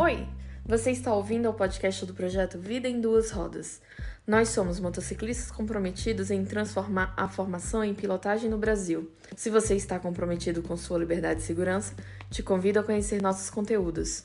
Oi, 0.00 0.26
você 0.64 0.90
está 0.90 1.14
ouvindo 1.14 1.50
o 1.50 1.54
podcast 1.54 2.06
do 2.06 2.14
projeto 2.14 2.58
Vida 2.58 2.88
em 2.88 2.98
Duas 2.98 3.30
Rodas. 3.30 3.82
Nós 4.26 4.48
somos 4.48 4.80
motociclistas 4.80 5.50
comprometidos 5.50 6.30
em 6.30 6.44
transformar 6.44 7.12
a 7.14 7.28
formação 7.28 7.84
em 7.84 7.92
pilotagem 7.92 8.48
no 8.48 8.56
Brasil. 8.56 9.10
Se 9.36 9.50
você 9.50 9.76
está 9.76 9.98
comprometido 9.98 10.62
com 10.62 10.76
sua 10.76 10.98
liberdade 10.98 11.40
e 11.40 11.42
segurança, 11.42 11.94
te 12.30 12.42
convido 12.42 12.80
a 12.80 12.82
conhecer 12.82 13.20
nossos 13.20 13.50
conteúdos. 13.50 14.24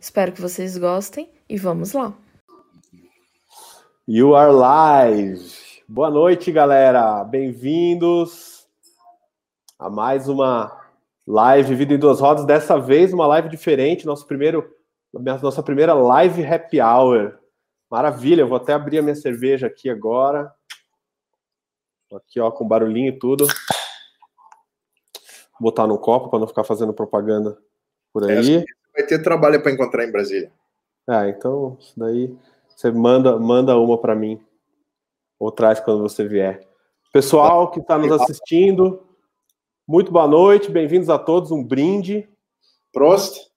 Espero 0.00 0.30
que 0.30 0.40
vocês 0.40 0.78
gostem 0.78 1.28
e 1.48 1.56
vamos 1.56 1.92
lá! 1.92 2.14
You 4.06 4.36
are 4.36 4.52
live! 4.52 5.52
Boa 5.88 6.10
noite, 6.10 6.52
galera! 6.52 7.24
Bem-vindos 7.24 8.66
a 9.78 9.90
mais 9.90 10.28
uma 10.28 10.80
live 11.26 11.74
Vida 11.74 11.94
em 11.94 11.98
Duas 11.98 12.20
Rodas. 12.20 12.44
Dessa 12.44 12.78
vez, 12.78 13.12
uma 13.12 13.26
live 13.26 13.48
diferente, 13.48 14.06
nosso 14.06 14.26
primeiro, 14.26 14.81
nossa 15.12 15.62
primeira 15.62 15.92
live 15.94 16.44
happy 16.44 16.80
hour. 16.80 17.38
Maravilha, 17.90 18.42
eu 18.42 18.48
vou 18.48 18.56
até 18.56 18.72
abrir 18.72 18.98
a 18.98 19.02
minha 19.02 19.14
cerveja 19.14 19.66
aqui 19.66 19.90
agora. 19.90 20.52
Aqui, 22.14 22.40
ó, 22.40 22.50
com 22.50 22.66
barulhinho 22.66 23.08
e 23.08 23.18
tudo. 23.18 23.46
Vou 25.52 25.70
botar 25.70 25.86
no 25.86 25.98
copo 25.98 26.30
para 26.30 26.38
não 26.38 26.46
ficar 26.46 26.64
fazendo 26.64 26.94
propaganda 26.94 27.58
por 28.12 28.28
aí. 28.28 28.56
É, 28.56 28.64
vai 28.94 29.06
ter 29.06 29.22
trabalho 29.22 29.62
para 29.62 29.72
encontrar 29.72 30.04
em 30.04 30.12
Brasília. 30.12 30.50
É, 31.08 31.28
então, 31.28 31.76
isso 31.80 31.98
daí 31.98 32.36
você 32.68 32.90
manda, 32.90 33.38
manda 33.38 33.76
uma 33.78 33.98
para 33.98 34.14
mim. 34.14 34.42
Ou 35.38 35.52
traz 35.52 35.80
quando 35.80 36.02
você 36.02 36.26
vier. 36.26 36.66
Pessoal 37.12 37.70
que 37.70 37.80
está 37.80 37.98
nos 37.98 38.10
assistindo, 38.12 39.06
muito 39.86 40.10
boa 40.10 40.26
noite, 40.26 40.70
bem-vindos 40.70 41.10
a 41.10 41.18
todos. 41.18 41.50
Um 41.50 41.62
brinde. 41.62 42.28
Prost. 42.92 43.51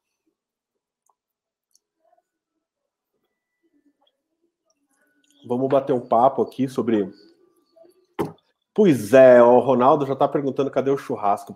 Vamos 5.46 5.68
bater 5.70 5.94
um 5.94 6.00
papo 6.00 6.42
aqui 6.42 6.68
sobre. 6.68 7.10
Pois 8.74 9.14
é, 9.14 9.42
o 9.42 9.60
Ronaldo 9.60 10.06
já 10.06 10.14
está 10.14 10.28
perguntando 10.28 10.72
cadê 10.72 10.92
o 10.92 10.98
churrasco. 10.98 11.56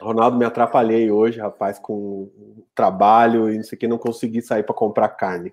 Ronaldo, 0.00 0.36
me 0.36 0.44
atrapalhei 0.44 1.10
hoje, 1.10 1.40
rapaz, 1.40 1.78
com 1.78 2.30
trabalho 2.74 3.50
e 3.50 3.56
não 3.56 3.64
sei 3.64 3.76
o 3.76 3.78
que, 3.78 3.88
não 3.88 3.98
consegui 3.98 4.42
sair 4.42 4.62
para 4.62 4.74
comprar 4.74 5.08
carne. 5.08 5.52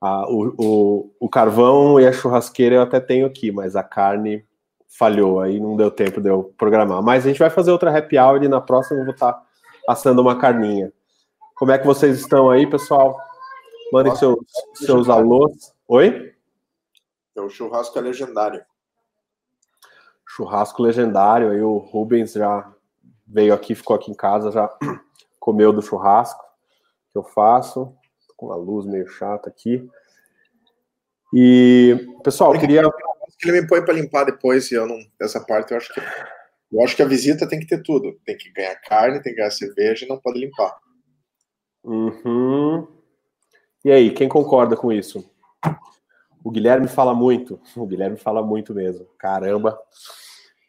Ah, 0.00 0.26
o, 0.28 0.54
o, 0.58 1.10
o, 1.20 1.28
carvão 1.28 1.98
e 2.00 2.06
a 2.06 2.12
churrasqueira 2.12 2.74
eu 2.74 2.82
até 2.82 3.00
tenho 3.00 3.24
aqui, 3.24 3.52
mas 3.52 3.76
a 3.76 3.82
carne 3.82 4.44
falhou, 4.88 5.40
aí 5.40 5.58
não 5.58 5.76
deu 5.76 5.90
tempo 5.90 6.20
de 6.20 6.28
eu 6.28 6.52
programar. 6.58 7.02
Mas 7.02 7.24
a 7.24 7.28
gente 7.28 7.38
vai 7.38 7.48
fazer 7.48 7.70
outra 7.70 7.96
happy 7.96 8.18
hour 8.18 8.42
e 8.42 8.48
na 8.48 8.60
próxima 8.60 9.00
eu 9.00 9.04
vou 9.04 9.14
estar 9.14 9.32
tá 9.32 9.42
assando 9.88 10.20
uma 10.20 10.36
carninha. 10.36 10.92
Como 11.54 11.70
é 11.70 11.78
que 11.78 11.86
vocês 11.86 12.18
estão 12.18 12.50
aí, 12.50 12.66
pessoal? 12.66 13.16
Mandem 13.92 14.14
seus, 14.16 14.36
seus 14.74 15.08
alôs. 15.08 15.72
Oi? 15.86 16.33
É 17.36 17.40
o 17.40 17.48
churrasco 17.48 17.98
é 17.98 18.02
legendário. 18.02 18.64
Churrasco 20.26 20.82
legendário. 20.82 21.50
Aí 21.50 21.60
o 21.60 21.78
Rubens 21.78 22.32
já 22.32 22.72
veio 23.26 23.54
aqui, 23.54 23.74
ficou 23.74 23.96
aqui 23.96 24.10
em 24.10 24.14
casa, 24.14 24.52
já 24.52 24.68
comeu 25.40 25.72
do 25.72 25.82
churrasco 25.82 26.44
que 27.10 27.18
eu 27.18 27.24
faço. 27.24 27.94
Tô 28.28 28.34
com 28.36 28.46
uma 28.46 28.56
luz 28.56 28.86
meio 28.86 29.08
chata 29.08 29.48
aqui. 29.48 29.88
E, 31.32 32.06
pessoal, 32.22 32.54
eu 32.54 32.60
queria. 32.60 32.82
Que 33.38 33.48
ele 33.48 33.62
me 33.62 33.66
põe 33.66 33.84
para 33.84 33.94
limpar 33.94 34.24
depois, 34.24 34.70
e 34.70 34.74
eu 34.74 34.86
não. 34.86 34.98
Essa 35.20 35.40
parte 35.40 35.72
eu 35.72 35.76
acho 35.76 35.92
que. 35.92 36.00
Eu 36.72 36.82
acho 36.82 36.96
que 36.96 37.02
a 37.02 37.06
visita 37.06 37.48
tem 37.48 37.58
que 37.58 37.66
ter 37.66 37.82
tudo. 37.82 38.18
Tem 38.24 38.36
que 38.36 38.50
ganhar 38.52 38.74
carne, 38.76 39.22
tem 39.22 39.32
que 39.32 39.38
ganhar 39.38 39.50
cerveja 39.50 40.04
e 40.04 40.08
não 40.08 40.18
pode 40.18 40.38
limpar. 40.38 40.76
Uhum. 41.82 42.86
E 43.84 43.90
aí, 43.90 44.10
quem 44.12 44.28
concorda 44.28 44.76
com 44.76 44.92
isso? 44.92 45.28
O 46.44 46.50
Guilherme 46.50 46.86
fala 46.86 47.14
muito. 47.14 47.58
O 47.74 47.86
Guilherme 47.86 48.18
fala 48.18 48.42
muito 48.42 48.74
mesmo. 48.74 49.06
Caramba. 49.18 49.80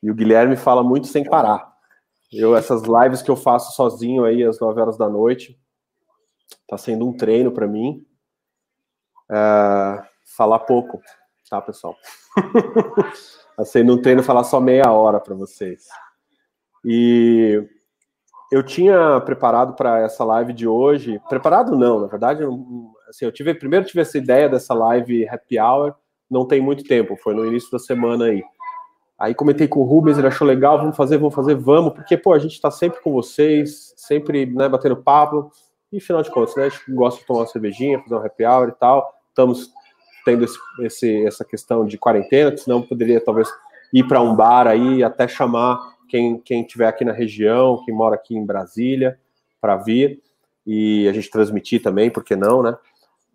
E 0.02 0.10
o 0.10 0.16
Guilherme 0.16 0.56
fala 0.56 0.82
muito 0.82 1.08
sem 1.08 1.26
parar. 1.26 1.76
Eu, 2.32 2.56
essas 2.56 2.84
lives 2.84 3.22
que 3.22 3.30
eu 3.30 3.36
faço 3.36 3.76
sozinho 3.76 4.24
aí 4.24 4.44
às 4.44 4.60
9 4.60 4.80
horas 4.80 4.98
da 4.98 5.10
noite, 5.10 5.60
tá 6.68 6.78
sendo 6.78 7.08
um 7.08 7.16
treino 7.16 7.52
para 7.52 7.68
mim. 7.68 8.06
É, 9.30 10.04
falar 10.36 10.60
pouco, 10.60 11.02
tá, 11.50 11.62
pessoal? 11.62 11.96
tá 13.58 13.66
sendo 13.66 13.94
um 13.94 14.02
treino 14.02 14.24
falar 14.24 14.44
só 14.44 14.60
meia 14.60 14.92
hora 14.92 15.20
para 15.20 15.36
vocês. 15.36 15.88
E 16.84 17.68
eu 18.52 18.64
tinha 18.64 19.20
preparado 19.22 19.76
para 19.76 20.00
essa 20.00 20.24
live 20.24 20.54
de 20.54 20.68
hoje, 20.68 21.20
preparado 21.28 21.76
não, 21.76 22.00
na 22.00 22.08
verdade, 22.08 22.44
assim, 23.16 23.26
eu 23.26 23.32
tive 23.32 23.54
primeiro 23.54 23.86
tive 23.86 24.02
essa 24.02 24.18
ideia 24.18 24.50
dessa 24.50 24.74
live 24.74 25.28
happy 25.28 25.60
hour, 25.60 25.96
não 26.30 26.46
tem 26.46 26.62
muito 26.62 26.84
tempo, 26.84 27.16
foi 27.16 27.34
no 27.34 27.46
início 27.46 27.72
da 27.72 27.80
semana 27.80 28.26
aí. 28.26 28.44
Aí 29.18 29.34
comentei 29.34 29.68
com 29.68 29.80
o 29.80 29.84
Rubens, 29.84 30.18
ele 30.18 30.28
achou 30.28 30.46
legal, 30.46 30.78
vamos 30.78 30.98
fazer, 30.98 31.18
vamos 31.18 31.34
fazer, 31.34 31.56
vamos, 31.56 31.94
porque 31.94 32.18
pô, 32.18 32.34
a 32.34 32.40
gente 32.40 32.54
está 32.54 32.70
sempre 32.70 33.02
com 33.02 33.14
vocês, 33.14 33.94
sempre, 33.96 34.46
né, 34.46 34.68
batendo 34.68 34.98
papo. 34.98 35.50
E 35.92 36.02
final 36.02 36.22
de 36.22 36.30
contas, 36.30 36.56
né, 36.58 36.66
a 36.66 36.70
gente 36.70 36.92
gosta 36.92 37.22
de 37.22 37.26
tomar 37.26 37.42
uma 37.42 37.48
cervejinha, 37.48 38.02
fazer 38.02 38.16
um 38.16 38.26
happy 38.26 38.46
hour 38.46 38.70
e 38.70 38.74
tal. 38.74 39.14
Estamos 39.30 39.72
tendo 40.26 40.44
esse, 40.44 40.58
esse 40.82 41.26
essa 41.26 41.46
questão 41.46 41.86
de 41.86 41.98
quarentena, 41.98 42.56
senão 42.58 42.82
poderia 42.82 43.22
talvez 43.22 43.48
ir 43.94 44.06
para 44.06 44.22
um 44.22 44.36
bar 44.36 44.68
aí, 44.68 45.02
até 45.02 45.28
chamar 45.28 45.80
quem 46.10 46.40
quem 46.40 46.64
tiver 46.64 46.88
aqui 46.88 47.06
na 47.06 47.14
região, 47.14 47.82
quem 47.86 47.96
mora 47.96 48.16
aqui 48.16 48.36
em 48.36 48.46
Brasília, 48.46 49.18
para 49.62 49.78
vir 49.78 50.22
e 50.66 51.08
a 51.08 51.14
gente 51.14 51.30
transmitir 51.30 51.82
também, 51.82 52.10
porque 52.10 52.36
não, 52.36 52.64
né? 52.64 52.76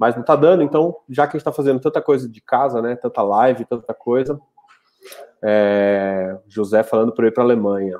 Mas 0.00 0.16
não 0.16 0.22
tá 0.22 0.34
dando, 0.34 0.62
então, 0.62 0.96
já 1.10 1.26
que 1.26 1.32
a 1.32 1.38
gente 1.38 1.42
está 1.42 1.52
fazendo 1.52 1.78
tanta 1.78 2.00
coisa 2.00 2.26
de 2.26 2.40
casa, 2.40 2.80
né? 2.80 2.96
Tanta 2.96 3.20
live, 3.20 3.66
tanta 3.66 3.92
coisa. 3.92 4.40
É, 5.42 6.38
José 6.48 6.82
falando 6.82 7.12
para 7.12 7.26
ir 7.26 7.32
para 7.32 7.42
Alemanha. 7.42 7.98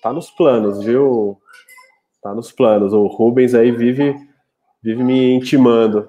Tá 0.00 0.14
nos 0.14 0.30
planos, 0.30 0.82
viu? 0.82 1.38
Tá 2.22 2.34
nos 2.34 2.50
planos. 2.50 2.94
O 2.94 3.06
Rubens 3.06 3.52
aí 3.52 3.70
vive, 3.70 4.16
vive 4.82 5.04
me 5.04 5.34
intimando 5.34 6.08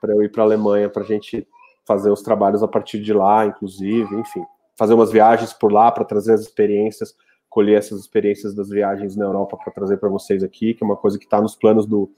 para 0.00 0.12
eu 0.12 0.22
ir 0.22 0.30
para 0.30 0.44
Alemanha 0.44 0.88
para 0.88 1.02
a 1.02 1.06
gente 1.06 1.44
fazer 1.84 2.10
os 2.10 2.22
trabalhos 2.22 2.62
a 2.62 2.68
partir 2.68 3.00
de 3.00 3.12
lá, 3.12 3.46
inclusive, 3.46 4.14
enfim, 4.14 4.44
fazer 4.78 4.94
umas 4.94 5.10
viagens 5.10 5.52
por 5.52 5.72
lá 5.72 5.90
para 5.90 6.04
trazer 6.04 6.34
as 6.34 6.42
experiências 6.42 7.16
colher 7.48 7.76
essas 7.76 7.98
experiências 7.98 8.54
das 8.54 8.68
viagens 8.68 9.16
na 9.16 9.24
Europa 9.24 9.56
para 9.56 9.72
trazer 9.72 9.96
para 9.96 10.08
vocês 10.08 10.44
aqui, 10.44 10.72
que 10.72 10.84
é 10.84 10.86
uma 10.86 10.96
coisa 10.96 11.18
que 11.18 11.24
está 11.24 11.42
nos 11.42 11.56
planos 11.56 11.84
do, 11.84 12.08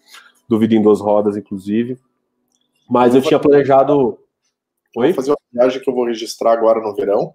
do 0.46 0.58
Vida 0.58 0.74
em 0.74 0.82
Duas 0.82 1.00
Rodas, 1.00 1.38
inclusive. 1.38 1.98
Mas 2.92 3.14
eu, 3.14 3.22
eu 3.22 3.26
tinha 3.26 3.40
planejado. 3.40 4.18
Oi? 4.94 5.06
Vou 5.06 5.14
fazer 5.14 5.30
uma 5.30 5.38
viagem 5.50 5.80
que 5.80 5.88
eu 5.88 5.94
vou 5.94 6.04
registrar 6.04 6.52
agora 6.52 6.78
no 6.78 6.94
verão, 6.94 7.34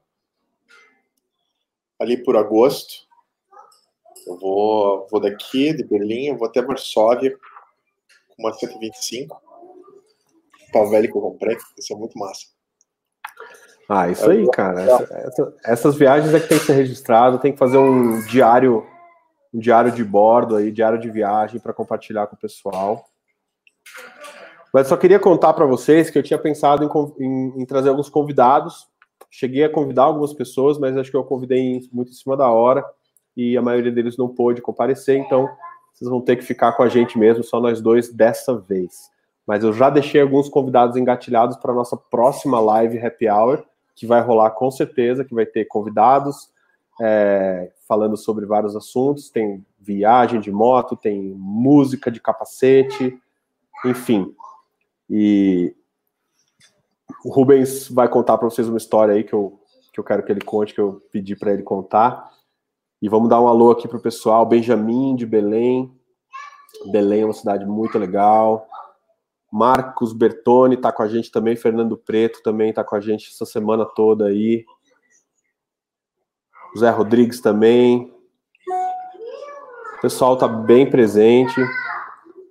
ali 2.00 2.24
por 2.24 2.38
agosto. 2.38 3.08
Eu 4.28 4.38
vou, 4.38 5.08
vou 5.10 5.20
daqui, 5.20 5.74
de 5.74 5.84
Berlim, 5.84 6.28
eu 6.28 6.38
vou 6.38 6.48
até 6.48 6.62
Varsóvia, 6.62 7.36
com 8.30 8.44
uma 8.44 8.54
125. 8.54 9.36
O 10.68 10.72
pau 10.72 10.88
velho 10.92 11.12
que 11.12 11.18
eu 11.18 11.22
comprei, 11.22 11.58
isso 11.76 11.92
é 11.92 11.96
muito 11.96 12.20
massa. 12.20 12.46
Ah, 13.90 14.10
isso 14.10 14.30
aí, 14.30 14.48
cara. 14.52 14.82
Essa, 14.82 15.14
essa, 15.14 15.56
essas 15.66 15.96
viagens 15.96 16.36
é 16.36 16.40
que 16.40 16.50
tem 16.50 16.60
que 16.60 16.66
ser 16.66 16.74
registrado, 16.74 17.40
tem 17.40 17.52
que 17.52 17.58
fazer 17.58 17.80
um 17.80 18.24
diário, 18.28 18.86
um 19.52 19.58
diário 19.58 19.92
de 19.92 20.04
bordo 20.04 20.56
aí, 20.56 20.72
diário 20.72 21.00
de 21.00 21.10
viagem 21.10 21.60
para 21.60 21.74
compartilhar 21.74 22.28
com 22.28 22.36
o 22.36 22.40
pessoal. 22.40 23.10
Mas 24.74 24.88
só 24.88 24.98
queria 24.98 25.20
contar 25.20 25.54
para 25.54 25.66
vocês 25.66 26.10
que 26.10 26.18
eu 26.18 26.24
tinha 26.24 26.38
pensado 26.38 26.84
em, 26.84 27.24
em, 27.24 27.62
em, 27.62 27.66
trazer 27.66 27.90
alguns 27.90 28.10
convidados. 28.10 28.88
Cheguei 29.30 29.64
a 29.64 29.70
convidar 29.70 30.04
algumas 30.04 30.34
pessoas, 30.34 30.78
mas 30.78 30.98
acho 30.98 31.12
que 31.12 31.18
eu 31.18 31.24
convidei 31.24 31.82
muito 31.92 32.12
em 32.12 32.16
cima 32.16 32.36
da 32.36 32.50
hora 32.50 32.84
e 33.36 33.58
a 33.58 33.62
maioria 33.62 33.92
deles 33.92 34.18
não 34.18 34.28
pôde 34.28 34.62
comparecer, 34.62 35.18
então 35.18 35.48
vocês 35.94 36.10
vão 36.10 36.22
ter 36.22 36.36
que 36.36 36.44
ficar 36.44 36.74
com 36.74 36.84
a 36.84 36.90
gente 36.90 37.18
mesmo, 37.18 37.44
só 37.44 37.60
nós 37.60 37.82
dois 37.82 38.10
dessa 38.12 38.58
vez. 38.58 39.12
Mas 39.46 39.64
eu 39.64 39.72
já 39.72 39.90
deixei 39.90 40.22
alguns 40.22 40.50
convidados 40.50 40.98
engatilhados 40.98 41.58
para 41.58 41.74
nossa 41.74 41.96
próxima 41.96 42.60
live 42.60 43.00
happy 43.00 43.30
hour 43.30 43.64
que 43.96 44.06
vai 44.06 44.22
rolar 44.22 44.52
com 44.52 44.70
certeza, 44.70 45.26
que 45.26 45.34
vai 45.34 45.46
ter 45.46 45.66
convidados 45.66 46.52
é, 47.02 47.72
falando 47.88 48.16
sobre 48.16 48.46
vários 48.46 48.76
assuntos. 48.76 49.30
Tem 49.30 49.66
viagem 49.80 50.40
de 50.40 50.52
moto, 50.52 50.96
tem 50.96 51.34
música 51.36 52.12
de 52.12 52.20
capacete, 52.20 53.18
enfim. 53.84 54.36
E 55.10 55.76
o 57.24 57.30
Rubens 57.30 57.90
vai 57.90 58.08
contar 58.08 58.38
para 58.38 58.50
vocês 58.50 58.68
uma 58.68 58.78
história 58.78 59.14
aí 59.14 59.24
que 59.24 59.34
eu, 59.34 59.60
que 59.94 60.00
eu 60.00 60.04
quero 60.04 60.24
que 60.24 60.32
ele 60.32 60.42
conte, 60.42 60.74
que 60.74 60.82
eu 60.82 61.02
pedi 61.12 61.36
para 61.36 61.54
ele 61.54 61.64
contar. 61.64 62.32
E 63.02 63.08
vamos 63.08 63.30
dar 63.30 63.42
um 63.42 63.48
alô 63.48 63.72
aqui 63.72 63.88
para 63.88 63.98
o 63.98 64.02
pessoal. 64.02 64.46
Benjamin 64.46 65.16
de 65.16 65.26
Belém. 65.26 65.92
Belém 66.92 67.22
é 67.22 67.26
uma 67.26 67.34
cidade 67.34 67.66
muito 67.66 67.98
legal. 67.98 68.68
Marcos 69.52 70.14
Bertoni 70.14 70.76
está 70.76 70.92
com 70.92 71.04
a 71.04 71.08
gente 71.08 71.32
também, 71.32 71.56
Fernando 71.56 71.98
Preto 71.98 72.42
também 72.44 72.70
está 72.70 72.84
com 72.84 72.96
a 72.96 73.00
gente 73.00 73.30
essa 73.30 73.46
semana 73.46 73.86
toda 73.86 74.26
aí. 74.26 74.66
Zé 76.78 76.90
Rodrigues 76.90 77.40
também. 77.40 78.14
O 79.98 80.02
pessoal 80.02 80.34
está 80.34 80.48
bem 80.48 80.90
presente. 80.90 81.60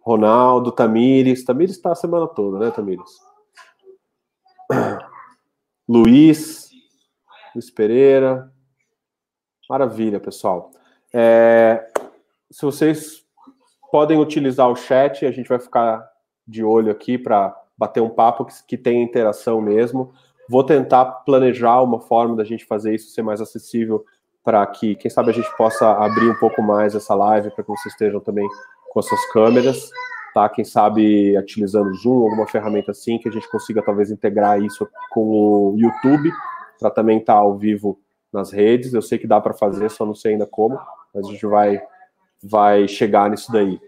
Ronaldo, 0.07 0.71
Tamires. 0.71 1.45
Tamires 1.45 1.75
está 1.75 1.91
a 1.91 1.97
semana 1.97 2.29
toda, 2.29 2.61
né, 2.61 2.71
Tamires? 2.71 3.11
Luiz, 5.89 6.71
Luiz 7.53 7.71
Pereira. 7.71 8.53
Maravilha, 9.69 10.21
pessoal. 10.21 10.71
É, 11.13 11.85
se 12.49 12.65
vocês 12.65 13.25
podem 13.91 14.17
utilizar 14.21 14.71
o 14.71 14.77
chat, 14.77 15.27
a 15.27 15.33
gente 15.33 15.49
vai 15.49 15.59
ficar 15.59 16.09
de 16.47 16.63
olho 16.63 16.93
aqui 16.93 17.19
para 17.19 17.61
bater 17.77 18.01
um 18.01 18.11
papo 18.11 18.45
que, 18.45 18.55
que 18.65 18.79
tenha 18.79 19.03
interação 19.03 19.61
mesmo. 19.61 20.13
Vou 20.49 20.63
tentar 20.63 21.05
planejar 21.05 21.83
uma 21.83 21.99
forma 21.99 22.37
da 22.37 22.45
gente 22.45 22.65
fazer 22.65 22.95
isso 22.95 23.11
ser 23.11 23.23
mais 23.23 23.41
acessível 23.41 24.05
para 24.45 24.65
que, 24.69 24.95
quem 24.95 25.11
sabe, 25.11 25.31
a 25.31 25.35
gente 25.35 25.51
possa 25.57 25.91
abrir 25.91 26.31
um 26.31 26.39
pouco 26.39 26.63
mais 26.63 26.95
essa 26.95 27.17
live 27.17 27.51
para 27.51 27.65
que 27.65 27.71
vocês 27.71 27.93
estejam 27.93 28.21
também 28.21 28.49
com 28.97 29.01
as 29.01 29.09
suas 29.09 29.27
câmeras, 29.31 29.91
tá? 30.33 30.49
Quem 30.49 30.65
sabe 30.65 31.37
utilizando 31.37 31.93
Zoom, 31.97 32.23
alguma 32.23 32.47
ferramenta 32.47 32.93
assim, 32.93 33.19
que 33.19 33.29
a 33.29 33.31
gente 33.31 33.47
consiga 33.51 33.83
talvez 33.83 34.11
integrar 34.11 34.59
isso 34.59 34.89
com 35.11 35.21
o 35.21 35.75
YouTube, 35.77 36.33
para 36.81 36.91
também 36.91 37.19
estar 37.19 37.35
tá 37.35 37.39
ao 37.41 37.59
vivo 37.59 38.01
nas 38.33 38.51
redes. 38.51 38.95
Eu 38.95 39.03
sei 39.03 39.19
que 39.19 39.27
dá 39.27 39.39
para 39.39 39.53
fazer, 39.53 39.91
só 39.91 40.07
não 40.07 40.15
sei 40.15 40.33
ainda 40.33 40.47
como, 40.47 40.81
mas 41.15 41.27
a 41.27 41.31
gente 41.31 41.45
vai, 41.45 41.79
vai 42.43 42.89
chegar 42.89 43.29
nisso 43.29 43.53
daí. 43.53 43.79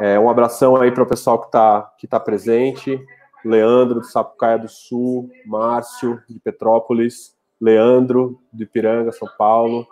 É, 0.00 0.18
um 0.18 0.28
abração 0.28 0.74
aí 0.74 0.90
para 0.90 1.04
o 1.04 1.08
pessoal 1.08 1.38
que 1.38 1.46
está 1.46 1.82
que 1.96 2.08
tá 2.08 2.18
presente. 2.18 3.00
Leandro, 3.44 4.00
de 4.00 4.10
Sapucaia 4.10 4.58
do 4.58 4.68
Sul, 4.68 5.30
Márcio, 5.46 6.20
de 6.28 6.40
Petrópolis, 6.40 7.36
Leandro, 7.60 8.40
de 8.52 8.66
Piranga, 8.66 9.12
São 9.12 9.28
Paulo. 9.38 9.86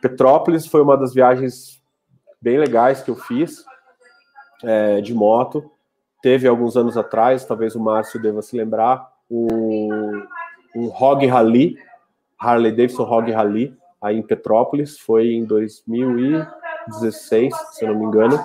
Petrópolis 0.00 0.66
foi 0.66 0.80
uma 0.80 0.96
das 0.96 1.12
viagens 1.12 1.79
bem 2.40 2.58
legais 2.58 3.02
que 3.02 3.10
eu 3.10 3.16
fiz 3.16 3.64
é, 4.62 5.00
de 5.00 5.12
moto. 5.14 5.70
Teve 6.22 6.46
alguns 6.48 6.76
anos 6.76 6.96
atrás, 6.96 7.44
talvez 7.44 7.74
o 7.74 7.80
Márcio 7.80 8.20
deva 8.20 8.42
se 8.42 8.56
lembrar, 8.56 9.10
um, 9.30 10.22
um 10.74 10.88
Hog 10.88 11.24
Rally, 11.26 11.76
Harley 12.38 12.72
Davidson 12.72 13.04
Hog 13.04 13.30
Rally, 13.30 13.76
aí 14.00 14.16
em 14.16 14.22
Petrópolis, 14.22 14.98
foi 14.98 15.32
em 15.32 15.44
2016, 15.44 17.54
se 17.72 17.84
eu 17.84 17.92
não 17.92 18.00
me 18.00 18.06
engano, 18.06 18.42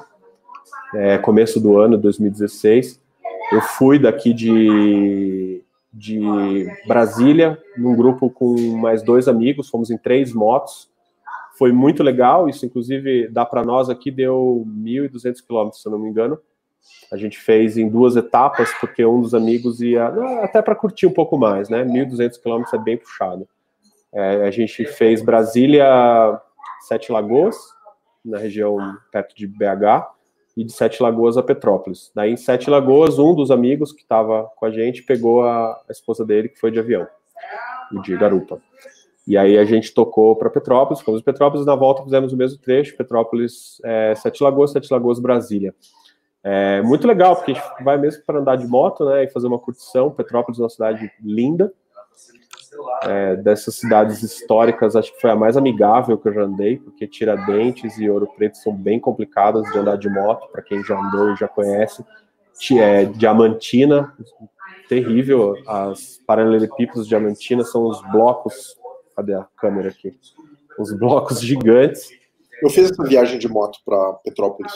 é, 0.93 1.17
começo 1.17 1.59
do 1.59 1.77
ano, 1.77 1.97
2016. 1.97 3.01
Eu 3.51 3.61
fui 3.61 3.99
daqui 3.99 4.33
de, 4.33 5.63
de 5.93 6.67
Brasília, 6.87 7.61
num 7.77 7.95
grupo 7.95 8.29
com 8.29 8.55
mais 8.77 9.03
dois 9.03 9.27
amigos, 9.27 9.69
fomos 9.69 9.91
em 9.91 9.97
três 9.97 10.33
motos. 10.33 10.89
Foi 11.57 11.71
muito 11.71 12.03
legal, 12.03 12.49
isso 12.49 12.65
inclusive 12.65 13.27
dá 13.29 13.45
para 13.45 13.63
nós 13.63 13.89
aqui, 13.89 14.11
deu 14.11 14.65
1.200 14.67 15.45
quilômetros, 15.45 15.81
se 15.81 15.87
eu 15.87 15.91
não 15.91 15.99
me 15.99 16.09
engano. 16.09 16.37
A 17.11 17.17
gente 17.17 17.39
fez 17.39 17.77
em 17.77 17.87
duas 17.89 18.15
etapas, 18.15 18.71
porque 18.79 19.05
um 19.05 19.21
dos 19.21 19.33
amigos 19.33 19.81
ia, 19.81 20.07
até 20.43 20.61
para 20.61 20.75
curtir 20.75 21.07
um 21.07 21.13
pouco 21.13 21.37
mais, 21.37 21.69
né? 21.69 21.83
1.200 21.83 22.39
quilômetros 22.41 22.73
é 22.73 22.77
bem 22.77 22.97
puxado. 22.97 23.47
É, 24.13 24.47
a 24.47 24.51
gente 24.51 24.85
fez 24.85 25.21
Brasília, 25.21 26.39
Sete 26.87 27.11
Lagoas, 27.11 27.55
na 28.23 28.37
região 28.37 28.77
perto 29.11 29.35
de 29.35 29.47
BH, 29.47 30.07
e 30.55 30.63
de 30.63 30.71
Sete 30.71 31.03
Lagoas 31.03 31.37
a 31.37 31.43
Petrópolis. 31.43 32.11
Daí, 32.15 32.31
em 32.31 32.37
Sete 32.37 32.69
Lagoas, 32.69 33.19
um 33.19 33.35
dos 33.35 33.51
amigos 33.51 33.91
que 33.91 34.01
estava 34.01 34.49
com 34.55 34.65
a 34.65 34.71
gente 34.71 35.03
pegou 35.03 35.45
a, 35.45 35.81
esposa 35.89 36.25
dele, 36.25 36.49
que 36.49 36.59
foi 36.59 36.71
de 36.71 36.79
avião, 36.79 37.07
o 37.91 38.01
de 38.01 38.15
garupa. 38.15 38.61
E 39.27 39.37
aí 39.37 39.57
a 39.57 39.65
gente 39.65 39.93
tocou 39.93 40.35
para 40.35 40.49
Petrópolis, 40.49 41.01
fomos 41.01 41.21
em 41.21 41.23
Petrópolis, 41.23 41.65
na 41.65 41.75
volta 41.75 42.03
fizemos 42.03 42.31
o 42.31 42.37
mesmo 42.37 42.59
trecho, 42.59 42.95
Petrópolis, 42.95 43.81
é, 43.83 44.13
Sete 44.15 44.43
Lagoas, 44.43 44.71
Sete 44.71 44.91
Lagoas, 44.91 45.19
Brasília. 45.19 45.73
É 46.43 46.79
muito 46.83 47.07
legal, 47.07 47.35
porque 47.35 47.53
a 47.53 47.55
gente 47.55 47.83
vai 47.83 47.97
mesmo 47.97 48.23
para 48.23 48.39
andar 48.39 48.55
de 48.55 48.67
moto, 48.67 49.03
né, 49.05 49.23
e 49.23 49.27
fazer 49.29 49.47
uma 49.47 49.57
curtição. 49.57 50.11
Petrópolis 50.11 50.59
é 50.59 50.63
uma 50.63 50.69
cidade 50.69 51.11
linda, 51.23 51.73
é, 53.03 53.35
dessas 53.37 53.75
cidades 53.75 54.21
históricas, 54.21 54.95
acho 54.95 55.13
que 55.13 55.21
foi 55.21 55.31
a 55.31 55.35
mais 55.35 55.57
amigável 55.57 56.17
que 56.17 56.27
eu 56.27 56.33
já 56.33 56.41
andei, 56.41 56.77
porque 56.77 57.07
Tiradentes 57.07 57.97
e 57.97 58.09
Ouro 58.09 58.27
Preto 58.35 58.57
são 58.57 58.75
bem 58.75 58.99
complicadas 58.99 59.63
de 59.71 59.77
andar 59.77 59.97
de 59.97 60.09
moto, 60.09 60.47
para 60.51 60.61
quem 60.61 60.83
já 60.83 60.99
andou 60.99 61.33
e 61.33 61.35
já 61.35 61.47
conhece. 61.47 62.05
É, 62.73 63.05
Diamantina, 63.05 64.13
terrível. 64.87 65.55
As 65.67 66.19
paralelepípedos 66.25 67.03
de 67.03 67.09
Diamantina 67.09 67.63
são 67.63 67.85
os 67.85 68.01
blocos. 68.11 68.77
Cadê 69.15 69.33
a 69.33 69.47
câmera 69.57 69.89
aqui? 69.89 70.19
Os 70.77 70.91
blocos 70.93 71.39
gigantes. 71.39 72.09
Eu 72.61 72.69
fiz 72.69 72.91
essa 72.91 73.03
viagem 73.03 73.39
de 73.39 73.47
moto 73.47 73.79
para 73.85 74.13
Petrópolis. 74.23 74.73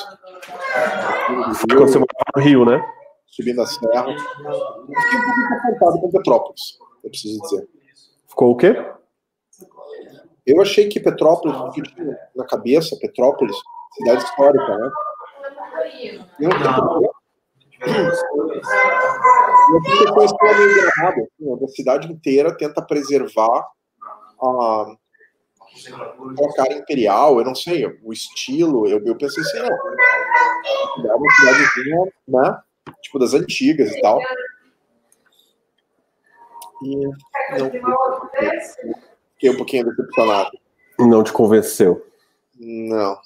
Morava 1.70 2.06
no 2.36 2.42
Rio, 2.42 2.66
né? 2.66 2.82
Subindo 3.28 3.62
a 3.62 3.66
serra. 3.66 4.06
Fiquei 4.06 4.20
um 5.20 5.24
pouco 5.24 5.50
confortável 5.50 6.02
com 6.02 6.12
Petrópolis, 6.12 6.78
eu 7.04 7.10
preciso 7.10 7.42
dizer. 7.42 7.68
Ficou 8.28 8.52
o 8.52 8.58
quê? 8.58 8.76
Eu 10.46 10.62
achei 10.62 10.88
que 10.88 11.00
Petrópolis, 11.00 11.56
na 12.36 12.46
cabeça, 12.46 12.98
Petrópolis, 13.00 13.56
cidade 13.94 14.24
histórica, 14.24 14.78
né? 14.78 14.92
Eu 16.40 16.50
não 16.50 16.60
coisa 20.14 20.36
que 20.36 20.46
meio 20.46 20.74
gravada. 20.76 21.22
Assim, 21.22 21.64
a 21.64 21.68
cidade 21.68 22.12
inteira 22.12 22.56
tenta 22.58 22.82
preservar 22.82 23.66
a, 24.42 24.96
a 26.44 26.54
cara 26.56 26.74
imperial, 26.74 27.40
eu 27.40 27.46
não 27.46 27.56
sei, 27.56 27.86
o 28.04 28.12
estilo. 28.12 28.88
Eu, 28.88 29.04
eu 29.06 29.16
pensei 29.16 29.44
assim, 29.44 29.60
não. 29.60 31.12
É 31.12 31.16
uma 31.16 31.32
cidadezinha, 31.34 32.14
né? 32.28 32.62
Tipo 33.02 33.20
das 33.20 33.34
antigas 33.34 33.92
e 33.92 34.02
tal. 34.02 34.20
E 36.84 36.96
não, 37.58 37.72
fiquei 39.34 39.50
um 39.50 39.58
pouquinho 39.58 39.86
decepcionado. 39.86 40.52
Não 40.98 41.24
te 41.24 41.32
convenceu? 41.32 42.06
Não. 42.58 43.18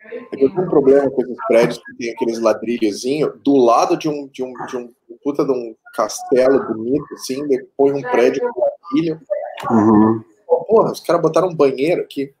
É 0.00 0.26
eu 0.32 0.38
tenho 0.38 0.62
um 0.62 0.68
problema 0.68 1.10
com 1.10 1.22
esses 1.22 1.36
prédios 1.48 1.78
que 1.78 1.96
tem 1.96 2.10
aqueles 2.12 2.38
ladrilhozinhos 2.38 3.38
do 3.42 3.56
lado 3.56 3.96
de 3.96 4.08
um, 4.08 4.28
de 4.28 4.42
um, 4.42 4.52
de 4.66 4.76
um 4.76 4.94
puta 5.22 5.44
de 5.44 5.50
um 5.50 5.74
castelo 5.92 6.64
bonito, 6.68 7.06
assim, 7.14 7.46
depois 7.48 7.92
um 7.94 8.02
prédio 8.02 8.48
com 8.52 8.60
ladrilho. 8.60 9.20
Uhum. 9.70 10.22
Porra, 10.46 10.92
os 10.92 11.00
caras 11.00 11.22
botaram 11.22 11.48
um 11.48 11.54
banheiro 11.54 12.02
aqui. 12.02 12.34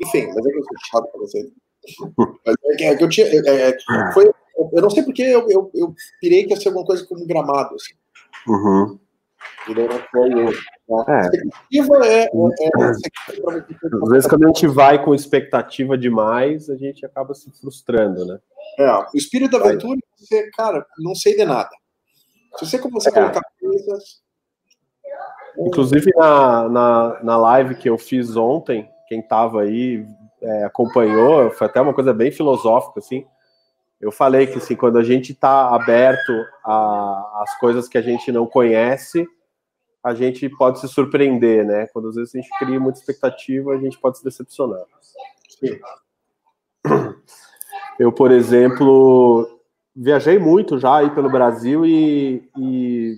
Enfim, 0.00 0.26
mas 0.28 0.46
é 0.46 0.50
que 0.50 0.58
eu 0.58 0.64
sou 0.64 0.76
chato 0.90 1.10
pra 1.10 1.20
vocês. 1.20 1.46
é, 2.80 2.84
é 2.84 2.96
que 2.96 3.04
eu 3.04 3.08
tinha. 3.08 3.26
É, 3.26 3.70
é, 3.70 3.76
foi, 4.12 4.30
eu 4.72 4.82
não 4.82 4.90
sei 4.90 5.02
porque 5.02 5.22
eu, 5.22 5.48
eu, 5.50 5.70
eu 5.74 5.94
pirei 6.20 6.44
que 6.44 6.50
ia 6.52 6.60
ser 6.60 6.68
alguma 6.68 6.86
coisa 6.86 7.06
como 7.06 7.26
gramado. 7.26 7.74
Assim. 7.74 7.94
Uhum. 8.48 8.98
É. 11.08 11.20
expectativa 11.22 12.06
é, 12.06 12.22
é, 12.22 12.26
é 12.26 12.70
Às 14.02 14.08
vezes, 14.10 14.28
quando 14.28 14.44
a 14.44 14.46
gente 14.48 14.66
vai 14.68 15.02
com 15.04 15.14
expectativa 15.14 15.98
demais, 15.98 16.70
a 16.70 16.76
gente 16.76 17.04
acaba 17.04 17.34
se 17.34 17.50
frustrando, 17.50 18.24
né? 18.24 18.38
É, 18.78 18.92
o 18.92 19.06
espírito 19.14 19.58
da 19.58 19.64
aventura, 19.64 19.98
você, 20.16 20.50
cara, 20.50 20.86
não 20.98 21.14
sei 21.14 21.36
de 21.36 21.44
nada. 21.44 21.70
Se 22.56 22.66
você 22.66 22.78
começar 22.78 23.10
a 23.10 23.12
colocar 23.12 23.40
coisas. 23.60 24.25
Inclusive, 25.58 26.12
na, 26.14 26.68
na, 26.68 27.22
na 27.22 27.36
live 27.36 27.74
que 27.76 27.88
eu 27.88 27.96
fiz 27.96 28.36
ontem, 28.36 28.88
quem 29.08 29.20
estava 29.20 29.62
aí 29.62 30.06
é, 30.42 30.64
acompanhou, 30.64 31.50
foi 31.50 31.66
até 31.66 31.80
uma 31.80 31.94
coisa 31.94 32.12
bem 32.12 32.30
filosófica, 32.30 33.00
assim. 33.00 33.26
Eu 34.00 34.12
falei 34.12 34.46
que 34.46 34.58
assim, 34.58 34.76
quando 34.76 34.98
a 34.98 35.02
gente 35.02 35.32
está 35.32 35.74
aberto 35.74 36.32
às 36.64 37.58
coisas 37.58 37.88
que 37.88 37.96
a 37.96 38.02
gente 38.02 38.30
não 38.30 38.46
conhece, 38.46 39.26
a 40.04 40.14
gente 40.14 40.48
pode 40.48 40.78
se 40.80 40.88
surpreender, 40.88 41.64
né? 41.66 41.86
Quando 41.92 42.08
às 42.08 42.14
vezes 42.16 42.34
a 42.34 42.38
gente 42.38 42.50
cria 42.58 42.78
muita 42.78 42.98
expectativa, 42.98 43.72
a 43.72 43.78
gente 43.78 43.98
pode 43.98 44.18
se 44.18 44.24
decepcionar. 44.24 44.84
Eu, 47.98 48.12
por 48.12 48.30
exemplo, 48.30 49.48
viajei 49.94 50.38
muito 50.38 50.78
já 50.78 50.96
aí 50.96 51.10
pelo 51.10 51.30
Brasil 51.30 51.86
e, 51.86 52.48
e 52.58 53.16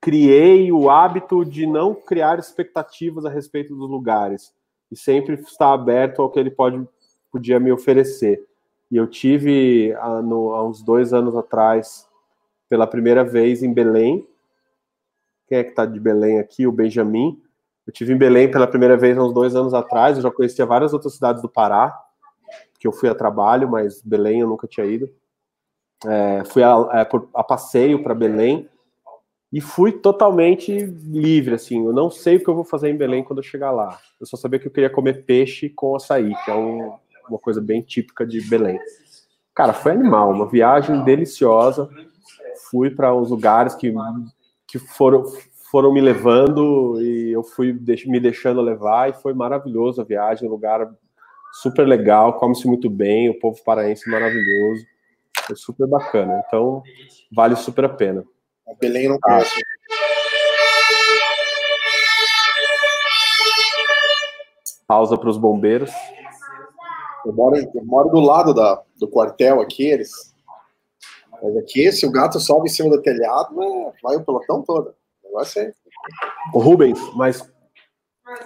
criei 0.00 0.72
o 0.72 0.88
hábito 0.88 1.44
de 1.44 1.66
não 1.66 1.94
criar 1.94 2.38
expectativas 2.38 3.24
a 3.24 3.30
respeito 3.30 3.76
dos 3.76 3.88
lugares 3.88 4.52
e 4.90 4.96
sempre 4.96 5.34
estar 5.34 5.72
aberto 5.72 6.22
ao 6.22 6.30
que 6.30 6.40
ele 6.40 6.50
pode 6.50 6.86
podia 7.30 7.60
me 7.60 7.70
oferecer. 7.70 8.44
E 8.90 8.96
eu 8.96 9.06
tive 9.06 9.94
há, 10.00 10.20
no, 10.20 10.52
há 10.52 10.66
uns 10.66 10.82
dois 10.82 11.12
anos 11.12 11.36
atrás, 11.36 12.08
pela 12.68 12.86
primeira 12.86 13.22
vez 13.22 13.62
em 13.62 13.72
Belém, 13.72 14.26
quem 15.46 15.58
é 15.58 15.64
que 15.64 15.70
está 15.70 15.84
de 15.84 15.98
Belém 15.98 16.38
aqui? 16.38 16.66
O 16.66 16.72
Benjamin. 16.72 17.40
Eu 17.86 17.92
tive 17.92 18.12
em 18.12 18.16
Belém 18.16 18.50
pela 18.50 18.66
primeira 18.66 18.96
vez 18.96 19.16
há 19.16 19.22
uns 19.22 19.32
dois 19.32 19.54
anos 19.54 19.74
atrás. 19.74 20.16
Eu 20.16 20.22
já 20.22 20.30
conhecia 20.30 20.66
várias 20.66 20.92
outras 20.92 21.14
cidades 21.14 21.42
do 21.42 21.48
Pará, 21.48 21.96
que 22.78 22.86
eu 22.86 22.92
fui 22.92 23.08
a 23.08 23.14
trabalho, 23.14 23.68
mas 23.68 24.00
Belém 24.02 24.40
eu 24.40 24.48
nunca 24.48 24.66
tinha 24.66 24.86
ido. 24.86 25.08
É, 26.06 26.44
fui 26.44 26.62
a, 26.62 26.72
a, 26.72 27.00
é, 27.00 27.08
a 27.34 27.44
passeio 27.44 28.02
para 28.02 28.14
Belém 28.14 28.68
e 29.52 29.60
fui 29.60 29.92
totalmente 29.92 30.72
livre, 30.72 31.54
assim. 31.54 31.84
Eu 31.84 31.92
não 31.92 32.10
sei 32.10 32.36
o 32.36 32.40
que 32.40 32.48
eu 32.48 32.54
vou 32.54 32.64
fazer 32.64 32.88
em 32.88 32.96
Belém 32.96 33.24
quando 33.24 33.40
eu 33.40 33.44
chegar 33.44 33.72
lá. 33.72 33.98
Eu 34.20 34.26
só 34.26 34.36
sabia 34.36 34.60
que 34.60 34.68
eu 34.68 34.70
queria 34.70 34.90
comer 34.90 35.24
peixe 35.24 35.68
com 35.68 35.96
açaí, 35.96 36.32
que 36.44 36.50
é 36.50 36.54
um, 36.54 36.92
uma 37.28 37.38
coisa 37.38 37.60
bem 37.60 37.80
típica 37.80 38.24
de 38.24 38.40
Belém. 38.42 38.78
Cara, 39.54 39.72
foi 39.72 39.92
animal, 39.92 40.30
uma 40.30 40.46
viagem 40.46 41.02
deliciosa. 41.02 41.90
Fui 42.70 42.90
para 42.90 43.14
uns 43.14 43.30
lugares 43.30 43.74
que, 43.74 43.92
que 44.68 44.78
foram, 44.78 45.24
foram 45.70 45.92
me 45.92 46.00
levando 46.00 47.00
e 47.02 47.32
eu 47.32 47.42
fui 47.42 47.72
me 48.06 48.20
deixando 48.20 48.60
levar 48.60 49.10
e 49.10 49.14
foi 49.14 49.34
maravilhoso 49.34 50.00
a 50.00 50.04
viagem, 50.04 50.48
um 50.48 50.52
lugar 50.52 50.88
super 51.52 51.86
legal, 51.86 52.34
come-se 52.34 52.68
muito 52.68 52.88
bem, 52.88 53.28
o 53.28 53.38
povo 53.38 53.60
paraense 53.64 54.08
maravilhoso, 54.08 54.86
foi 55.46 55.56
super 55.56 55.88
bacana. 55.88 56.44
Então, 56.46 56.82
vale 57.32 57.56
super 57.56 57.86
a 57.86 57.88
pena. 57.88 58.24
A 58.70 58.74
Belém 58.78 59.08
não 59.08 59.18
conhece. 59.20 59.60
Pausa 64.86 65.18
para 65.18 65.28
os 65.28 65.36
bombeiros. 65.36 65.90
Eu 67.26 67.32
moro, 67.32 67.56
eu 67.56 67.84
moro 67.84 68.08
do 68.08 68.20
lado 68.20 68.54
da, 68.54 68.82
do 68.98 69.08
quartel 69.08 69.60
aqui, 69.60 69.84
eles. 69.84 70.10
Mas 71.42 71.56
aqui, 71.56 71.90
se 71.90 72.06
o 72.06 72.12
gato 72.12 72.38
sobe 72.38 72.68
em 72.68 72.72
cima 72.72 72.90
do 72.90 73.02
telhado, 73.02 73.62
é, 73.62 73.92
vai 74.02 74.16
o 74.16 74.24
pelotão 74.24 74.62
todo. 74.62 74.94
O 75.22 75.28
negócio 75.28 75.62
é. 75.62 75.72
Rubens, 76.52 76.98
mas 77.14 77.46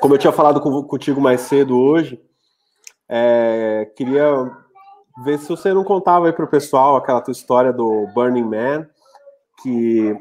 como 0.01 0.15
eu 0.15 0.19
tinha 0.19 0.33
falado 0.33 0.61
com, 0.61 0.83
contigo 0.83 1.21
mais 1.21 1.43
cedo 1.43 1.79
hoje, 1.79 2.21
é, 3.09 3.91
queria 3.97 4.51
ver 5.25 5.39
se 5.39 5.49
você 5.49 5.73
não 5.73 5.85
contava 5.85 6.27
aí 6.27 6.33
para 6.33 6.45
o 6.45 6.51
pessoal 6.51 6.97
aquela 6.97 7.21
tua 7.21 7.33
história 7.33 7.73
do 7.73 8.07
Burning 8.15 8.45
Man, 8.45 8.89
que 9.65 10.15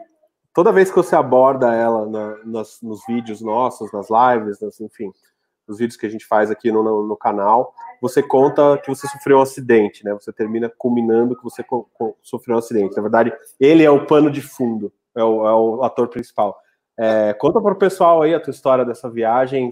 toda 0.54 0.72
vez 0.72 0.90
que 0.90 0.96
você 0.96 1.16
aborda 1.18 1.76
ela 1.76 2.06
na, 2.06 2.38
nas, 2.46 2.82
nos 2.82 3.06
vídeos 3.06 3.42
nossos, 3.42 3.92
nas 3.92 4.08
lives, 4.10 4.62
nas, 4.62 4.80
enfim, 4.80 5.12
nos 5.68 5.80
vídeos 5.80 5.98
que 5.98 6.06
a 6.06 6.10
gente 6.10 6.26
faz 6.26 6.50
aqui 6.50 6.72
no, 6.72 6.82
no, 6.82 7.06
no, 7.06 7.18
canal, 7.18 7.74
você 8.02 8.24
conta 8.24 8.78
que 8.78 8.88
você 8.88 9.06
sofreu 9.08 9.40
um 9.40 9.42
acidente, 9.42 10.06
né? 10.06 10.14
Você 10.14 10.32
termina 10.32 10.72
culminando 10.78 11.36
que 11.36 11.44
você 11.44 11.64
sofreu 12.22 12.56
um 12.56 12.60
acidente. 12.60 12.96
Na 12.96 13.02
verdade, 13.02 13.34
ele 13.60 13.84
é 13.84 13.92
o 13.92 14.06
pano 14.06 14.32
de 14.32 14.42
fundo, 14.42 14.94
é 15.14 15.24
o, 15.24 15.48
é 15.48 15.54
o 15.54 15.84
ator 15.84 16.08
principal. 16.08 16.58
É, 16.98 17.34
conta 17.34 17.60
para 17.62 17.74
o 17.74 17.78
pessoal 17.78 18.22
aí 18.22 18.34
a 18.34 18.40
tua 18.40 18.52
história 18.52 18.86
dessa 18.86 19.10
viagem, 19.10 19.72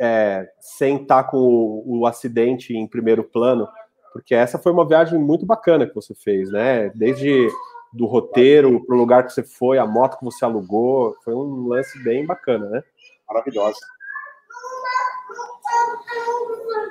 é, 0.00 0.48
sem 0.58 1.02
estar 1.02 1.24
com 1.24 1.38
o, 1.38 2.00
o, 2.00 2.06
acidente 2.06 2.74
em 2.74 2.86
primeiro 2.86 3.24
plano, 3.24 3.68
porque 4.12 4.34
essa 4.34 4.58
foi 4.58 4.72
uma 4.72 4.86
viagem 4.86 5.18
muito 5.18 5.44
bacana 5.44 5.86
que 5.86 5.94
você 5.94 6.14
fez, 6.14 6.50
né? 6.50 6.88
Desde 6.90 7.48
do 7.94 8.06
roteiro 8.06 8.84
para 8.84 8.96
o 8.96 8.98
lugar 8.98 9.24
que 9.24 9.32
você 9.32 9.44
foi, 9.44 9.78
a 9.78 9.86
moto 9.86 10.18
que 10.18 10.24
você 10.24 10.44
alugou, 10.44 11.16
foi 11.22 11.32
um 11.32 11.68
lance 11.68 11.96
bem 12.02 12.26
bacana, 12.26 12.68
né? 12.68 12.82
Maravilhosa. 13.28 13.78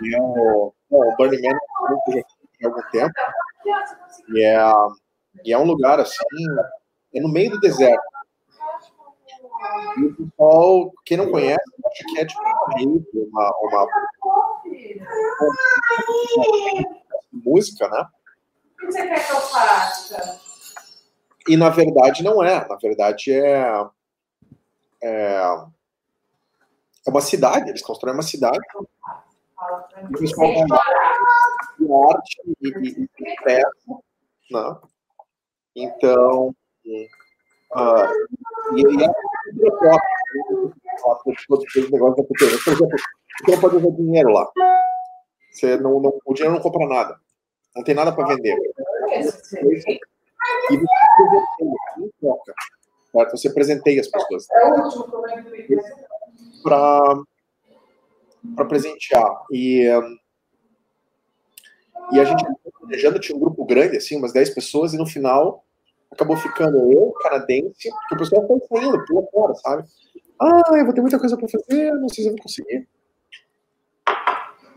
E 0.01 0.15
o, 0.17 0.74
o 0.89 1.15
Burning 1.17 1.41
Man 1.41 1.57
há 1.57 1.91
algum 2.67 2.81
tempo. 2.89 3.13
E 4.29 4.43
é, 4.43 4.57
e 5.43 5.51
é 5.51 5.57
um 5.57 5.65
lugar 5.65 6.00
assim, 6.00 6.45
é 7.13 7.19
no 7.19 7.27
meio 7.27 7.51
do 7.51 7.60
deserto. 7.60 8.01
E 9.98 10.05
o 10.05 10.15
pessoal, 10.15 10.91
quem 11.05 11.17
não 11.17 11.31
conhece, 11.31 11.62
acha 11.86 12.03
que 12.05 12.19
é 12.19 12.25
tipo 12.25 12.41
uma, 13.13 13.53
uma, 13.62 13.88
uma 15.41 15.63
música, 17.33 17.89
né? 17.89 18.05
O 18.74 18.77
que 18.77 18.86
você 18.86 19.07
quer 19.07 19.27
que 19.27 19.31
eu 19.33 19.41
faça? 19.41 20.52
E 21.47 21.57
na 21.57 21.69
verdade 21.69 22.23
não 22.23 22.43
é. 22.43 22.67
Na 22.67 22.75
verdade 22.75 23.31
é, 23.31 23.85
é, 25.01 25.41
é 27.05 27.09
uma 27.09 27.21
cidade. 27.21 27.69
Eles 27.69 27.81
constroem 27.81 28.15
uma 28.15 28.23
cidade. 28.23 28.59
E 30.01 30.05
o 30.05 30.19
pessoal 30.19 30.51
de 30.53 31.93
arte 32.12 32.41
e, 32.62 32.67
e, 32.67 33.03
e 33.03 33.35
peça, 33.43 33.65
né? 34.51 34.77
Então, 35.75 36.50
uh, 36.50 38.13
e 38.75 38.88
aí 38.88 39.03
é 39.03 39.09
todos 41.47 41.91
negócios 41.91 42.17
da 42.17 42.23
cultura. 42.23 42.51
Por 42.63 42.73
exemplo, 42.73 42.97
você 43.43 43.51
não 43.51 43.59
pode 43.59 43.75
usar 43.77 43.91
dinheiro 43.91 44.29
lá. 44.29 44.47
Você 45.51 45.77
não, 45.77 46.00
não, 46.00 46.19
o 46.25 46.33
dinheiro 46.33 46.55
não 46.55 46.62
compra 46.62 46.88
nada. 46.88 47.19
Não 47.75 47.83
tem 47.83 47.95
nada 47.95 48.12
para 48.12 48.35
vender. 48.35 48.55
E 50.72 50.77
você 50.77 50.84
presenteia, 51.17 52.12
troca. 52.20 52.53
Certo? 53.12 53.32
Você 53.32 53.53
presenteia 53.53 54.01
as 54.01 54.08
pessoas. 54.08 54.48
Para 56.63 57.24
para 58.55 58.65
presentear. 58.65 59.43
E, 59.51 59.88
e 62.12 62.20
a 62.20 62.25
gente 62.25 62.46
planejando, 62.79 63.20
tinha 63.20 63.36
um 63.36 63.39
grupo 63.39 63.65
grande, 63.65 63.98
assim, 63.98 64.17
umas 64.17 64.34
10 64.34 64.51
pessoas, 64.51 64.93
e 64.93 64.98
no 64.98 65.05
final 65.05 65.63
acabou 66.12 66.38
ficando 66.38 66.91
eu, 66.91 67.12
canadense, 67.22 67.89
porque 67.89 68.15
o 68.15 68.17
pessoal 68.17 68.48
foi 68.48 68.60
saindo, 68.67 69.05
pula 69.05 69.25
fora, 69.32 69.55
sabe? 69.55 69.84
Ah, 70.39 70.77
eu 70.77 70.86
vou 70.86 70.93
ter 70.93 71.01
muita 71.01 71.17
coisa 71.17 71.36
para 71.38 71.48
fazer, 71.48 71.91
não 71.93 72.10
sei 72.10 72.24
se 72.24 72.29
eu 72.29 72.34
vou 72.34 72.43
conseguir. 72.43 72.88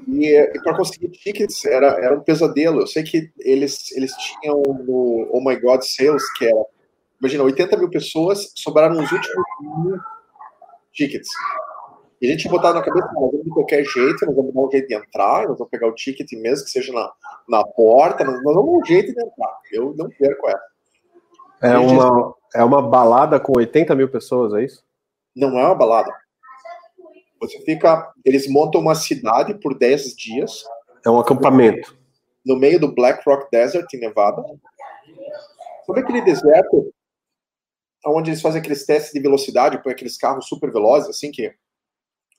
E, 0.06 0.38
e 0.38 0.62
para 0.62 0.76
conseguir 0.76 1.08
tickets 1.08 1.64
era, 1.64 1.88
era 2.02 2.16
um 2.16 2.20
pesadelo. 2.20 2.80
Eu 2.80 2.86
sei 2.86 3.02
que 3.02 3.30
eles, 3.40 3.90
eles 3.92 4.12
tinham 4.12 4.62
no 4.62 5.28
Oh 5.32 5.40
My 5.40 5.58
God 5.60 5.82
Sales, 5.82 6.22
que 6.34 6.46
era, 6.46 6.64
imagina, 7.20 7.42
80 7.42 7.76
mil 7.76 7.90
pessoas, 7.90 8.52
sobraram 8.54 9.02
os 9.02 9.10
últimos 9.10 9.44
mil 9.60 9.98
tickets. 10.92 11.28
E 12.20 12.26
a 12.26 12.30
gente 12.30 12.48
botar 12.48 12.72
na 12.72 12.82
cabeça, 12.82 13.06
nós 13.14 13.30
vamos 13.30 13.44
de 13.44 13.50
qualquer 13.50 13.84
jeito, 13.84 14.24
nós 14.24 14.34
vamos 14.34 14.54
dar 14.54 14.60
um 14.60 14.70
jeito 14.70 14.88
de 14.88 14.94
entrar, 14.94 15.48
nós 15.48 15.58
vamos 15.58 15.70
pegar 15.70 15.88
o 15.88 15.94
ticket 15.94 16.32
mesmo 16.32 16.64
que 16.64 16.70
seja 16.70 16.92
na, 16.92 17.12
na 17.48 17.64
porta, 17.64 18.24
nós, 18.24 18.42
nós 18.42 18.54
vamos 18.54 18.72
dar 18.72 18.78
um 18.78 18.84
jeito 18.84 19.12
de 19.12 19.22
entrar. 19.22 19.58
Eu 19.72 19.94
não 19.98 20.08
perco 20.08 20.48
essa. 20.48 20.76
É 21.60 21.76
uma, 21.76 22.34
é 22.54 22.64
uma 22.64 22.82
balada 22.82 23.40
com 23.40 23.52
80 23.56 23.94
mil 23.94 24.08
pessoas, 24.08 24.54
é 24.54 24.64
isso? 24.64 24.84
Não 25.34 25.58
é 25.58 25.64
uma 25.64 25.74
balada. 25.74 26.12
Você 27.40 27.60
fica. 27.62 28.12
Eles 28.24 28.48
montam 28.48 28.80
uma 28.80 28.94
cidade 28.94 29.54
por 29.60 29.76
10 29.78 30.16
dias. 30.16 30.64
É 31.04 31.10
um 31.10 31.18
acampamento. 31.18 31.96
No 32.44 32.56
meio 32.56 32.80
do 32.80 32.94
Black 32.94 33.22
Rock 33.28 33.50
Desert, 33.50 33.86
em 33.92 33.98
Nevada. 33.98 34.42
Sabe 35.86 36.00
aquele 36.00 36.22
deserto 36.22 36.92
onde 38.06 38.30
eles 38.30 38.40
fazem 38.40 38.60
aqueles 38.60 38.84
testes 38.84 39.12
de 39.12 39.20
velocidade, 39.20 39.82
põem 39.82 39.92
aqueles 39.92 40.16
carros 40.16 40.46
super 40.46 40.72
velozes, 40.72 41.08
assim, 41.08 41.30
que 41.30 41.52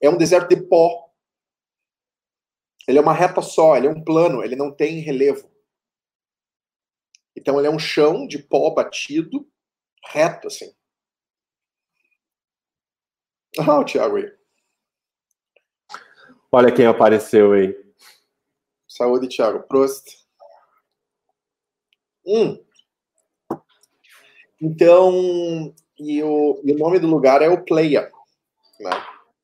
é 0.01 0.10
um 0.10 0.18
deserto 0.18 0.50
de 0.50 0.62
pó. 0.68 1.12
Ele 2.88 2.98
é 2.98 3.01
uma 3.01 3.13
reta 3.13 3.42
só, 3.42 3.75
ele 3.75 3.88
é 3.88 3.89
um 3.89 4.04
plano, 4.04 4.44
ele 4.44 4.56
não 4.56 4.74
tem 4.74 5.00
relevo. 5.00 5.51
Então 7.36 7.58
ele 7.60 7.68
é 7.68 7.72
um 7.72 7.80
chão 7.80 8.25
de 8.25 8.39
pó 8.39 8.70
batido, 8.70 9.48
reto 10.06 10.48
assim. 10.48 10.74
Ah, 13.60 13.80
o 13.80 13.86
Thiago 13.86 14.18
aí. 14.18 14.37
Olha 16.51 16.72
quem 16.72 16.86
apareceu 16.86 17.51
aí. 17.51 17.75
Saúde, 18.88 19.27
Thiago. 19.27 19.63
Prost. 19.68 20.25
Hum. 22.25 22.58
Então, 24.62 25.74
e 26.00 26.24
o, 26.24 26.62
e 26.63 26.72
o 26.72 26.77
nome 26.77 27.00
do 27.00 27.08
lugar 27.08 27.42
é 27.42 27.50
o 27.50 27.63
Playa, 27.63 28.12
né? 28.80 28.92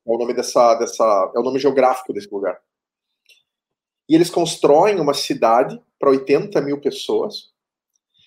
É 0.06 0.10
o 0.10 0.18
nome 0.18 0.34
dessa, 0.34 0.74
dessa, 0.74 1.32
é 1.34 1.38
o 1.38 1.42
nome 1.42 1.58
geográfico 1.58 2.12
desse 2.12 2.28
lugar. 2.32 2.60
E 4.08 4.14
eles 4.14 4.30
constroem 4.30 5.00
uma 5.00 5.14
cidade 5.14 5.80
para 5.98 6.10
80 6.10 6.60
mil 6.60 6.80
pessoas 6.80 7.54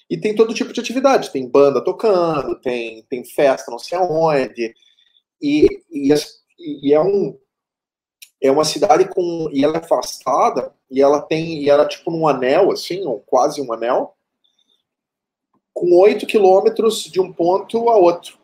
e 0.10 0.18
tem 0.18 0.36
todo 0.36 0.54
tipo 0.54 0.72
de 0.72 0.80
atividade. 0.80 1.32
Tem 1.32 1.48
banda 1.48 1.84
tocando, 1.84 2.60
tem, 2.62 3.04
tem 3.04 3.24
festa 3.26 3.70
não 3.70 3.78
sei 3.80 3.98
aonde. 3.98 4.74
E, 5.42 5.68
e, 5.92 6.14
e 6.60 6.94
é 6.94 7.00
um 7.00 7.38
é 8.42 8.52
uma 8.52 8.66
cidade 8.66 9.08
com 9.08 9.50
e 9.52 9.64
ela 9.64 9.78
é 9.78 9.80
afastada 9.80 10.74
e 10.90 11.02
ela 11.02 11.22
tem 11.22 11.64
e 11.64 11.70
ela 11.70 11.84
é 11.84 11.88
tipo 11.88 12.12
num 12.12 12.28
anel 12.28 12.72
assim 12.72 13.04
ou 13.04 13.20
quase 13.22 13.62
um 13.62 13.74
anel 13.74 14.16
com 15.74 15.92
oito 16.00 16.26
quilômetros 16.26 17.04
de 17.04 17.20
um 17.20 17.32
ponto 17.32 17.90
a 17.90 17.96
outro 17.96 18.38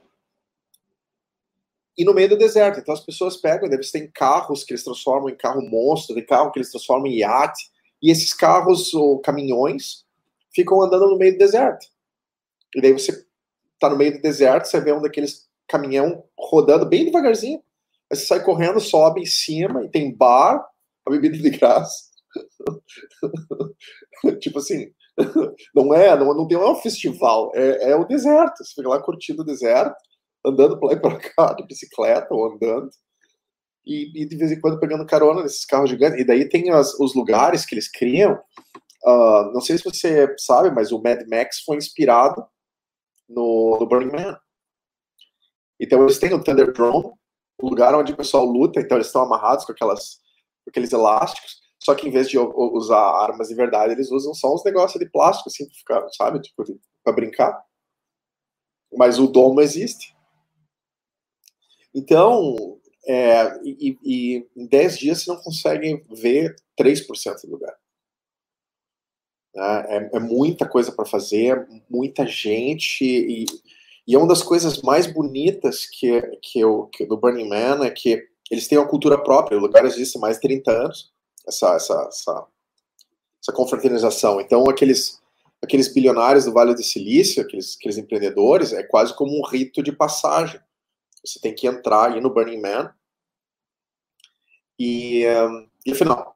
e 1.98 2.04
no 2.04 2.14
meio 2.14 2.30
do 2.30 2.38
deserto. 2.38 2.80
Então 2.80 2.94
as 2.94 3.00
pessoas 3.00 3.38
pegam, 3.38 3.72
eles 3.72 3.92
têm 3.92 4.10
carros 4.12 4.64
que 4.64 4.74
eles 4.74 4.84
transformam 4.84 5.30
em 5.30 5.36
carro 5.36 5.62
monstro, 5.62 6.16
de 6.16 6.22
carro 6.24 6.52
que 6.52 6.60
eles 6.60 6.72
transformam 6.72 7.08
em 7.08 7.20
iate, 7.20 7.72
e 8.02 8.12
esses 8.12 8.34
carros 8.34 8.94
ou 8.94 9.20
caminhões 9.20 10.06
ficam 10.54 10.82
andando 10.82 11.08
no 11.08 11.18
meio 11.18 11.34
do 11.34 11.38
deserto. 11.38 11.86
E 12.76 12.82
daí 12.82 12.94
você 12.94 13.26
tá 13.80 13.90
no 13.90 13.96
meio 13.96 14.14
do 14.14 14.22
deserto, 14.22 14.66
você 14.66 14.80
vê 14.80 14.92
um 14.92 15.02
daqueles 15.02 15.48
caminhão 15.68 16.24
rodando 16.38 16.86
bem 16.86 17.06
devagarzinho, 17.06 17.64
aí 18.13 18.17
você 18.17 18.25
sai 18.25 18.43
correndo, 18.43 18.79
sobe 18.79 19.22
em 19.22 19.25
cima 19.25 19.84
e 19.84 19.89
tem 19.89 20.15
bar, 20.15 20.65
a 21.05 21.10
bebida 21.10 21.38
de 21.38 21.50
graça. 21.50 22.12
tipo 24.39 24.60
assim, 24.60 24.91
não 25.75 25.93
é, 25.93 26.17
não, 26.17 26.34
não 26.34 26.48
tem 26.48 26.58
um 26.58 26.75
festival, 26.75 27.51
é, 27.53 27.91
é 27.91 27.96
o 27.96 28.05
deserto. 28.05 28.63
Você 28.63 28.74
fica 28.75 28.89
lá 28.89 29.01
curtindo 29.01 29.41
o 29.41 29.46
deserto 29.46 29.96
andando 30.46 30.79
para 30.79 30.89
lá 30.89 30.93
e 30.93 31.00
para 31.00 31.20
cá, 31.20 31.53
de 31.53 31.65
bicicleta 31.65 32.34
ou 32.34 32.53
andando, 32.53 32.89
e, 33.86 34.22
e, 34.22 34.25
de 34.25 34.36
vez 34.36 34.51
em 34.51 34.60
quando 34.60 34.79
pegando 34.79 35.05
carona 35.05 35.43
nesses 35.43 35.65
carros 35.65 35.89
gigantes. 35.89 36.20
E 36.20 36.25
daí 36.25 36.48
tem 36.48 36.70
as, 36.72 36.98
os 37.00 37.15
lugares 37.15 37.65
que 37.65 37.75
eles 37.75 37.89
criam, 37.89 38.39
Uh, 39.05 39.51
não 39.51 39.60
sei 39.60 39.77
se 39.77 39.84
você 39.84 40.34
sabe, 40.38 40.72
mas 40.72 40.93
o 40.93 41.01
Mad 41.01 41.27
Max 41.27 41.60
foi 41.65 41.75
inspirado 41.75 42.46
no, 43.27 43.77
no 43.77 43.86
Burning 43.86 44.12
Man. 44.12 44.39
Então 45.77 46.01
eles 46.03 46.17
têm 46.17 46.34
o 46.34 46.41
Thunderdome, 46.41 47.12
o 47.62 47.69
lugar 47.69 47.95
onde 47.95 48.13
o 48.13 48.17
pessoal 48.17 48.45
luta, 48.45 48.79
então 48.79 48.98
eles 48.98 49.07
estão 49.07 49.24
amarrados 49.24 49.65
com, 49.65 49.72
aquelas, 49.72 50.19
com 50.63 50.69
aqueles 50.69 50.91
elásticos, 50.91 51.62
só 51.79 51.93
que 51.93 52.07
em 52.07 52.12
vez 52.12 52.29
de 52.29 52.38
usar 52.38 53.00
armas 53.00 53.50
de 53.50 53.55
verdade, 53.55 53.93
eles 53.93 54.10
usam 54.10 54.33
só 54.33 54.53
uns 54.53 54.63
negócios 54.63 55.03
de 55.03 55.10
plástico, 55.10 55.50
assim, 55.50 55.65
pra 55.65 55.75
ficar, 55.75 56.10
sabe, 56.13 56.41
tipo, 56.41 56.63
pra 57.03 57.13
brincar. 57.13 57.62
Mas 58.95 59.19
o 59.19 59.27
domo 59.27 59.60
existe. 59.60 60.15
Então, 61.93 62.79
é, 63.05 63.60
e, 63.63 63.98
e, 64.01 64.48
em 64.55 64.65
10 64.65 64.98
dias 64.98 65.24
você 65.24 65.31
não 65.31 65.41
consegue 65.41 66.05
ver 66.10 66.55
3% 66.77 67.41
do 67.43 67.51
lugar. 67.51 67.75
É, 69.55 69.98
é, 69.98 70.10
é 70.13 70.19
muita 70.19 70.67
coisa 70.67 70.91
para 70.91 71.05
fazer, 71.05 71.67
muita 71.89 72.25
gente, 72.25 73.03
e, 73.03 73.45
e, 74.07 74.15
é 74.15 74.17
uma 74.17 74.27
das 74.27 74.43
coisas 74.43 74.81
mais 74.81 75.07
bonitas 75.07 75.86
que, 75.86 76.22
que, 76.41 76.60
eu, 76.60 76.89
que 76.91 77.05
do 77.05 77.17
Burning 77.17 77.50
Man 77.50 77.86
é 77.86 77.91
que 77.91 78.27
eles 78.50 78.67
têm 78.67 78.77
uma 78.77 78.88
cultura 78.88 79.22
própria, 79.22 79.57
o 79.57 79.62
lugar 79.62 79.86
existe 79.86 80.17
há 80.17 80.22
mais 80.22 80.36
de 80.36 80.41
30 80.41 80.72
anos, 80.72 81.13
essa, 81.48 81.75
essa, 81.75 82.07
essa, 82.07 82.48
essa 83.41 83.53
confraternização. 83.53 84.39
Então, 84.39 84.69
aqueles, 84.69 85.22
aqueles 85.62 85.88
bilionários 85.93 86.45
do 86.45 86.53
Vale 86.53 86.74
do 86.74 86.83
Silício, 86.83 87.41
aqueles, 87.41 87.75
aqueles 87.77 87.98
empreendedores, 87.98 88.74
é 88.74 88.83
quase 88.83 89.15
como 89.15 89.38
um 89.38 89.45
rito 89.45 89.81
de 89.81 89.91
passagem. 89.91 90.60
Você 91.25 91.39
tem 91.39 91.55
que 91.55 91.67
entrar, 91.67 92.15
ir 92.15 92.22
no 92.22 92.33
Burning 92.33 92.62
Man, 92.62 92.93
e, 94.77 95.24
e 95.86 95.91
afinal, 95.91 96.36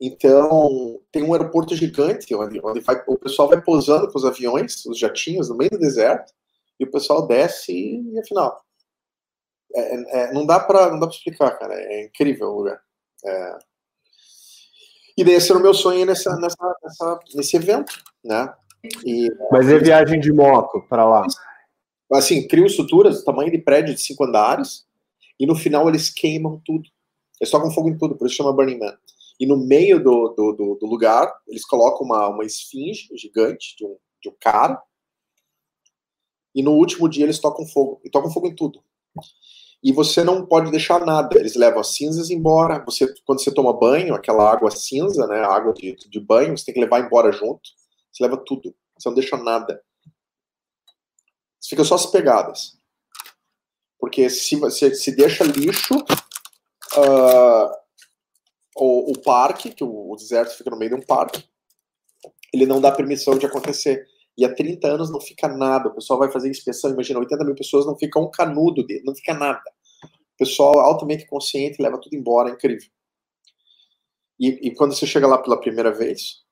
então, 0.00 1.00
tem 1.10 1.22
um 1.24 1.32
aeroporto 1.32 1.74
gigante 1.74 2.32
onde, 2.34 2.60
onde 2.62 2.80
vai, 2.80 3.02
o 3.06 3.18
pessoal 3.18 3.48
vai 3.48 3.60
pousando 3.60 4.10
com 4.10 4.16
os 4.16 4.24
aviões, 4.24 4.84
os 4.86 4.98
jatinhos, 4.98 5.48
no 5.48 5.56
meio 5.56 5.70
do 5.70 5.78
deserto, 5.78 6.32
e 6.78 6.84
o 6.84 6.90
pessoal 6.90 7.26
desce 7.26 7.72
e, 7.72 8.14
e 8.14 8.20
afinal. 8.20 8.62
É, 9.74 9.80
é, 9.80 10.20
é 10.20 10.32
não 10.32 10.46
dá 10.46 10.60
para 10.60 10.90
não 10.90 10.98
dá 10.98 11.06
para 11.06 11.16
explicar, 11.16 11.58
cara. 11.58 11.74
É 11.74 12.04
incrível 12.06 12.48
o 12.48 12.58
lugar. 12.58 12.80
É... 13.24 13.58
E 15.16 15.24
daí 15.24 15.34
esse 15.34 15.50
era 15.50 15.58
o 15.58 15.62
meu 15.62 15.74
sonho 15.74 16.06
nessa, 16.06 16.36
nessa, 16.36 16.76
nessa, 16.82 17.20
nesse 17.34 17.56
evento, 17.56 17.92
né? 18.24 18.54
E, 19.04 19.28
Mas 19.50 19.68
é 19.68 19.78
viagem 19.78 20.20
de 20.20 20.32
moto 20.32 20.80
para 20.88 21.04
lá? 21.04 21.26
Assim, 22.12 22.46
criam 22.46 22.66
estruturas, 22.66 23.24
tamanho 23.24 23.50
de 23.50 23.58
prédio 23.58 23.94
de 23.94 24.00
cinco 24.00 24.24
andares, 24.24 24.86
e 25.38 25.46
no 25.46 25.56
final 25.56 25.88
eles 25.88 26.08
queimam 26.08 26.60
tudo. 26.64 26.88
Eles 27.40 27.50
tocam 27.50 27.70
fogo 27.70 27.88
em 27.88 27.98
tudo, 27.98 28.16
por 28.16 28.26
isso 28.26 28.36
chama 28.36 28.52
Burning 28.52 28.78
Man. 28.78 28.96
E 29.38 29.46
no 29.46 29.56
meio 29.56 30.02
do, 30.02 30.28
do, 30.28 30.52
do, 30.52 30.74
do 30.76 30.86
lugar, 30.86 31.32
eles 31.46 31.64
colocam 31.64 32.04
uma, 32.04 32.28
uma 32.28 32.44
esfinge 32.44 33.08
gigante 33.16 33.76
de 33.76 33.84
um, 33.84 33.96
de 34.22 34.28
um 34.28 34.34
cara. 34.40 34.80
E 36.58 36.62
no 36.62 36.72
último 36.72 37.08
dia 37.08 37.22
eles 37.22 37.38
tocam 37.38 37.64
fogo. 37.64 38.00
E 38.04 38.10
tocam 38.10 38.32
fogo 38.32 38.48
em 38.48 38.56
tudo. 38.56 38.82
E 39.80 39.92
você 39.92 40.24
não 40.24 40.44
pode 40.44 40.72
deixar 40.72 41.06
nada. 41.06 41.38
Eles 41.38 41.54
levam 41.54 41.78
as 41.78 41.94
cinzas 41.94 42.30
embora. 42.30 42.84
Você, 42.84 43.06
quando 43.24 43.40
você 43.40 43.54
toma 43.54 43.72
banho, 43.72 44.12
aquela 44.12 44.50
água 44.50 44.68
cinza, 44.72 45.24
né, 45.28 45.38
a 45.38 45.54
água 45.54 45.72
de, 45.72 45.94
de 45.94 46.18
banho, 46.18 46.58
você 46.58 46.64
tem 46.64 46.74
que 46.74 46.80
levar 46.80 46.98
embora 46.98 47.30
junto. 47.30 47.62
Você 48.10 48.24
leva 48.24 48.36
tudo. 48.44 48.74
Você 48.98 49.08
não 49.08 49.14
deixa 49.14 49.36
nada. 49.36 49.80
Você 51.60 51.70
fica 51.70 51.84
só 51.84 51.94
as 51.94 52.06
pegadas. 52.06 52.76
Porque 53.96 54.28
se, 54.28 54.58
se, 54.72 54.94
se 54.96 55.14
deixa 55.14 55.44
lixo, 55.44 55.94
uh, 55.94 57.70
o, 58.74 59.12
o, 59.12 59.22
parque, 59.22 59.70
que 59.70 59.84
o, 59.84 60.10
o, 60.10 60.16
deserto 60.16 60.56
fica 60.56 60.70
no 60.70 60.76
meio 60.76 60.96
de 60.96 60.96
um 60.96 61.06
parque, 61.06 61.44
ele 62.52 62.66
não 62.66 62.80
dá 62.80 62.90
permissão 62.90 63.38
de 63.38 63.46
acontecer. 63.46 64.08
E 64.38 64.44
há 64.44 64.54
30 64.54 64.86
anos 64.86 65.10
não 65.10 65.20
fica 65.20 65.48
nada. 65.48 65.88
O 65.88 65.94
pessoal 65.94 66.18
vai 66.18 66.30
fazer 66.30 66.48
inspeção, 66.48 66.90
imagina, 66.90 67.18
80 67.18 67.44
mil 67.44 67.54
pessoas, 67.54 67.84
não 67.84 67.98
fica 67.98 68.20
um 68.20 68.30
canudo 68.30 68.86
dele, 68.86 69.02
não 69.04 69.14
fica 69.14 69.34
nada. 69.34 69.62
O 70.04 70.38
pessoal 70.38 70.78
altamente 70.78 71.26
consciente 71.26 71.82
leva 71.82 71.98
tudo 72.00 72.14
embora, 72.14 72.50
é 72.50 72.52
incrível. 72.52 72.88
E, 74.38 74.68
e 74.68 74.74
quando 74.74 74.94
você 74.94 75.06
chega 75.06 75.26
lá 75.26 75.36
pela 75.38 75.60
primeira 75.60 75.92
vez, 75.92 76.44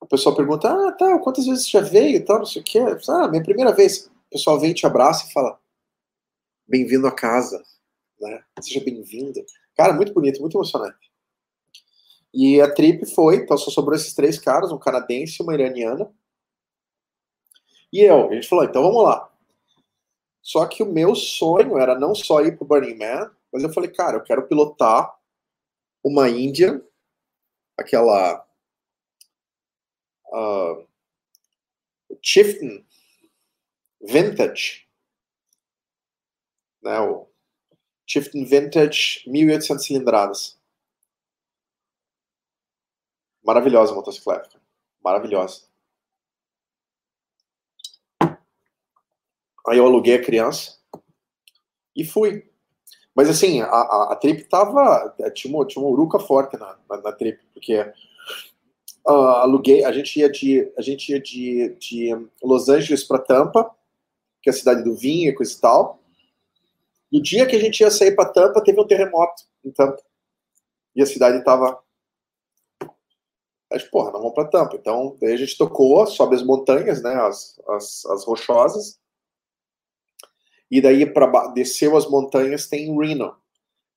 o 0.00 0.06
pessoal 0.06 0.36
pergunta: 0.36 0.70
Ah, 0.70 0.92
tá, 0.92 1.18
quantas 1.18 1.44
vezes 1.46 1.64
você 1.64 1.70
já 1.72 1.80
veio 1.80 2.16
e 2.16 2.20
tal, 2.20 2.38
não 2.38 2.46
sei 2.46 2.62
o 2.62 2.64
quê. 2.64 2.78
Ah, 3.08 3.28
minha 3.28 3.42
primeira 3.42 3.72
vez. 3.74 4.06
O 4.06 4.30
pessoal 4.30 4.60
vem, 4.60 4.72
te 4.72 4.86
abraça 4.86 5.26
e 5.28 5.32
fala: 5.32 5.58
Bem-vindo 6.68 7.08
a 7.08 7.12
casa 7.12 7.60
né? 8.22 8.42
Seja 8.60 8.82
bem-vindo. 8.84 9.44
Cara, 9.76 9.92
muito 9.92 10.14
bonito, 10.14 10.40
muito 10.40 10.56
emocionante. 10.56 11.10
E 12.32 12.60
a 12.60 12.72
trip 12.72 13.04
foi, 13.14 13.36
então 13.36 13.58
só 13.58 13.70
sobrou 13.70 13.96
esses 13.96 14.14
três 14.14 14.38
caras, 14.38 14.72
um 14.72 14.78
canadense 14.78 15.36
e 15.38 15.42
uma 15.42 15.54
iraniana. 15.54 16.10
E 17.92 18.00
eu, 18.00 18.30
a 18.30 18.34
gente 18.34 18.48
falou, 18.48 18.64
então 18.64 18.82
vamos 18.82 19.04
lá. 19.04 19.30
Só 20.40 20.66
que 20.66 20.82
o 20.82 20.92
meu 20.92 21.14
sonho 21.14 21.78
era 21.78 21.98
não 21.98 22.14
só 22.14 22.40
ir 22.40 22.56
pro 22.56 22.66
Burning 22.66 22.96
Man, 22.96 23.34
mas 23.52 23.62
eu 23.62 23.72
falei, 23.72 23.90
cara, 23.90 24.16
eu 24.16 24.22
quero 24.22 24.48
pilotar 24.48 25.14
uma 26.02 26.28
Índia, 26.28 26.84
aquela 27.78 28.44
uh, 30.32 30.88
Chieftain 32.20 32.84
Vintage, 34.00 34.88
né, 36.82 36.98
o 37.00 37.28
Chieftain 38.06 38.44
Vintage 38.44 39.22
1800 39.26 39.84
cilindradas. 39.84 40.60
Maravilhosa 43.44 43.94
motocicleta. 43.94 44.60
Maravilhosa. 45.02 45.71
Aí 49.68 49.78
eu 49.78 49.86
aluguei 49.86 50.16
a 50.16 50.22
criança 50.22 50.78
e 51.94 52.04
fui. 52.04 52.44
Mas 53.14 53.28
assim, 53.28 53.60
a, 53.60 53.66
a, 53.66 54.12
a 54.12 54.16
trip 54.16 54.44
tava. 54.44 55.14
Tinha 55.34 55.54
uma, 55.54 55.66
tinha 55.66 55.82
uma 55.82 55.90
uruca 55.90 56.18
forte 56.18 56.56
na, 56.56 56.78
na, 56.88 56.96
na 57.00 57.12
trip, 57.12 57.38
porque 57.52 57.78
uh, 59.06 59.10
aluguei, 59.10 59.84
a 59.84 59.92
gente 59.92 60.18
ia 60.18 60.30
de. 60.30 60.72
A 60.76 60.82
gente 60.82 61.12
ia 61.12 61.20
de, 61.20 61.76
de 61.78 62.28
Los 62.42 62.68
Angeles 62.68 63.04
para 63.04 63.18
Tampa, 63.18 63.70
que 64.40 64.48
é 64.48 64.52
a 64.52 64.56
cidade 64.56 64.82
do 64.82 64.94
vinho 64.94 65.30
e 65.30 65.34
coisa 65.34 65.52
e 65.52 65.60
tal. 65.60 66.02
No 67.12 67.22
dia 67.22 67.46
que 67.46 67.54
a 67.54 67.60
gente 67.60 67.80
ia 67.80 67.90
sair 67.90 68.16
para 68.16 68.30
Tampa, 68.30 68.62
teve 68.62 68.80
um 68.80 68.86
terremoto 68.86 69.44
em 69.62 69.70
Tampa. 69.70 70.02
E 70.96 71.02
a 71.02 71.06
cidade 71.06 71.38
estava. 71.38 71.78
Mas, 73.70 73.82
porra, 73.84 74.10
não 74.12 74.20
vamos 74.20 74.34
para 74.34 74.48
Tampa. 74.48 74.76
Então, 74.76 75.16
daí 75.20 75.34
a 75.34 75.36
gente 75.36 75.56
tocou, 75.56 76.06
sobe 76.06 76.34
as 76.34 76.42
montanhas, 76.42 77.02
né, 77.02 77.14
as, 77.14 77.60
as, 77.68 78.06
as 78.06 78.24
rochosas. 78.24 79.01
E 80.72 80.80
daí, 80.80 81.04
para 81.04 81.48
desceu 81.48 81.94
as 81.98 82.08
montanhas, 82.08 82.66
tem 82.66 82.98
Reno. 82.98 83.36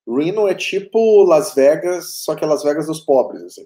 Reno 0.05 0.45
é 0.45 0.53
tipo 0.53 1.23
Las 1.23 1.55
Vegas, 1.55 2.17
só 2.17 2.35
que 2.35 2.43
é 2.43 2.47
Las 2.47 2.63
Vegas 2.63 2.87
dos 2.87 2.99
pobres, 2.99 3.41
assim. 3.43 3.65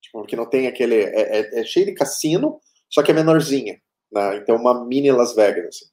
Tipo, 0.00 0.20
porque 0.20 0.36
não 0.36 0.48
tem 0.48 0.68
aquele. 0.68 0.94
É, 0.94 1.40
é, 1.40 1.60
é 1.60 1.64
cheio 1.64 1.86
de 1.86 1.94
cassino, 1.94 2.60
só 2.88 3.02
que 3.02 3.10
é 3.10 3.14
menorzinha. 3.14 3.82
Né? 4.12 4.36
Então, 4.36 4.54
uma 4.54 4.84
mini 4.84 5.10
Las 5.10 5.34
Vegas, 5.34 5.66
assim. 5.66 5.86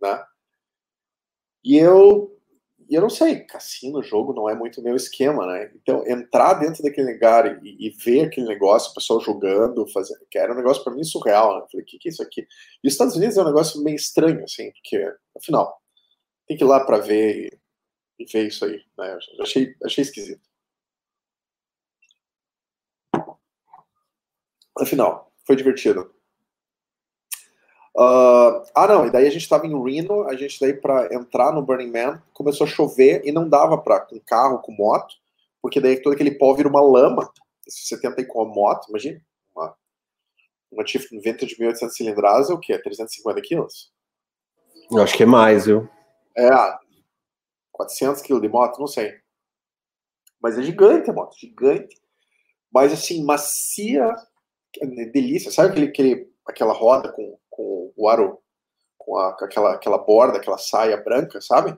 Né? 0.00 0.24
E 1.64 1.76
eu, 1.76 2.33
eu 2.90 3.02
não 3.02 3.10
sei, 3.10 3.40
cassino, 3.40 4.02
jogo 4.02 4.32
não 4.32 4.48
é 4.48 4.54
muito 4.54 4.82
meu 4.82 4.96
esquema, 4.96 5.46
né? 5.46 5.70
Então, 5.74 6.06
entrar 6.06 6.54
dentro 6.54 6.82
daquele 6.82 7.12
lugar 7.12 7.62
e, 7.64 7.76
e 7.86 7.90
ver 7.90 8.26
aquele 8.26 8.46
negócio, 8.46 8.90
o 8.90 8.94
pessoal 8.94 9.20
jogando, 9.20 9.86
fazendo, 9.88 10.26
que 10.30 10.38
era 10.38 10.52
um 10.52 10.56
negócio 10.56 10.82
para 10.84 10.94
mim 10.94 11.04
surreal, 11.04 11.54
né? 11.54 11.62
Eu 11.62 11.68
falei, 11.70 11.84
o 11.84 11.86
que, 11.86 11.98
que 11.98 12.08
é 12.08 12.12
isso 12.12 12.22
aqui? 12.22 12.46
E 12.82 12.88
os 12.88 12.94
Estados 12.94 13.16
Unidos 13.16 13.36
é 13.36 13.42
um 13.42 13.46
negócio 13.46 13.82
meio 13.82 13.96
estranho, 13.96 14.42
assim, 14.44 14.72
porque, 14.72 15.04
afinal, 15.36 15.80
tem 16.46 16.56
que 16.56 16.64
ir 16.64 16.66
lá 16.66 16.84
para 16.84 16.98
ver 16.98 17.50
e, 18.18 18.24
e, 18.24 18.26
ver 18.32 18.46
isso 18.48 18.64
aí, 18.64 18.82
né? 18.98 19.18
Eu 19.38 19.42
achei, 19.44 19.74
achei 19.84 20.02
esquisito. 20.02 20.42
Afinal, 24.78 25.32
foi 25.46 25.56
divertido. 25.56 26.12
Uh, 27.96 28.66
ah, 28.74 28.88
não, 28.88 29.06
e 29.06 29.10
daí 29.10 29.26
a 29.26 29.30
gente 29.30 29.42
estava 29.42 29.66
em 29.66 29.82
Reno, 29.82 30.28
a 30.28 30.34
gente 30.34 30.58
daí 30.60 30.74
para 30.74 31.14
entrar 31.14 31.52
no 31.52 31.62
Burning 31.62 31.92
Man, 31.92 32.20
começou 32.32 32.66
a 32.66 32.70
chover 32.70 33.22
e 33.24 33.30
não 33.30 33.48
dava 33.48 33.78
para 33.78 34.00
com 34.00 34.18
carro, 34.18 34.58
com 34.58 34.72
moto, 34.72 35.14
porque 35.62 35.80
daí 35.80 36.02
todo 36.02 36.12
aquele 36.12 36.32
pó 36.32 36.52
vira 36.54 36.68
uma 36.68 36.80
lama. 36.80 37.32
Se 37.68 37.86
você 37.86 38.00
tenta 38.00 38.20
ir 38.20 38.26
com 38.26 38.42
a 38.42 38.44
moto, 38.44 38.88
imagina, 38.88 39.20
uma, 39.54 39.76
uma 40.72 40.84
Chieftain 40.84 41.20
Vintage 41.20 41.54
de 41.54 41.60
1800 41.60 41.96
cilindradas 41.96 42.50
é 42.50 42.52
o 42.52 42.58
quê? 42.58 42.76
350 42.76 43.40
quilos? 43.42 43.92
Eu 44.90 45.00
acho 45.00 45.16
que 45.16 45.22
é 45.22 45.26
mais, 45.26 45.66
viu? 45.66 45.88
É, 46.36 46.50
400 47.72 48.20
quilos 48.22 48.42
de 48.42 48.48
moto, 48.48 48.80
não 48.80 48.88
sei. 48.88 49.14
Mas 50.42 50.58
é 50.58 50.62
gigante 50.62 51.10
a 51.10 51.12
moto, 51.12 51.38
gigante. 51.38 51.96
Mas 52.72 52.92
assim, 52.92 53.24
macia, 53.24 54.14
delícia. 55.12 55.50
Sabe 55.52 55.70
aquele, 55.70 55.86
aquele, 55.86 56.32
aquela 56.44 56.72
roda 56.72 57.12
com 57.12 57.38
com 57.54 57.92
o 57.96 58.08
aro, 58.08 58.42
com, 58.98 59.16
a, 59.16 59.32
com 59.36 59.44
aquela, 59.44 59.74
aquela 59.74 59.98
borda, 59.98 60.38
aquela 60.38 60.58
saia 60.58 60.96
branca, 60.96 61.40
sabe? 61.40 61.76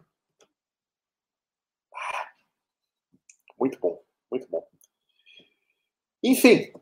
Muito 3.59 3.79
bom, 3.79 4.03
muito 4.31 4.49
bom. 4.49 4.67
Enfim, 6.23 6.73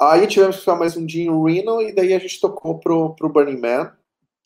Aí 0.00 0.26
tivemos 0.26 0.56
que 0.56 0.62
ficar 0.62 0.76
mais 0.76 0.96
um 0.96 1.06
dia 1.06 1.24
em 1.24 1.44
Reno 1.44 1.80
e 1.80 1.92
daí 1.92 2.14
a 2.14 2.18
gente 2.18 2.40
tocou 2.40 2.78
pro, 2.80 3.14
pro 3.14 3.28
Burning 3.28 3.60
Man. 3.60 3.96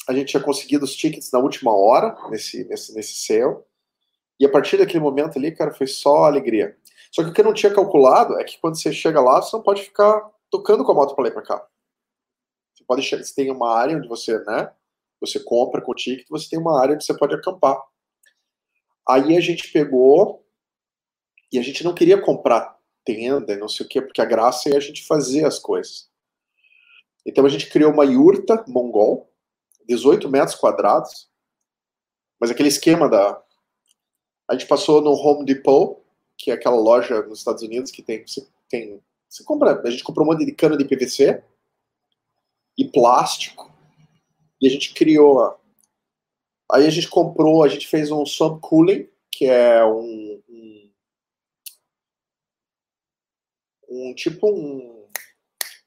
A 0.07 0.13
gente 0.13 0.29
tinha 0.29 0.43
conseguido 0.43 0.85
os 0.85 0.95
tickets 0.95 1.31
na 1.33 1.39
última 1.39 1.75
hora, 1.75 2.17
nesse, 2.29 2.65
nesse, 2.65 2.95
nesse 2.95 3.15
sale. 3.27 3.57
E 4.39 4.45
a 4.45 4.51
partir 4.51 4.77
daquele 4.77 5.01
momento 5.01 5.39
ali, 5.39 5.51
cara, 5.51 5.73
foi 5.73 5.87
só 5.87 6.25
alegria. 6.25 6.77
Só 7.11 7.23
que 7.25 7.31
o 7.31 7.33
que 7.33 7.41
eu 7.41 7.45
não 7.47 7.55
tinha 7.55 7.73
calculado 7.73 8.39
é 8.39 8.45
que 8.45 8.59
quando 8.61 8.79
você 8.79 8.93
chega 8.93 9.21
lá, 9.21 9.41
você 9.41 9.57
não 9.57 9.63
pode 9.63 9.83
ficar 9.83 10.31
tocando 10.51 10.85
com 10.85 10.93
a 10.93 10.95
moto 10.95 11.15
para 11.15 11.25
lá 11.25 11.31
e 11.31 11.33
para 11.33 11.43
cá. 11.43 11.67
Pode 12.89 13.03
chegar, 13.03 13.23
você 13.23 13.35
tem 13.35 13.51
uma 13.53 13.77
área 13.77 13.97
onde 13.97 14.09
você, 14.09 14.39
né, 14.45 14.73
você 15.21 15.39
compra 15.39 15.83
com 15.83 15.93
o 15.93 15.95
ticket, 15.95 16.27
você 16.29 16.49
tem 16.49 16.59
uma 16.59 16.81
área 16.81 16.95
onde 16.95 17.05
você 17.05 17.17
pode 17.17 17.35
acampar. 17.35 17.79
Aí 19.07 19.37
a 19.37 19.41
gente 19.41 19.71
pegou 19.71 20.45
e 21.53 21.59
a 21.59 21.63
gente 21.63 21.85
não 21.85 21.95
queria 21.95 22.21
comprar 22.21 22.79
tenda, 23.05 23.57
não 23.57 23.69
sei 23.69 23.85
o 23.85 23.89
quê, 23.89 24.01
porque 24.01 24.23
a 24.23 24.25
graça 24.25 24.71
é 24.71 24.77
a 24.77 24.81
gente 24.81 25.07
fazer 25.07 25.45
as 25.45 25.59
coisas. 25.59 26.11
Então 27.27 27.45
a 27.45 27.49
gente 27.49 27.69
criou 27.69 27.93
uma 27.93 28.05
yurta 28.05 28.65
mongol, 28.67 29.31
18 29.87 30.29
metros 30.31 30.55
quadrados, 30.55 31.29
mas 32.41 32.51
aquele 32.51 32.69
esquema 32.69 33.09
da. 33.09 33.43
A 34.49 34.55
gente 34.55 34.67
passou 34.67 35.03
no 35.03 35.13
Home 35.13 35.45
Depot, 35.45 36.03
que 36.39 36.51
é 36.51 36.55
aquela 36.55 36.77
loja 36.77 37.21
nos 37.23 37.41
Estados 37.41 37.63
Unidos 37.63 37.91
que 37.91 38.03
tem. 38.03 38.27
Você, 38.27 38.47
tem, 38.69 39.03
você 39.29 39.45
compra. 39.45 39.81
A 39.85 39.91
gente 39.91 40.05
comprou 40.05 40.27
um 40.27 40.31
monte 40.31 40.47
de 40.47 40.53
cano 40.53 40.77
de 40.79 40.85
PVC 40.85 41.43
e 42.79 42.89
plástico. 42.89 43.71
E 44.61 44.69
a 44.69 44.71
gente 44.71 44.95
criou. 44.95 45.59
Aí 46.71 46.87
a 46.87 46.91
gente 46.91 47.09
comprou, 47.09 47.65
a 47.65 47.69
gente 47.69 47.89
fez 47.89 48.11
um 48.13 48.25
subcooling, 48.25 49.09
que 49.33 49.47
é 49.47 49.85
um, 49.85 50.43
um, 50.49 50.91
um 53.89 54.15
tipo 54.15 54.49
um, 54.49 55.07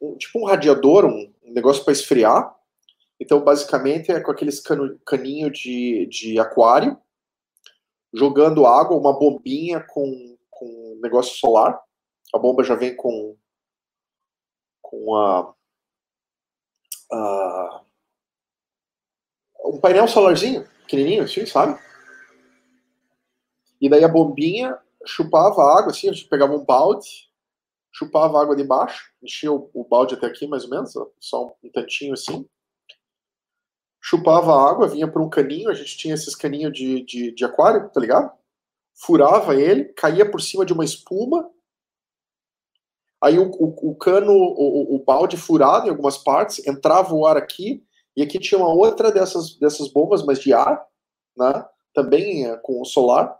um, 0.01 0.17
tipo 0.17 0.39
um 0.39 0.45
radiador, 0.45 1.06
um, 1.06 1.34
um 1.43 1.54
negócio 1.54 1.84
para 1.84 1.93
esfriar. 1.93 2.56
Então, 3.19 3.39
basicamente, 3.39 4.12
é 4.12 4.19
com 4.19 4.32
aqueles 4.32 4.60
cano, 4.60 4.99
caninho 5.06 5.51
de, 5.51 6.08
de 6.08 6.39
aquário, 6.39 6.99
jogando 8.12 8.65
água, 8.65 8.97
uma 8.97 9.17
bombinha 9.17 9.80
com, 9.80 10.38
com 10.49 10.99
negócio 11.01 11.38
solar. 11.38 11.80
A 12.34 12.39
bomba 12.39 12.63
já 12.63 12.73
vem 12.73 12.95
com, 12.95 13.38
com 14.82 15.15
a, 15.15 15.54
a 17.12 17.82
um 19.63 19.80
painel 19.80 20.08
solarzinho, 20.08 20.67
pequenininho, 20.82 21.24
assim, 21.24 21.45
sabe? 21.45 21.80
E 23.80 23.89
daí 23.89 24.04
a 24.04 24.08
bombinha 24.08 24.78
chupava 25.06 25.78
água, 25.78 25.91
assim, 25.91 26.10
a 26.10 26.13
gente 26.13 26.28
pegava 26.28 26.54
um 26.54 26.65
balde, 26.65 27.30
chupava 27.91 28.41
água 28.41 28.56
de 28.56 28.63
baixo, 28.63 29.12
enchia 29.21 29.52
o, 29.52 29.69
o 29.74 29.84
balde 29.84 30.15
até 30.15 30.28
aqui, 30.28 30.47
mais 30.47 30.63
ou 30.63 30.69
menos, 30.69 30.93
só 31.19 31.56
um 31.63 31.69
tantinho 31.71 32.13
assim. 32.13 32.47
Chupava 34.00 34.69
água, 34.69 34.88
vinha 34.88 35.08
por 35.08 35.21
um 35.21 35.30
caninho, 35.30 35.69
a 35.69 35.74
gente 35.74 35.97
tinha 35.97 36.13
esses 36.13 36.36
caninhos 36.36 36.74
de, 36.74 37.04
de, 37.04 37.32
de 37.32 37.45
aquário, 37.45 37.89
tá 37.89 38.00
ligado? 38.00 38.32
Furava 38.95 39.56
ele, 39.56 39.86
caía 39.93 40.30
por 40.30 40.41
cima 40.41 40.65
de 40.65 40.74
uma 40.74 40.86
espuma, 40.86 41.50
aí 43.23 43.38
o, 43.38 43.49
o, 43.51 43.91
o 43.91 43.95
cano, 43.95 44.34
o, 44.34 44.95
o 44.95 45.03
balde 45.03 45.38
furado 45.38 45.88
em 45.88 45.89
algumas 45.89 46.17
partes, 46.17 46.65
entrava 46.65 47.13
o 47.13 47.25
ar 47.25 47.38
aqui, 47.38 47.84
e 48.15 48.21
aqui 48.21 48.39
tinha 48.39 48.60
uma 48.60 48.73
outra 48.73 49.12
dessas, 49.12 49.57
dessas 49.57 49.88
bombas, 49.88 50.25
mas 50.25 50.39
de 50.39 50.53
ar, 50.53 50.86
né? 51.38 51.65
também 51.93 52.47
é, 52.47 52.57
com 52.57 52.81
o 52.81 52.86
solar, 52.86 53.38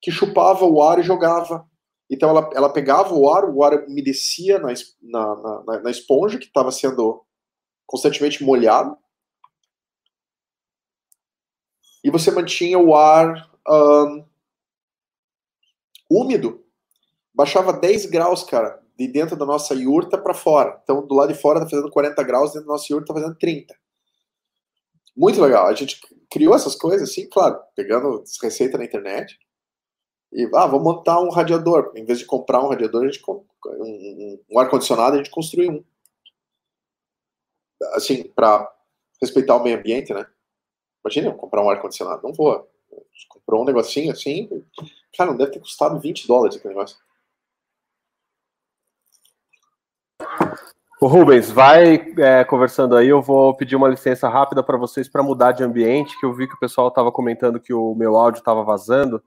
que 0.00 0.10
chupava 0.10 0.64
o 0.64 0.82
ar 0.82 0.98
e 0.98 1.02
jogava. 1.02 1.66
Então 2.10 2.28
ela, 2.28 2.50
ela 2.54 2.72
pegava 2.72 3.14
o 3.14 3.30
ar, 3.30 3.44
o 3.44 3.62
ar 3.62 3.84
umedecia 3.84 4.58
na, 4.58 4.68
na, 5.00 5.62
na, 5.64 5.80
na 5.80 5.90
esponja, 5.90 6.38
que 6.38 6.46
estava 6.46 6.70
sendo 6.70 7.24
constantemente 7.86 8.42
molhado, 8.42 8.96
e 12.04 12.10
você 12.10 12.30
mantinha 12.30 12.78
o 12.78 12.96
ar 12.96 13.48
um, 13.68 14.24
úmido. 16.10 16.61
Baixava 17.34 17.72
10 17.72 18.06
graus, 18.06 18.44
cara, 18.44 18.80
de 18.98 19.08
dentro 19.08 19.36
da 19.36 19.46
nossa 19.46 19.74
yurta 19.74 20.18
para 20.18 20.34
fora. 20.34 20.78
Então, 20.82 21.06
do 21.06 21.14
lado 21.14 21.32
de 21.32 21.40
fora 21.40 21.60
tá 21.60 21.68
fazendo 21.68 21.90
40 21.90 22.22
graus, 22.22 22.52
dentro 22.52 22.66
da 22.66 22.72
nossa 22.74 22.92
yurta 22.92 23.12
tá 23.12 23.20
fazendo 23.20 23.36
30. 23.36 23.74
Muito 25.16 25.40
legal. 25.40 25.66
A 25.66 25.74
gente 25.74 26.00
criou 26.30 26.54
essas 26.54 26.74
coisas 26.74 27.10
assim, 27.10 27.28
claro, 27.28 27.58
pegando 27.76 28.22
receita 28.42 28.78
na 28.78 28.84
internet. 28.84 29.38
E, 30.32 30.48
ah, 30.54 30.66
vamos 30.66 30.82
montar 30.82 31.20
um 31.20 31.30
radiador. 31.30 31.92
Em 31.94 32.04
vez 32.04 32.18
de 32.18 32.24
comprar 32.24 32.62
um 32.62 32.68
radiador, 32.68 33.02
a 33.02 33.06
gente 33.06 33.22
um, 33.28 33.44
um, 33.66 34.44
um 34.50 34.58
ar-condicionado, 34.58 35.14
a 35.14 35.18
gente 35.18 35.30
construiu 35.30 35.72
um. 35.72 35.84
Assim, 37.94 38.24
para 38.34 38.70
respeitar 39.20 39.56
o 39.56 39.62
meio 39.62 39.78
ambiente, 39.78 40.14
né? 40.14 40.26
Imagina 41.04 41.34
comprar 41.34 41.62
um 41.62 41.68
ar-condicionado. 41.68 42.22
Não 42.22 42.32
vou. 42.32 42.52
A 42.52 42.96
gente 42.96 43.28
comprou 43.28 43.62
um 43.62 43.64
negocinho 43.66 44.10
assim. 44.12 44.48
Cara, 45.16 45.30
não 45.30 45.36
deve 45.36 45.52
ter 45.52 45.60
custado 45.60 46.00
20 46.00 46.26
dólares 46.26 46.56
aquele 46.56 46.74
negócio. 46.74 46.96
O 51.02 51.08
Rubens, 51.08 51.50
vai 51.50 51.96
é, 52.16 52.44
conversando 52.44 52.96
aí. 52.96 53.08
Eu 53.08 53.20
vou 53.20 53.56
pedir 53.56 53.74
uma 53.74 53.88
licença 53.88 54.28
rápida 54.28 54.62
para 54.62 54.78
vocês 54.78 55.08
para 55.08 55.20
mudar 55.20 55.50
de 55.50 55.64
ambiente, 55.64 56.16
que 56.20 56.24
eu 56.24 56.32
vi 56.32 56.46
que 56.46 56.54
o 56.54 56.58
pessoal 56.60 56.86
estava 56.86 57.10
comentando 57.10 57.58
que 57.58 57.74
o 57.74 57.92
meu 57.96 58.16
áudio 58.16 58.38
estava 58.38 58.62
vazando 58.62 59.20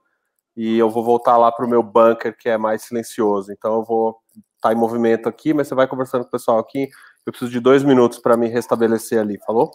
e 0.56 0.78
eu 0.78 0.90
vou 0.90 1.04
voltar 1.04 1.36
lá 1.36 1.52
para 1.52 1.66
o 1.66 1.70
meu 1.70 1.84
bunker 1.84 2.34
que 2.38 2.48
é 2.48 2.58
mais 2.58 2.84
silencioso. 2.84 3.52
Então 3.52 3.76
eu 3.76 3.84
vou 3.84 4.22
estar 4.56 4.70
tá 4.70 4.72
em 4.72 4.78
movimento 4.78 5.28
aqui, 5.28 5.54
mas 5.54 5.68
você 5.68 5.76
vai 5.76 5.86
conversando 5.86 6.22
com 6.22 6.30
o 6.30 6.32
pessoal 6.32 6.60
aqui. 6.60 6.88
Eu 7.26 7.34
preciso 7.34 7.52
de 7.52 7.60
dois 7.60 7.84
minutos 7.84 8.20
para 8.20 8.38
me 8.38 8.48
restabelecer 8.48 9.20
ali. 9.20 9.38
Falou? 9.46 9.70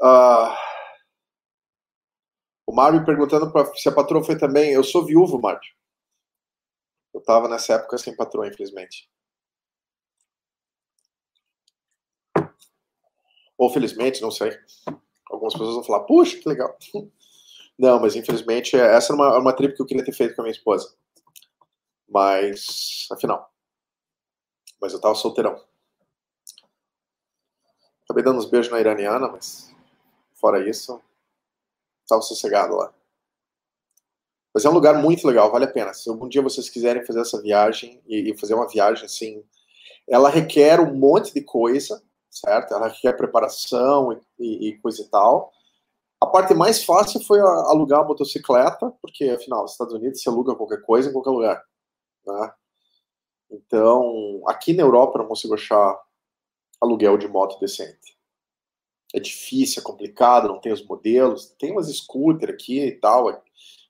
Uh, 0.00 0.48
o 2.66 2.74
Mário 2.74 3.04
perguntando 3.04 3.52
pra, 3.52 3.66
se 3.74 3.86
a 3.86 3.92
patroa 3.92 4.24
foi 4.24 4.38
também. 4.38 4.72
Eu 4.72 4.82
sou 4.82 5.04
viúvo, 5.04 5.38
Mário. 5.38 5.60
Eu 7.12 7.20
estava 7.20 7.48
nessa 7.48 7.74
época 7.74 7.98
sem 7.98 8.16
patroa, 8.16 8.48
infelizmente. 8.48 9.10
Ou 13.58 13.68
felizmente, 13.70 14.22
não 14.22 14.30
sei. 14.30 14.56
Algumas 15.28 15.52
pessoas 15.52 15.74
vão 15.74 15.84
falar, 15.84 16.04
puxa, 16.04 16.38
que 16.38 16.48
legal. 16.48 16.76
Não, 17.78 18.00
mas 18.00 18.16
infelizmente 18.16 18.74
essa 18.76 19.12
era 19.12 19.22
uma, 19.22 19.38
uma 19.38 19.52
trip 19.52 19.76
que 19.76 19.80
eu 19.80 19.86
queria 19.86 20.04
ter 20.04 20.12
feito 20.12 20.34
com 20.34 20.40
a 20.40 20.44
minha 20.44 20.52
esposa. 20.52 20.92
Mas, 22.08 23.06
afinal. 23.12 23.52
Mas 24.80 24.92
eu 24.92 25.00
tava 25.00 25.14
solteirão. 25.14 25.62
Acabei 28.02 28.24
dando 28.24 28.38
uns 28.38 28.46
beijos 28.46 28.72
na 28.72 28.80
iraniana, 28.80 29.28
mas 29.28 29.72
fora 30.40 30.68
isso, 30.68 31.00
tava 32.08 32.22
sossegado 32.22 32.74
lá. 32.74 32.92
Mas 34.52 34.64
é 34.64 34.70
um 34.70 34.72
lugar 34.72 35.00
muito 35.00 35.26
legal, 35.26 35.52
vale 35.52 35.66
a 35.66 35.70
pena. 35.72 35.92
Se 35.92 36.08
algum 36.08 36.28
dia 36.28 36.42
vocês 36.42 36.70
quiserem 36.70 37.04
fazer 37.04 37.20
essa 37.20 37.40
viagem 37.40 38.02
e, 38.08 38.32
e 38.32 38.38
fazer 38.38 38.54
uma 38.54 38.66
viagem 38.66 39.04
assim, 39.04 39.44
ela 40.08 40.30
requer 40.30 40.80
um 40.80 40.94
monte 40.94 41.34
de 41.34 41.42
coisa, 41.42 42.02
certo? 42.30 42.74
Ela 42.74 42.88
requer 42.88 43.12
preparação 43.14 44.12
e, 44.12 44.20
e, 44.38 44.68
e 44.68 44.78
coisa 44.78 45.02
e 45.02 45.08
tal. 45.08 45.52
A 46.20 46.26
parte 46.26 46.52
mais 46.54 46.84
fácil 46.84 47.20
foi 47.20 47.40
alugar 47.40 48.00
a 48.00 48.04
motocicleta, 48.04 48.92
porque 49.00 49.24
afinal, 49.30 49.62
nos 49.62 49.72
Estados 49.72 49.94
Unidos 49.94 50.20
se 50.20 50.28
aluga 50.28 50.54
qualquer 50.54 50.82
coisa 50.82 51.08
em 51.08 51.12
qualquer 51.12 51.30
lugar. 51.30 51.64
Né? 52.26 52.52
Então, 53.50 54.42
aqui 54.46 54.72
na 54.72 54.82
Europa 54.82 55.16
eu 55.16 55.22
não 55.22 55.28
consigo 55.28 55.54
achar 55.54 55.98
aluguel 56.80 57.16
de 57.16 57.28
moto 57.28 57.58
decente. 57.60 58.18
É 59.14 59.20
difícil, 59.20 59.80
é 59.80 59.84
complicado, 59.84 60.48
não 60.48 60.60
tem 60.60 60.72
os 60.72 60.84
modelos. 60.84 61.54
Tem 61.58 61.72
umas 61.72 61.88
scooter 61.88 62.50
aqui 62.50 62.80
e 62.80 62.92
tal. 62.92 63.30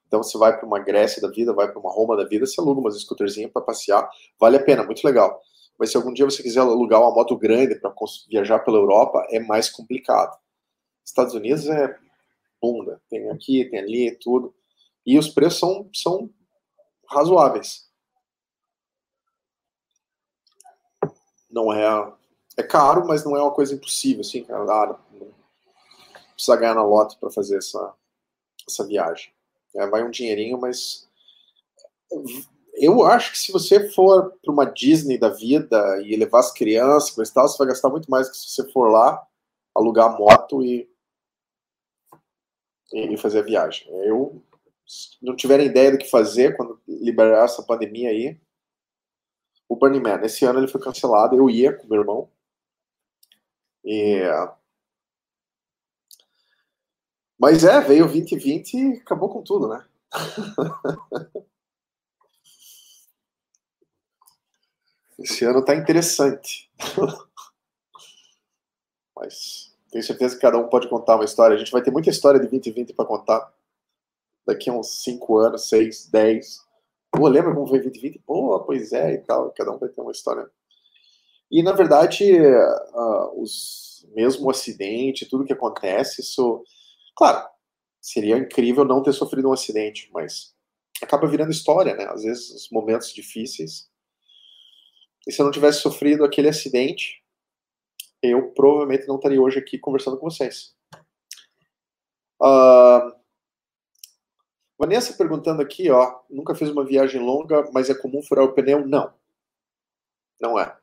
Então 0.07 0.23
você 0.23 0.39
vai 0.39 0.57
para 0.57 0.67
uma 0.67 0.79
Grécia 0.79 1.21
da 1.21 1.29
vida, 1.29 1.53
vai 1.53 1.71
para 1.71 1.81
uma 1.81 1.93
Roma 1.93 2.17
da 2.17 2.25
vida, 2.25 2.47
você 2.47 2.61
aluga 2.61 2.81
umas 2.81 3.01
scooterzinhas 3.01 3.51
para 3.53 3.63
passear. 3.63 4.09
Vale 4.39 4.57
a 4.57 4.63
pena, 4.63 4.85
muito 4.85 5.05
legal. 5.05 5.41
Mas 5.79 5.91
se 5.91 5.97
algum 5.97 6.13
dia 6.13 6.25
você 6.25 6.43
quiser 6.43 6.61
alugar 6.61 7.01
uma 7.01 7.15
moto 7.15 7.37
grande 7.37 7.77
para 7.77 7.95
viajar 8.29 8.59
pela 8.61 8.79
Europa, 8.79 9.25
é 9.31 9.39
mais 9.39 9.71
complicado. 9.71 10.37
Estados 11.05 11.35
Unidos 11.35 11.69
é 11.69 11.97
bunda, 12.61 13.01
tem 13.09 13.31
aqui, 13.31 13.65
tem 13.67 13.79
ali, 13.79 14.17
tudo. 14.17 14.55
E 15.07 15.17
os 15.19 15.29
preços 15.29 15.61
são, 15.61 15.89
são 15.95 16.31
razoáveis. 17.07 17.89
Não 21.51 21.73
é. 21.73 22.13
É 22.57 22.63
caro, 22.63 23.07
mas 23.07 23.25
não 23.25 23.37
é 23.37 23.43
uma 23.43 23.55
coisa 23.55 23.73
impossível, 23.73 24.21
assim, 24.21 24.43
cara. 24.43 24.65
Ah, 24.65 24.99
precisa 26.35 26.57
ganhar 26.57 26.75
na 26.75 26.85
lote 26.85 27.17
para 27.19 27.31
fazer 27.31 27.57
essa, 27.59 27.95
essa 28.69 28.85
viagem. 28.85 29.33
É, 29.75 29.87
vai 29.87 30.03
um 30.03 30.11
dinheirinho, 30.11 30.59
mas 30.59 31.09
eu 32.85 33.05
acho 33.05 33.33
que 33.33 33.39
se 33.39 33.53
você 33.53 33.91
for 33.91 34.33
para 34.43 34.53
uma 34.53 34.65
Disney 34.65 35.19
da 35.19 35.29
vida 35.29 36.03
e 36.03 36.17
levar 36.17 36.41
as 36.41 36.53
crianças, 36.53 37.11
coisa 37.11 37.33
tal, 37.33 37.49
você 37.49 37.59
vai 37.59 37.69
gastar 37.69 37.89
muito 37.89 38.11
mais 38.11 38.29
que 38.29 38.37
se 38.37 38.51
você 38.51 38.71
for 38.71 38.91
lá 38.91 39.27
alugar 39.75 40.07
a 40.07 40.19
moto 40.19 40.63
e, 40.65 40.89
e 42.93 43.17
fazer 43.17 43.41
a 43.41 43.43
viagem. 43.43 43.89
Eu, 44.05 44.43
se 44.87 45.17
não 45.23 45.37
tiverem 45.37 45.67
ideia 45.67 45.93
do 45.93 45.99
que 45.99 46.11
fazer 46.11 46.57
quando 46.57 46.81
liberar 46.87 47.45
essa 47.45 47.63
pandemia 47.63 48.11
aí, 48.11 48.41
o 49.69 49.77
Burning 49.77 50.01
Man. 50.01 50.21
Esse 50.23 50.45
ano 50.45 50.61
ele 50.61 50.69
foi 50.69 50.81
cancelado, 50.81 51.37
eu 51.37 51.51
ia 51.51 51.73
com 51.73 51.87
meu 51.87 52.01
irmão. 52.01 52.31
E... 53.85 54.23
Mas 57.39 57.65
é, 57.65 57.81
veio 57.81 58.07
2020 58.07 58.75
e 58.75 58.93
acabou 58.95 59.29
com 59.29 59.43
tudo, 59.43 59.69
né? 59.69 59.85
Esse 65.19 65.45
ano 65.45 65.65
tá 65.65 65.75
interessante. 65.75 66.71
Mas 69.17 69.75
tenho 69.91 70.05
certeza 70.05 70.35
que 70.37 70.41
cada 70.41 70.59
um 70.59 70.69
pode 70.69 70.89
contar 70.89 71.17
uma 71.17 71.25
história. 71.25 71.57
A 71.57 71.59
gente 71.59 71.73
vai 71.73 71.83
ter 71.83 71.91
muita 71.91 72.11
história 72.11 72.39
de 72.39 72.47
2020 72.47 72.93
para 72.93 73.05
contar. 73.05 73.53
Daqui 74.47 74.71
a 74.71 74.73
uns 74.73 75.03
5 75.03 75.39
anos, 75.39 75.69
6, 75.69 76.09
10. 76.11 76.67
Pô, 77.11 77.27
lembra 77.27 77.53
como 77.53 77.67
foi 77.67 77.81
2020? 77.81 78.21
Pô, 78.21 78.61
pois 78.61 78.93
é 78.93 79.15
e 79.15 79.19
tal. 79.19 79.51
Cada 79.51 79.73
um 79.73 79.79
vai 79.79 79.89
ter 79.89 80.01
uma 80.01 80.13
história. 80.13 80.49
E, 81.51 81.63
na 81.63 81.73
verdade, 81.73 82.25
uh, 82.41 83.43
os, 83.43 84.07
mesmo 84.15 84.51
acidente, 84.51 85.29
tudo 85.29 85.45
que 85.45 85.53
acontece, 85.53 86.21
isso. 86.21 86.63
Claro, 87.17 87.49
seria 88.01 88.39
incrível 88.39 88.85
não 88.85 89.03
ter 89.03 89.13
sofrido 89.13 89.49
um 89.49 89.53
acidente, 89.53 90.11
mas 90.13 90.55
acaba 91.03 91.27
virando 91.27 91.51
história, 91.51 91.95
né? 91.97 92.07
Às 92.07 92.23
vezes, 92.23 92.51
os 92.51 92.71
momentos 92.71 93.13
difíceis. 93.13 93.89
E 95.29 95.33
se 95.33 95.43
eu 95.43 95.45
não 95.45 95.53
tivesse 95.53 95.83
sofrido 95.83 96.25
aquele 96.25 96.49
acidente, 96.49 97.23
eu 98.23 98.51
provavelmente 98.53 99.07
não 99.07 99.17
estaria 99.17 99.41
hoje 99.41 99.59
aqui 99.59 99.79
conversando 99.79 100.17
com 100.17 100.31
vocês. 100.31 100.75
Uh, 102.41 103.15
Vanessa 104.79 105.13
perguntando 105.13 105.61
aqui, 105.61 105.91
ó, 105.91 106.21
nunca 106.31 106.55
fiz 106.55 106.71
uma 106.71 106.83
viagem 106.83 107.21
longa, 107.21 107.71
mas 107.73 107.91
é 107.91 107.95
comum 107.95 108.23
furar 108.23 108.43
o 108.43 108.55
pneu? 108.55 108.87
Não. 108.87 109.13
Não 110.41 110.59
é. 110.59 110.75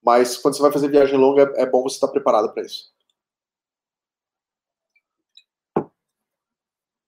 Mas 0.00 0.36
quando 0.36 0.54
você 0.54 0.62
vai 0.62 0.70
fazer 0.70 0.88
viagem 0.88 1.18
longa, 1.18 1.52
é 1.56 1.66
bom 1.66 1.82
você 1.82 1.96
estar 1.96 2.08
preparado 2.08 2.52
para 2.54 2.62
isso. 2.62 2.94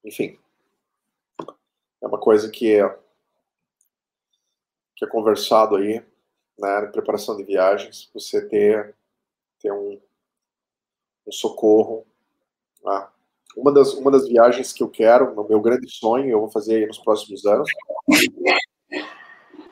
Enfim. 0.04 0.36
É 2.02 2.06
uma 2.08 2.18
coisa 2.18 2.50
que 2.50 2.74
é, 2.74 2.88
que 4.96 5.04
é 5.04 5.08
conversado 5.08 5.76
aí, 5.76 6.04
né, 6.60 6.80
na 6.80 6.86
preparação 6.88 7.36
de 7.36 7.44
viagens, 7.44 8.10
você 8.14 8.46
ter 8.46 8.94
ter 9.60 9.72
um, 9.72 10.00
um 11.26 11.32
socorro. 11.32 12.06
Ah, 12.86 13.10
uma, 13.56 13.72
das, 13.72 13.92
uma 13.94 14.10
das 14.10 14.26
viagens 14.26 14.72
que 14.72 14.82
eu 14.82 14.88
quero, 14.88 15.34
no 15.34 15.46
meu 15.46 15.60
grande 15.60 15.88
sonho, 15.90 16.30
eu 16.30 16.40
vou 16.40 16.50
fazer 16.50 16.86
nos 16.86 16.98
próximos 16.98 17.44
anos, 17.44 17.70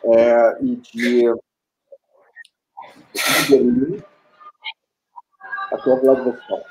é 0.05 0.63
ir 0.63 0.77
de, 0.77 1.25
Berlim 3.49 4.03
até 5.73 5.93
a 5.93 5.97
Vladivostok. 5.97 6.65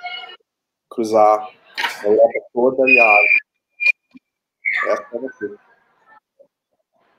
Cruzar 0.90 1.50
a 2.04 2.08
Europa 2.08 2.40
toda 2.54 2.90
e 2.90 3.00
a 3.00 3.20
Ásia. 3.20 3.38
Essa 4.88 5.16
é 5.16 5.20
você. 5.20 5.56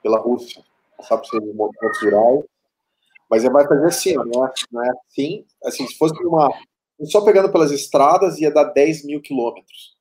Pela 0.02 0.18
Rússia. 0.18 0.64
Passar 0.96 1.18
por 1.18 1.26
seus 1.26 1.54
montes 1.54 2.02
rurais 2.02 2.44
mas 3.28 3.44
ele 3.44 3.52
vai 3.52 3.66
fazer 3.66 3.86
assim, 3.86 4.14
não 4.14 4.46
é, 4.46 4.52
não 4.72 4.84
é 4.84 4.90
assim. 4.90 5.46
Assim, 5.64 5.86
se 5.86 5.96
fosse 5.98 6.14
uma. 6.24 6.50
Só 7.04 7.24
pegando 7.24 7.52
pelas 7.52 7.70
estradas, 7.70 8.38
ia 8.38 8.50
dar 8.50 8.64
10 8.64 9.04
mil 9.04 9.20
quilômetros. 9.20 9.96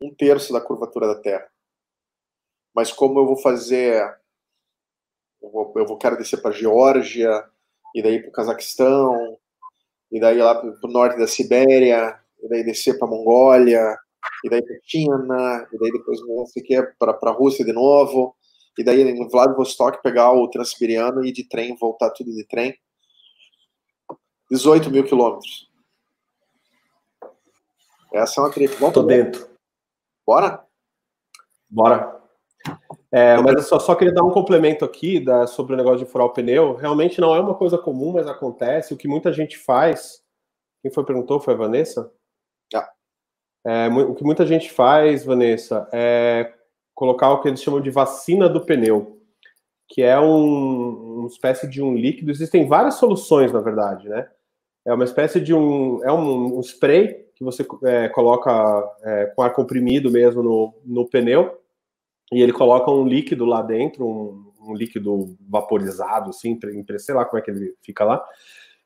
Um 0.00 0.14
terço 0.14 0.52
da 0.52 0.60
curvatura 0.60 1.08
da 1.08 1.20
Terra. 1.20 1.48
Mas 2.74 2.92
como 2.92 3.18
eu 3.18 3.26
vou 3.26 3.36
fazer. 3.36 4.02
Eu 5.42 5.50
vou, 5.50 5.72
eu 5.76 5.86
vou 5.86 5.98
quero 5.98 6.16
descer 6.16 6.40
para 6.40 6.50
Geórgia, 6.50 7.44
e 7.94 8.02
daí 8.02 8.20
para 8.20 8.28
o 8.28 8.32
Cazaquistão, 8.32 9.38
e 10.10 10.18
daí 10.18 10.38
lá 10.38 10.54
para 10.54 10.68
o 10.68 10.92
norte 10.92 11.18
da 11.18 11.28
Sibéria, 11.28 12.18
e 12.42 12.48
daí 12.48 12.64
descer 12.64 12.98
para 12.98 13.06
a 13.06 13.10
Mongólia, 13.10 13.96
e 14.44 14.50
daí 14.50 14.62
para 14.62 14.76
China, 14.82 15.68
e 15.72 15.78
daí 15.78 15.92
depois 15.92 16.20
não 16.26 16.44
sei 16.46 16.62
o 16.62 16.66
que, 16.66 16.82
para 16.98 17.16
a 17.22 17.32
Rússia 17.32 17.64
de 17.64 17.72
novo 17.72 18.36
e 18.78 18.84
daí 18.84 19.02
em 19.02 19.28
Vladivostok 19.28 20.00
pegar 20.00 20.32
o 20.32 20.46
Transiberiano 20.48 21.24
e 21.24 21.32
de 21.32 21.42
trem, 21.42 21.76
voltar 21.76 22.10
tudo 22.10 22.32
de 22.32 22.46
trem. 22.46 22.78
18 24.48 24.88
mil 24.88 25.04
quilômetros. 25.04 25.68
Essa 28.12 28.40
é 28.40 28.44
uma 28.44 28.52
trip. 28.52 28.72
Vamos 28.76 28.94
Tô 28.94 29.02
dentro. 29.02 29.48
Bora? 30.24 30.64
Bora. 31.68 32.18
É, 33.10 33.36
mas 33.38 33.54
eu 33.54 33.62
só, 33.62 33.80
só, 33.80 33.96
queria 33.96 34.14
dar 34.14 34.22
um 34.22 34.30
complemento 34.30 34.84
aqui 34.84 35.18
da, 35.18 35.46
sobre 35.46 35.74
o 35.74 35.76
negócio 35.76 36.04
de 36.04 36.10
furar 36.10 36.26
o 36.26 36.32
pneu. 36.32 36.74
Realmente 36.74 37.20
não 37.20 37.34
é 37.34 37.40
uma 37.40 37.54
coisa 37.54 37.76
comum, 37.76 38.12
mas 38.12 38.28
acontece. 38.28 38.94
O 38.94 38.96
que 38.96 39.08
muita 39.08 39.32
gente 39.32 39.58
faz. 39.58 40.22
Quem 40.82 40.92
foi 40.92 41.04
perguntou 41.04 41.40
foi 41.40 41.54
a 41.54 41.56
Vanessa? 41.56 42.12
Ah. 42.72 42.90
É, 43.66 43.88
o 43.88 44.14
que 44.14 44.22
muita 44.22 44.46
gente 44.46 44.70
faz, 44.70 45.24
Vanessa, 45.24 45.88
é 45.92 46.54
colocar 46.98 47.30
o 47.30 47.40
que 47.40 47.46
eles 47.46 47.62
chamam 47.62 47.80
de 47.80 47.90
vacina 47.90 48.48
do 48.48 48.60
pneu, 48.60 49.20
que 49.86 50.02
é 50.02 50.18
um, 50.18 51.20
uma 51.20 51.28
espécie 51.28 51.68
de 51.68 51.80
um 51.80 51.94
líquido. 51.94 52.32
Existem 52.32 52.66
várias 52.66 52.94
soluções, 52.94 53.52
na 53.52 53.60
verdade, 53.60 54.08
né? 54.08 54.28
É 54.84 54.92
uma 54.92 55.04
espécie 55.04 55.40
de 55.40 55.54
um, 55.54 56.02
é 56.02 56.10
um, 56.10 56.58
um 56.58 56.60
spray 56.60 57.24
que 57.36 57.44
você 57.44 57.64
é, 57.84 58.08
coloca 58.08 58.84
é, 59.04 59.26
com 59.26 59.42
ar 59.42 59.52
comprimido 59.52 60.10
mesmo 60.10 60.42
no, 60.42 60.74
no 60.84 61.08
pneu 61.08 61.56
e 62.32 62.42
ele 62.42 62.52
coloca 62.52 62.90
um 62.90 63.06
líquido 63.06 63.44
lá 63.44 63.62
dentro, 63.62 64.04
um, 64.04 64.52
um 64.60 64.74
líquido 64.74 65.36
vaporizado, 65.48 66.30
assim, 66.30 66.58
sei 66.98 67.14
lá 67.14 67.24
como 67.24 67.38
é 67.38 67.42
que 67.42 67.50
ele 67.52 67.76
fica 67.80 68.04
lá, 68.04 68.26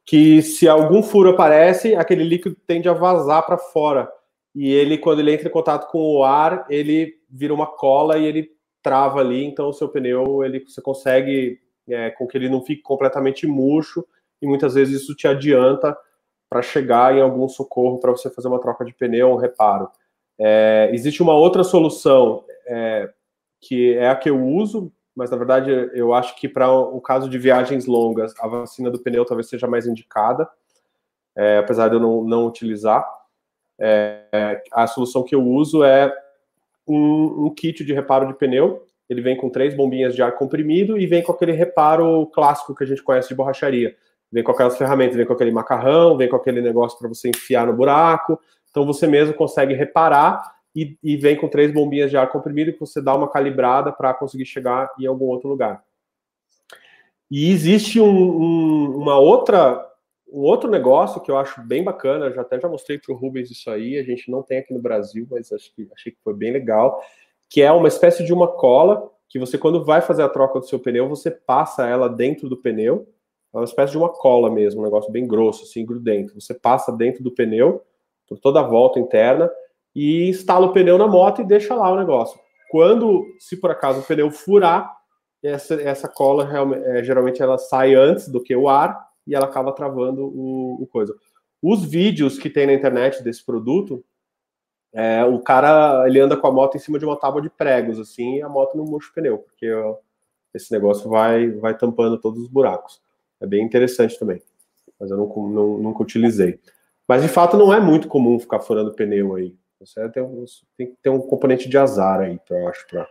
que 0.05 0.43
se 0.43 0.69
algum 0.69 1.03
furo 1.03 1.31
aparece, 1.31 1.95
aquele 1.95 2.25
líquido 2.25 2.59
tende 2.67 2.91
a 2.91 2.93
vazar 2.93 3.47
para 3.47 3.57
fora 3.57 4.07
e 4.55 4.71
ele, 4.71 4.99
quando 4.99 5.21
ele 5.21 5.33
entra 5.33 5.49
em 5.49 5.53
contato 5.53 5.91
com 5.91 5.99
o 5.99 6.25
ar, 6.25 6.67
ele 6.69 7.22
vira 7.33 7.55
uma 7.55 7.67
cola 7.67 8.19
e 8.19 8.27
ele 8.27 8.51
trava 8.83 9.21
ali, 9.21 9.45
então 9.45 9.69
o 9.69 9.73
seu 9.73 9.89
pneu, 9.89 10.45
ele, 10.45 10.61
você 10.61 10.83
consegue 10.83 11.61
é, 11.89 12.11
com 12.11 12.27
que 12.27 12.37
ele 12.37 12.49
não 12.49 12.63
fique 12.63 12.83
completamente 12.83 13.47
murcho, 13.47 14.05
e 14.41 14.47
muitas 14.47 14.75
vezes 14.75 15.03
isso 15.03 15.15
te 15.15 15.27
adianta 15.27 15.97
para 16.51 16.61
chegar 16.61 17.17
em 17.17 17.21
algum 17.21 17.49
socorro 17.49 17.99
para 17.99 18.11
você 18.11 18.29
fazer 18.29 18.49
uma 18.49 18.61
troca 18.61 18.85
de 18.85 18.93
pneu 18.93 19.31
um 19.31 19.37
reparo. 19.37 19.89
É, 20.39 20.91
existe 20.93 21.23
uma 21.23 21.35
outra 21.35 21.63
solução 21.63 22.45
é, 22.67 23.11
que 23.61 23.95
é 23.95 24.09
a 24.09 24.17
que 24.17 24.29
eu 24.29 24.45
uso, 24.45 24.93
mas 25.15 25.31
na 25.31 25.37
verdade 25.37 25.71
eu 25.95 26.13
acho 26.13 26.35
que 26.37 26.49
para 26.49 26.71
o 26.71 27.01
caso 27.01 27.29
de 27.29 27.39
viagens 27.39 27.87
longas, 27.87 28.35
a 28.41 28.49
vacina 28.49 28.91
do 28.91 28.99
pneu 28.99 29.25
talvez 29.25 29.49
seja 29.49 29.67
mais 29.67 29.87
indicada, 29.87 30.49
é, 31.37 31.59
apesar 31.59 31.89
de 31.89 31.95
eu 31.95 32.01
não, 32.01 32.25
não 32.25 32.47
utilizar. 32.47 33.07
É, 33.79 34.63
a 34.73 34.87
solução 34.87 35.23
que 35.23 35.35
eu 35.35 35.43
uso 35.43 35.83
é 35.83 36.13
um, 36.87 37.47
um, 37.47 37.55
kit 37.55 37.85
de 37.85 37.93
reparo 37.93 38.27
de 38.27 38.35
pneu. 38.35 38.87
Ele 39.09 39.21
vem 39.21 39.37
com 39.37 39.51
três 39.51 39.75
bombinhas 39.75 40.15
de 40.15 40.23
ar 40.23 40.33
comprimido 40.33 40.99
e 40.99 41.07
vem 41.07 41.23
com 41.23 41.33
aquele 41.33 41.53
reparo 41.53 42.27
clássico 42.27 42.75
que 42.75 42.85
a 42.85 42.87
gente 42.87 43.03
conhece 43.03 43.29
de 43.29 43.35
borracharia. 43.35 43.95
Vem 44.31 44.43
com 44.43 44.53
aquelas 44.53 44.79
ferramentas, 44.79 45.17
vem 45.17 45.27
com 45.27 45.35
aquele 45.35 45.51
macarrão, 45.51 46.17
vem 46.17 46.29
com 46.29 46.37
aquele 46.37 46.63
negócio 46.63 46.99
para 46.99 47.09
você 47.09 47.29
enfiar 47.29 47.67
no 47.67 47.75
buraco. 47.75 48.41
Então 48.71 48.87
você 48.87 49.07
mesmo 49.07 49.35
consegue 49.35 49.75
reparar 49.75 50.43
e, 50.75 50.97
e, 51.03 51.17
vem 51.17 51.37
com 51.37 51.49
três 51.49 51.71
bombinhas 51.71 52.11
de 52.11 52.17
ar 52.17 52.31
comprimido 52.31 52.73
que 52.73 52.81
você 52.81 53.03
dá 53.03 53.15
uma 53.15 53.29
calibrada 53.29 53.93
para 53.93 54.15
conseguir 54.15 54.47
chegar 54.47 54.91
em 54.99 55.07
algum 55.07 55.27
outro 55.27 55.51
lugar. 55.51 55.85
E 57.31 57.51
existe 57.51 58.01
um, 58.01 58.09
um, 58.09 58.97
uma 58.97 59.19
outra 59.19 59.87
um 60.33 60.41
outro 60.41 60.71
negócio 60.71 61.21
que 61.21 61.31
eu 61.31 61.37
acho 61.37 61.61
bem 61.61 61.85
bacana, 61.85 62.33
já 62.33 62.41
até 62.41 62.59
já 62.59 62.67
mostrei 62.67 62.99
para 62.99 63.15
o 63.15 63.17
Rubens 63.17 63.51
isso 63.51 63.71
aí, 63.71 63.99
a 63.99 64.03
gente 64.03 64.31
não 64.31 64.43
tem 64.43 64.59
aqui 64.59 64.73
no 64.73 64.81
Brasil, 64.81 65.27
mas 65.31 65.53
acho 65.53 65.73
que, 65.75 65.87
achei 65.95 66.11
que 66.11 66.19
foi 66.25 66.33
bem 66.33 66.51
legal, 66.51 67.03
que 67.51 67.61
é 67.61 67.71
uma 67.71 67.87
espécie 67.87 68.25
de 68.25 68.33
uma 68.33 68.49
cola 68.49 69.11
que 69.29 69.39
você, 69.39 69.59
quando 69.59 69.85
vai 69.85 70.01
fazer 70.01 70.23
a 70.23 70.29
troca 70.29 70.59
do 70.59 70.67
seu 70.67 70.79
pneu, 70.79 71.09
você 71.09 71.31
passa 71.31 71.87
ela 71.87 72.09
dentro 72.09 72.49
do 72.49 72.57
pneu, 72.57 73.07
é 73.53 73.59
uma 73.59 73.65
espécie 73.65 73.93
de 73.93 73.99
uma 73.99 74.09
cola 74.09 74.51
mesmo, 74.51 74.81
um 74.81 74.85
negócio 74.85 75.13
bem 75.13 75.27
grosso, 75.27 75.65
assim, 75.65 75.85
grudento. 75.85 76.35
Você 76.41 76.55
passa 76.55 76.91
dentro 76.91 77.23
do 77.23 77.31
pneu, 77.31 77.83
por 78.27 78.39
toda 78.39 78.61
a 78.61 78.63
volta 78.63 78.99
interna, 78.99 79.51
e 79.95 80.31
instala 80.31 80.67
o 80.67 80.73
pneu 80.73 80.97
na 80.97 81.07
moto 81.07 81.43
e 81.43 81.47
deixa 81.47 81.75
lá 81.75 81.91
o 81.91 81.99
negócio. 81.99 82.41
Quando, 82.71 83.27
se 83.39 83.59
por 83.59 83.71
acaso 83.71 84.01
o 84.01 84.05
pneu 84.05 84.31
furar, 84.31 84.91
essa, 85.43 85.75
essa 85.75 86.09
cola 86.09 86.49
é, 86.87 87.05
geralmente 87.05 87.43
ela 87.43 87.59
sai 87.59 87.95
antes 87.95 88.29
do 88.29 88.43
que 88.43 88.57
o 88.57 88.69
ar, 88.69 89.12
e 89.27 89.35
ela 89.35 89.47
acaba 89.47 89.73
travando 89.73 90.25
o, 90.25 90.83
o 90.83 90.87
coisa. 90.87 91.15
Os 91.63 91.85
vídeos 91.85 92.39
que 92.39 92.51
tem 92.51 92.67
na 92.67 92.73
internet 92.73 93.23
desse 93.23 93.45
produto, 93.45 94.05
é, 94.93 95.25
o 95.25 95.39
cara 95.39 96.07
ele 96.07 96.21
anda 96.21 96.37
com 96.37 96.47
a 96.47 96.53
moto 96.53 96.77
em 96.77 96.81
cima 96.81 96.99
de 96.99 97.05
uma 97.05 97.19
tábua 97.19 97.41
de 97.41 97.49
pregos, 97.49 97.99
assim, 97.99 98.37
e 98.37 98.43
a 98.43 98.49
moto 98.49 98.77
não 98.77 98.85
murcha 98.85 99.11
o 99.11 99.15
pneu, 99.15 99.39
porque 99.39 99.73
ó, 99.73 99.97
esse 100.53 100.73
negócio 100.73 101.09
vai, 101.09 101.51
vai 101.51 101.77
tampando 101.77 102.19
todos 102.19 102.43
os 102.43 102.49
buracos. 102.49 103.01
É 103.41 103.47
bem 103.47 103.65
interessante 103.65 104.19
também, 104.19 104.43
mas 104.99 105.11
eu 105.11 105.17
não, 105.17 105.27
não, 105.49 105.79
nunca 105.79 106.03
utilizei. 106.03 106.61
Mas 107.09 107.23
de 107.23 107.29
fato 107.29 107.57
não 107.57 107.73
é 107.73 107.81
muito 107.81 108.09
comum 108.09 108.39
ficar 108.39 108.61
furando 108.61 108.93
pneu 108.95 109.35
aí. 109.35 109.55
Você 109.81 110.09
tem, 110.11 110.25
tem 110.77 110.87
que 110.89 110.97
ter 111.03 111.11
um 111.11 111.21
componente 111.21 111.69
de 111.69 111.77
azar 111.77 112.21
aí, 112.21 112.39
eu 112.51 112.69
acho. 112.69 112.87
Pra... 112.87 113.07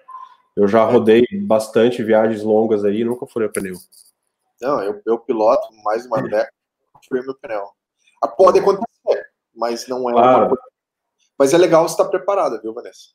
Eu 0.56 0.68
já 0.68 0.84
rodei 0.84 1.26
bastante 1.44 2.04
viagens 2.04 2.44
longas 2.44 2.86
aí, 2.86 3.04
nunca 3.04 3.26
furei 3.26 3.50
pneu. 3.50 3.76
Não, 4.62 4.82
eu, 4.84 5.02
eu 5.06 5.20
piloto 5.20 5.68
mais 5.84 6.06
uma 6.06 6.22
década, 6.22 6.52
fui 7.08 7.22
meu 7.22 7.36
pneu. 7.36 7.66
Ah, 8.22 8.28
pode 8.28 8.60
acontecer, 8.60 9.26
mas 9.56 9.88
não 9.88 10.10
é 10.10 10.14
claro. 10.14 10.38
uma 10.40 10.48
coisa. 10.50 10.64
Mas 11.38 11.54
é 11.54 11.58
legal 11.58 11.86
estar 11.86 12.06
preparada, 12.06 12.62
viu, 12.62 12.74
Vanessa? 12.74 13.10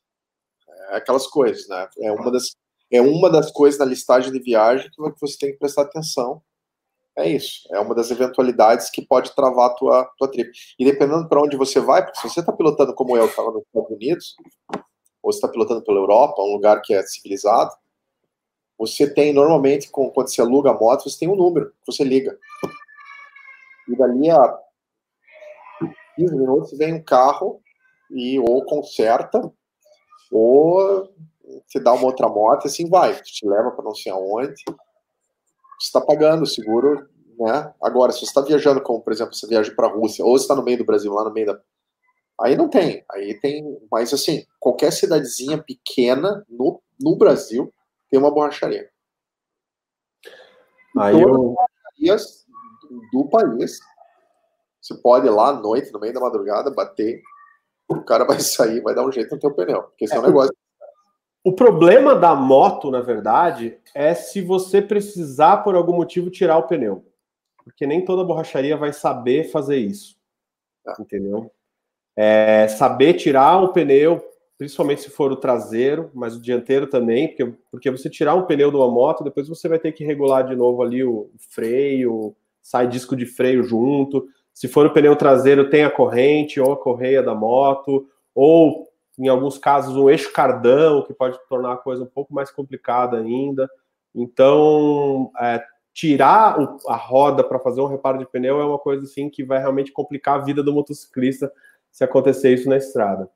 É 0.89 0.97
aquelas 0.97 1.25
coisas, 1.27 1.67
né? 1.69 1.87
É 1.99 2.11
uma 2.11 2.29
das, 2.29 2.55
é 2.91 3.01
uma 3.01 3.29
das 3.29 3.49
coisas 3.51 3.79
na 3.79 3.85
listagem 3.85 4.31
de 4.31 4.39
viagem 4.39 4.89
que 4.91 5.21
você 5.21 5.37
tem 5.37 5.51
que 5.53 5.59
prestar 5.59 5.83
atenção. 5.83 6.41
É 7.17 7.27
isso. 7.27 7.67
É 7.71 7.79
uma 7.79 7.95
das 7.95 8.11
eventualidades 8.11 8.89
que 8.91 9.01
pode 9.01 9.33
travar 9.33 9.71
a 9.71 9.73
tua, 9.73 10.11
tua 10.17 10.29
trip. 10.29 10.51
E 10.77 10.85
dependendo 10.85 11.27
para 11.27 11.41
onde 11.41 11.55
você 11.57 11.79
vai, 11.79 12.03
porque 12.03 12.19
se 12.19 12.29
você 12.29 12.41
está 12.41 12.51
pilotando 12.51 12.93
como 12.93 13.17
eu, 13.17 13.25
estava 13.25 13.51
nos 13.51 13.63
Estados 13.63 13.89
Unidos, 13.89 14.35
ou 15.23 15.31
você 15.31 15.37
está 15.37 15.47
pilotando 15.47 15.83
pela 15.83 15.97
Europa, 15.97 16.41
um 16.41 16.53
lugar 16.53 16.81
que 16.81 16.93
é 16.93 17.01
civilizado, 17.03 17.71
você 18.77 19.11
tem, 19.11 19.33
normalmente, 19.33 19.89
quando 19.89 20.13
você 20.13 20.39
aluga 20.39 20.69
a 20.69 20.73
moto, 20.73 21.09
você 21.09 21.19
tem 21.19 21.27
um 21.27 21.35
número 21.35 21.73
você 21.85 22.03
liga. 22.03 22.37
E 23.89 23.95
dali 23.95 24.29
a 24.29 24.59
15 26.15 26.35
minutos 26.35 26.77
vem 26.77 26.93
um 26.93 27.03
carro 27.03 27.61
e 28.11 28.39
ou 28.39 28.63
conserta, 28.65 29.51
ou 30.31 31.09
te 31.67 31.79
dá 31.79 31.93
uma 31.93 32.05
outra 32.05 32.27
moto 32.27 32.65
e 32.65 32.67
assim 32.67 32.87
vai. 32.89 33.19
Te 33.21 33.47
leva 33.47 33.71
para 33.71 33.85
não 33.85 33.95
sei 33.95 34.11
aonde. 34.11 34.63
Você 34.67 35.87
está 35.87 36.01
pagando 36.01 36.43
o 36.43 36.47
seguro, 36.47 37.07
né? 37.39 37.73
Agora, 37.81 38.11
se 38.11 38.19
você 38.19 38.25
está 38.25 38.41
viajando, 38.41 38.81
como 38.81 39.01
por 39.01 39.13
exemplo, 39.13 39.33
você 39.33 39.47
viaja 39.47 39.73
para 39.73 39.87
a 39.87 39.91
Rússia, 39.91 40.25
ou 40.25 40.37
você 40.37 40.43
está 40.43 40.55
no 40.55 40.63
meio 40.63 40.77
do 40.77 40.85
Brasil, 40.85 41.11
lá 41.13 41.23
no 41.23 41.33
meio 41.33 41.47
da. 41.47 41.59
Aí 42.41 42.55
não 42.55 42.69
tem. 42.69 43.03
Aí 43.11 43.39
tem. 43.39 43.63
Mas 43.91 44.13
assim, 44.13 44.45
qualquer 44.59 44.91
cidadezinha 44.91 45.57
pequena 45.57 46.45
no, 46.49 46.81
no 46.99 47.15
Brasil 47.15 47.71
tem 48.09 48.19
uma 48.19 48.31
borracharia. 48.31 48.89
Aí 50.97 51.13
Todas 51.13 51.27
eu... 51.27 51.55
borracharias 51.55 52.45
do 53.11 53.29
país. 53.29 53.79
Você 54.81 54.95
pode 54.95 55.27
ir 55.27 55.31
lá 55.31 55.49
à 55.49 55.53
noite, 55.53 55.91
no 55.91 55.99
meio 55.99 56.13
da 56.13 56.19
madrugada, 56.19 56.71
bater. 56.71 57.21
O 57.87 58.01
cara 58.01 58.23
vai 58.25 58.39
sair, 58.41 58.81
vai 58.81 58.95
dar 58.95 59.05
um 59.05 59.11
jeito 59.11 59.33
no 59.33 59.39
teu 59.39 59.53
pneu. 59.53 59.83
Porque 59.83 60.05
esse 60.05 60.13
é, 60.13 60.17
é 60.17 60.19
um 60.19 60.25
negócio. 60.25 60.55
O 61.43 61.53
problema 61.53 62.15
da 62.15 62.35
moto, 62.35 62.91
na 62.91 63.01
verdade, 63.01 63.79
é 63.95 64.13
se 64.13 64.41
você 64.41 64.81
precisar, 64.81 65.57
por 65.57 65.75
algum 65.75 65.95
motivo, 65.95 66.29
tirar 66.29 66.57
o 66.57 66.67
pneu. 66.67 67.05
Porque 67.63 67.85
nem 67.85 68.03
toda 68.03 68.23
borracharia 68.23 68.75
vai 68.77 68.91
saber 68.93 69.51
fazer 69.51 69.77
isso. 69.77 70.17
É. 70.85 71.01
Entendeu? 71.01 71.51
É, 72.15 72.67
saber 72.67 73.13
tirar 73.13 73.61
o 73.61 73.71
pneu 73.71 74.21
principalmente 74.57 75.01
se 75.01 75.09
for 75.09 75.31
o 75.31 75.35
traseiro, 75.35 76.09
mas 76.13 76.35
o 76.35 76.41
dianteiro 76.41 76.87
também, 76.87 77.27
porque, 77.27 77.53
porque 77.71 77.91
você 77.91 78.09
tirar 78.09 78.35
um 78.35 78.45
pneu 78.45 78.71
de 78.71 78.77
uma 78.77 78.89
moto, 78.89 79.23
depois 79.23 79.47
você 79.47 79.69
vai 79.69 79.77
ter 79.77 79.91
que 79.91 80.03
regular 80.03 80.47
de 80.47 80.55
novo 80.55 80.81
ali 80.81 81.03
o 81.03 81.29
freio, 81.51 82.35
sai 82.61 82.87
disco 82.87 83.15
de 83.15 83.25
freio 83.25 83.63
junto. 83.63 84.27
Se 84.53 84.67
for 84.67 84.85
o 84.85 84.93
pneu 84.93 85.15
traseiro, 85.15 85.69
tem 85.69 85.83
a 85.83 85.91
corrente 85.91 86.59
ou 86.59 86.73
a 86.73 86.77
correia 86.77 87.21
da 87.21 87.35
moto, 87.35 88.07
ou 88.33 88.87
em 89.19 89.27
alguns 89.27 89.57
casos 89.57 89.95
um 89.95 90.09
eixo 90.09 90.33
cardão, 90.33 91.03
que 91.03 91.13
pode 91.13 91.37
tornar 91.47 91.73
a 91.73 91.77
coisa 91.77 92.03
um 92.03 92.07
pouco 92.07 92.33
mais 92.33 92.51
complicada 92.51 93.17
ainda. 93.17 93.69
Então, 94.13 95.31
é, 95.39 95.63
tirar 95.93 96.59
o, 96.59 96.77
a 96.87 96.95
roda 96.95 97.43
para 97.43 97.59
fazer 97.59 97.81
um 97.81 97.87
reparo 97.87 98.17
de 98.17 98.25
pneu 98.25 98.59
é 98.59 98.65
uma 98.65 98.79
coisa 98.79 99.03
assim 99.03 99.29
que 99.29 99.43
vai 99.43 99.59
realmente 99.59 99.91
complicar 99.91 100.39
a 100.39 100.43
vida 100.43 100.63
do 100.63 100.73
motociclista 100.73 101.51
se 101.91 102.03
acontecer 102.03 102.53
isso 102.53 102.67
na 102.67 102.77
estrada. 102.77 103.29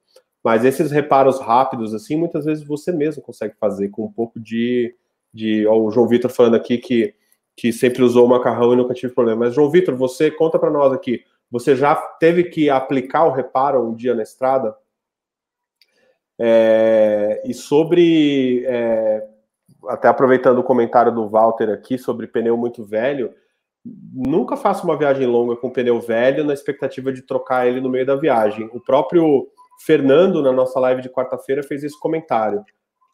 Mas 0.44 0.66
esses 0.66 0.92
reparos 0.92 1.40
rápidos, 1.40 1.94
assim, 1.94 2.16
muitas 2.16 2.46
vezes 2.46 2.64
você 2.64 2.92
mesmo 2.92 3.22
consegue 3.22 3.56
fazer 3.60 3.90
com 3.90 4.06
um 4.06 4.12
pouco 4.12 4.40
de. 4.40 4.96
de 5.34 5.68
ó, 5.68 5.78
o 5.78 5.92
João 5.92 6.08
Vitor 6.08 6.32
falando 6.32 6.56
aqui 6.56 6.78
que, 6.78 7.14
que 7.56 7.72
sempre 7.72 8.04
usou 8.04 8.28
macarrão 8.28 8.74
e 8.74 8.76
nunca 8.76 8.94
tive 8.94 9.14
problema. 9.14 9.46
Mas, 9.46 9.54
João 9.54 9.70
Vitor, 9.70 9.96
você 9.96 10.32
conta 10.32 10.58
para 10.58 10.72
nós 10.72 10.92
aqui. 10.92 11.24
Você 11.52 11.76
já 11.76 11.96
teve 11.96 12.46
que 12.46 12.70
aplicar 12.70 13.26
o 13.26 13.32
reparo 13.32 13.88
um 13.88 13.94
dia 13.94 14.16
na 14.16 14.24
estrada? 14.24 14.76
É, 16.40 17.44
e 17.46 17.54
sobre. 17.54 18.64
É, 18.66 19.28
até 19.88 20.08
aproveitando 20.08 20.60
o 20.60 20.64
comentário 20.64 21.12
do 21.12 21.28
Walter 21.28 21.70
aqui 21.70 21.98
sobre 21.98 22.28
pneu 22.28 22.56
muito 22.56 22.84
velho, 22.84 23.34
nunca 23.86 24.56
faça 24.56 24.84
uma 24.84 24.98
viagem 24.98 25.26
longa 25.26 25.56
com 25.56 25.72
pneu 25.72 26.00
velho 26.00 26.44
na 26.44 26.54
expectativa 26.54 27.12
de 27.12 27.22
trocar 27.22 27.68
ele 27.68 27.82
no 27.82 27.90
meio 27.90 28.06
da 28.06 28.16
viagem. 28.16 28.70
O 28.74 28.80
próprio 28.80 29.48
Fernando, 29.86 30.42
na 30.42 30.52
nossa 30.52 30.80
live 30.80 31.02
de 31.02 31.10
quarta-feira, 31.10 31.64
fez 31.64 31.84
esse 31.84 32.00
comentário. 32.00 32.64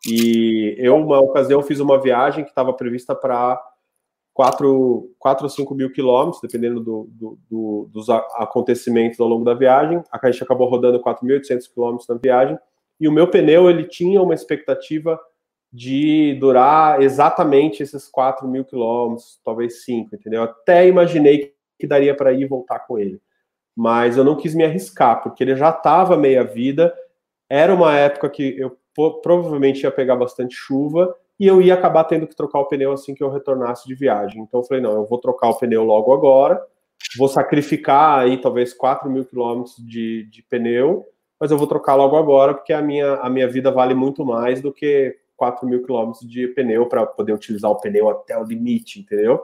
E 0.08 0.76
eu, 0.78 0.96
uma 0.96 1.20
ocasião, 1.20 1.62
fiz 1.64 1.80
uma 1.80 2.00
viagem 2.00 2.44
que 2.44 2.50
estava 2.50 2.74
prevista 2.74 3.16
para 3.16 3.62
4, 4.34 5.10
4 5.18 5.44
ou 5.44 5.50
5 5.50 5.76
mil 5.76 5.92
quilômetros, 5.92 6.42
dependendo 6.42 6.80
do, 6.80 7.10
do, 7.12 7.40
do, 7.50 7.90
dos 7.92 8.10
acontecimentos 8.10 9.20
ao 9.20 9.28
longo 9.28 9.44
da 9.44 9.54
viagem. 9.54 10.02
A 10.12 10.32
gente 10.32 10.44
acabou 10.44 10.70
rodando 10.70 11.02
4.800 11.02 11.74
quilômetros 11.74 12.08
na 12.08 12.16
viagem. 12.16 12.58
E 13.00 13.08
o 13.08 13.12
meu 13.12 13.30
pneu, 13.30 13.70
ele 13.70 13.86
tinha 13.86 14.22
uma 14.22 14.34
expectativa 14.34 15.20
de 15.72 16.36
durar 16.40 17.02
exatamente 17.02 17.84
esses 17.84 18.08
4 18.08 18.48
mil 18.48 18.64
quilômetros, 18.66 19.40
talvez 19.44 19.84
5, 19.84 20.16
entendeu? 20.16 20.44
Até 20.44 20.88
imaginei 20.88 21.54
que 21.80 21.88
daria 21.88 22.16
para 22.16 22.32
ir 22.32 22.42
e 22.42 22.48
voltar 22.48 22.80
com 22.80 22.98
ele 22.98 23.22
mas 23.78 24.18
eu 24.18 24.24
não 24.24 24.36
quis 24.36 24.56
me 24.56 24.66
arriscar, 24.66 25.22
porque 25.22 25.44
ele 25.44 25.56
já 25.56 25.70
estava 25.70 26.18
meia 26.18 26.44
vida, 26.44 26.92
era 27.48 27.72
uma 27.72 27.96
época 27.96 28.28
que 28.28 28.58
eu 28.58 28.76
provavelmente 29.22 29.84
ia 29.84 29.92
pegar 29.92 30.16
bastante 30.16 30.56
chuva 30.56 31.16
e 31.40 31.46
eu 31.46 31.62
ia 31.62 31.76
acabar 31.76 32.04
tendo 32.06 32.26
que 32.26 32.36
trocar 32.36 32.60
o 32.62 32.66
pneu 32.66 32.92
assim 32.92 33.14
que 33.14 33.24
eu 33.24 33.30
retornasse 33.30 33.88
de 33.88 33.94
viagem. 33.94 34.42
Então 34.42 34.62
eu 34.62 34.64
falei, 34.64 34.82
não, 34.82 34.94
eu 34.94 35.06
vou 35.06 35.20
trocar 35.20 35.50
o 35.50 35.60
pneu 35.60 35.84
logo 35.84 36.12
agora, 36.12 36.60
vou 37.16 37.28
sacrificar 37.28 38.22
aí 38.22 38.42
talvez 38.42 38.74
4 38.74 39.08
mil 39.12 39.24
quilômetros 39.24 39.76
de, 39.78 40.24
de 40.24 40.42
pneu, 40.42 41.06
mas 41.40 41.52
eu 41.52 41.58
vou 41.60 41.68
trocar 41.68 41.94
logo 41.94 42.18
agora, 42.18 42.56
porque 42.56 42.74
a 42.74 42.82
minha, 42.82 43.14
a 43.18 43.30
minha 43.30 43.48
vida 43.48 43.70
vale 43.70 43.94
muito 43.94 44.26
mais 44.26 44.60
do 44.60 44.74
que 44.74 45.16
4 45.36 45.68
mil 45.68 45.84
quilômetros 45.84 46.28
de 46.28 46.48
pneu 46.48 46.88
para 46.88 47.06
poder 47.06 47.32
utilizar 47.32 47.70
o 47.70 47.80
pneu 47.80 48.10
até 48.10 48.36
o 48.36 48.44
limite, 48.44 49.00
entendeu? 49.00 49.40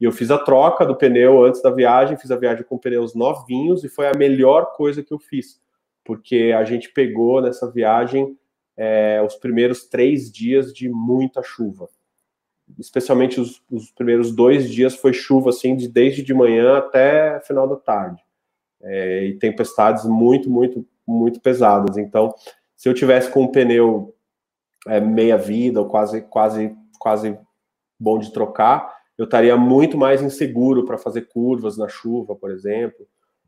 E 0.00 0.04
eu 0.04 0.12
fiz 0.12 0.30
a 0.30 0.38
troca 0.38 0.84
do 0.84 0.96
pneu 0.96 1.44
antes 1.44 1.62
da 1.62 1.70
viagem, 1.70 2.16
fiz 2.16 2.30
a 2.30 2.36
viagem 2.36 2.64
com 2.64 2.78
pneus 2.78 3.14
novinhos 3.14 3.84
e 3.84 3.88
foi 3.88 4.06
a 4.06 4.16
melhor 4.16 4.72
coisa 4.72 5.02
que 5.02 5.12
eu 5.12 5.18
fiz, 5.18 5.60
porque 6.04 6.52
a 6.56 6.64
gente 6.64 6.92
pegou 6.92 7.40
nessa 7.40 7.70
viagem 7.70 8.36
é, 8.76 9.22
os 9.24 9.36
primeiros 9.36 9.84
três 9.84 10.30
dias 10.30 10.72
de 10.72 10.88
muita 10.88 11.42
chuva. 11.42 11.88
Especialmente 12.78 13.40
os, 13.40 13.62
os, 13.70 13.90
primeiros 13.92 14.34
dois 14.34 14.70
dias 14.70 14.96
foi 14.96 15.12
chuva 15.12 15.50
assim, 15.50 15.76
de, 15.76 15.86
desde 15.86 16.22
de 16.22 16.34
manhã 16.34 16.78
até 16.78 17.40
final 17.40 17.68
da 17.68 17.76
tarde. 17.76 18.22
É, 18.82 19.24
e 19.26 19.38
tempestades 19.38 20.04
muito, 20.04 20.50
muito, 20.50 20.86
muito 21.06 21.40
pesadas. 21.40 21.96
Então, 21.96 22.34
se 22.76 22.88
eu 22.88 22.94
tivesse 22.94 23.30
com 23.30 23.42
um 23.42 23.50
pneu 23.50 24.14
é, 24.86 25.00
meia 25.00 25.38
vida 25.38 25.80
ou 25.80 25.88
quase, 25.88 26.22
quase, 26.22 26.76
quase 26.98 27.38
bom 27.98 28.18
de 28.18 28.32
trocar, 28.32 28.94
eu 29.16 29.24
estaria 29.24 29.56
muito 29.56 29.96
mais 29.96 30.20
inseguro 30.20 30.84
para 30.84 30.98
fazer 30.98 31.22
curvas 31.22 31.76
na 31.76 31.88
chuva, 31.88 32.34
por 32.34 32.50
exemplo, 32.50 33.06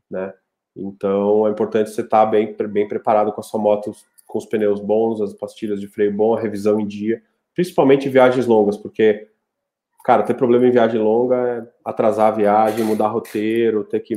né? 0.09 0.33
Então 0.75 1.47
é 1.47 1.51
importante 1.51 1.89
você 1.89 2.01
estar 2.01 2.25
tá 2.25 2.31
bem, 2.31 2.55
bem 2.69 2.87
preparado 2.87 3.31
com 3.33 3.41
a 3.41 3.43
sua 3.43 3.59
moto, 3.59 3.93
com 4.25 4.37
os 4.37 4.45
pneus 4.45 4.79
bons, 4.79 5.21
as 5.21 5.33
pastilhas 5.33 5.79
de 5.79 5.87
freio 5.87 6.13
bom, 6.13 6.35
a 6.35 6.39
revisão 6.39 6.79
em 6.79 6.85
dia, 6.85 7.21
principalmente 7.53 8.07
em 8.07 8.11
viagens 8.11 8.45
longas, 8.45 8.77
porque, 8.77 9.29
cara, 10.05 10.23
ter 10.23 10.35
problema 10.35 10.67
em 10.67 10.71
viagem 10.71 11.01
longa 11.01 11.35
é 11.35 11.67
atrasar 11.83 12.27
a 12.27 12.35
viagem, 12.35 12.85
mudar 12.85 13.07
roteiro, 13.07 13.83
ter 13.83 14.01
que 14.01 14.15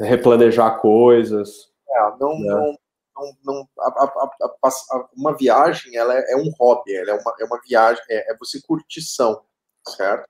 replanejar 0.00 0.80
coisas. 0.80 1.72
É, 1.88 2.00
não, 2.20 2.38
né? 2.40 2.46
não, 2.52 2.76
não, 3.16 3.36
não 3.44 3.68
a, 3.78 3.88
a, 3.88 4.68
a, 4.68 5.08
uma 5.16 5.34
viagem 5.36 5.96
ela 5.96 6.14
é, 6.14 6.32
é, 6.32 6.36
um 6.36 6.50
hobby, 6.58 6.94
ela 6.94 7.12
é 7.12 7.14
uma, 7.14 7.34
é 7.40 7.44
uma 7.44 7.60
viagem, 7.66 8.02
é, 8.10 8.32
é 8.32 8.36
você 8.36 8.60
curtição 8.60 9.40
certo? 9.88 10.26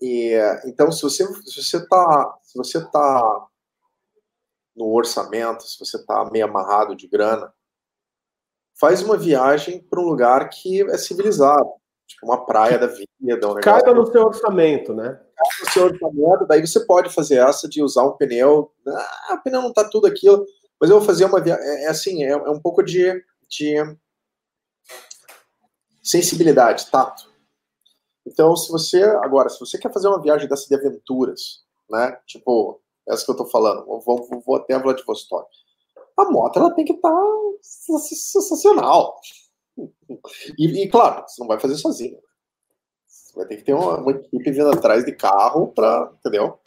E, 0.00 0.34
então, 0.66 0.90
se 0.90 1.02
você 1.02 1.24
se 1.44 1.62
você 1.62 1.76
está 1.76 2.38
se 2.42 2.58
você 2.58 2.90
tá 2.90 3.46
no 4.74 4.92
orçamento, 4.92 5.62
se 5.62 5.78
você 5.78 5.96
está 5.96 6.24
meio 6.30 6.46
amarrado 6.46 6.96
de 6.96 7.06
grana, 7.06 7.52
faz 8.78 9.02
uma 9.02 9.16
viagem 9.16 9.80
para 9.80 10.00
um 10.00 10.04
lugar 10.04 10.48
que 10.48 10.82
é 10.90 10.98
civilizado, 10.98 11.70
tipo 12.06 12.26
uma 12.26 12.44
praia 12.44 12.78
da 12.78 12.86
vida, 12.86 13.48
um 13.48 13.54
Caiba 13.60 13.94
no 13.94 14.10
seu 14.10 14.24
orçamento, 14.24 14.94
né? 14.94 15.20
Caiba 15.36 15.54
no 15.60 15.70
seu 15.70 15.84
orçamento, 15.84 16.46
daí 16.46 16.66
você 16.66 16.80
pode 16.80 17.10
fazer 17.10 17.36
essa 17.36 17.68
de 17.68 17.82
usar 17.82 18.04
um 18.04 18.16
pneu. 18.16 18.72
Ah, 18.86 19.34
o 19.34 19.42
pneu 19.42 19.62
não 19.62 19.68
está 19.68 19.88
tudo 19.88 20.06
aquilo, 20.06 20.44
mas 20.80 20.90
eu 20.90 20.98
vou 20.98 21.06
fazer 21.06 21.26
uma 21.26 21.40
viagem. 21.40 21.64
É, 21.64 21.84
é 21.84 21.88
assim, 21.88 22.24
é, 22.24 22.30
é 22.30 22.50
um 22.50 22.60
pouco 22.60 22.82
de, 22.82 23.22
de 23.48 23.76
sensibilidade, 26.02 26.90
tato. 26.90 27.31
Então, 28.26 28.56
se 28.56 28.70
você, 28.70 29.02
agora, 29.02 29.48
se 29.48 29.58
você 29.58 29.78
quer 29.78 29.92
fazer 29.92 30.08
uma 30.08 30.20
viagem 30.20 30.48
dessa 30.48 30.68
de 30.68 30.74
aventuras, 30.74 31.64
né? 31.90 32.16
Tipo, 32.26 32.80
essa 33.08 33.24
que 33.24 33.30
eu 33.30 33.36
tô 33.36 33.46
falando, 33.46 33.84
vou, 33.84 34.00
vou, 34.00 34.42
vou 34.44 34.56
até 34.56 34.74
a 34.74 34.78
Vladivostok. 34.78 35.48
A 36.16 36.30
moto, 36.30 36.58
ela 36.58 36.74
tem 36.74 36.84
que 36.84 36.92
estar 36.92 37.10
tá 37.10 37.98
sensacional. 37.98 39.18
E, 40.58 40.66
e, 40.66 40.88
claro, 40.88 41.24
você 41.26 41.40
não 41.40 41.48
vai 41.48 41.58
fazer 41.58 41.76
sozinho. 41.76 42.18
Você 43.06 43.34
vai 43.34 43.46
ter 43.46 43.56
que 43.56 43.64
ter 43.64 43.74
uma, 43.74 43.98
uma 43.98 44.12
equipe 44.12 44.50
vindo 44.50 44.70
atrás 44.70 45.04
de 45.04 45.12
carro 45.12 45.68
para, 45.68 46.12
entendeu? 46.18 46.58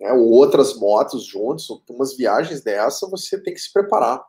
É, 0.00 0.12
ou 0.12 0.30
outras 0.30 0.74
motos 0.74 1.24
juntos, 1.24 1.68
umas 1.88 2.16
viagens 2.16 2.62
dessa, 2.62 3.08
você 3.08 3.40
tem 3.40 3.54
que 3.54 3.60
se 3.60 3.72
preparar. 3.72 4.24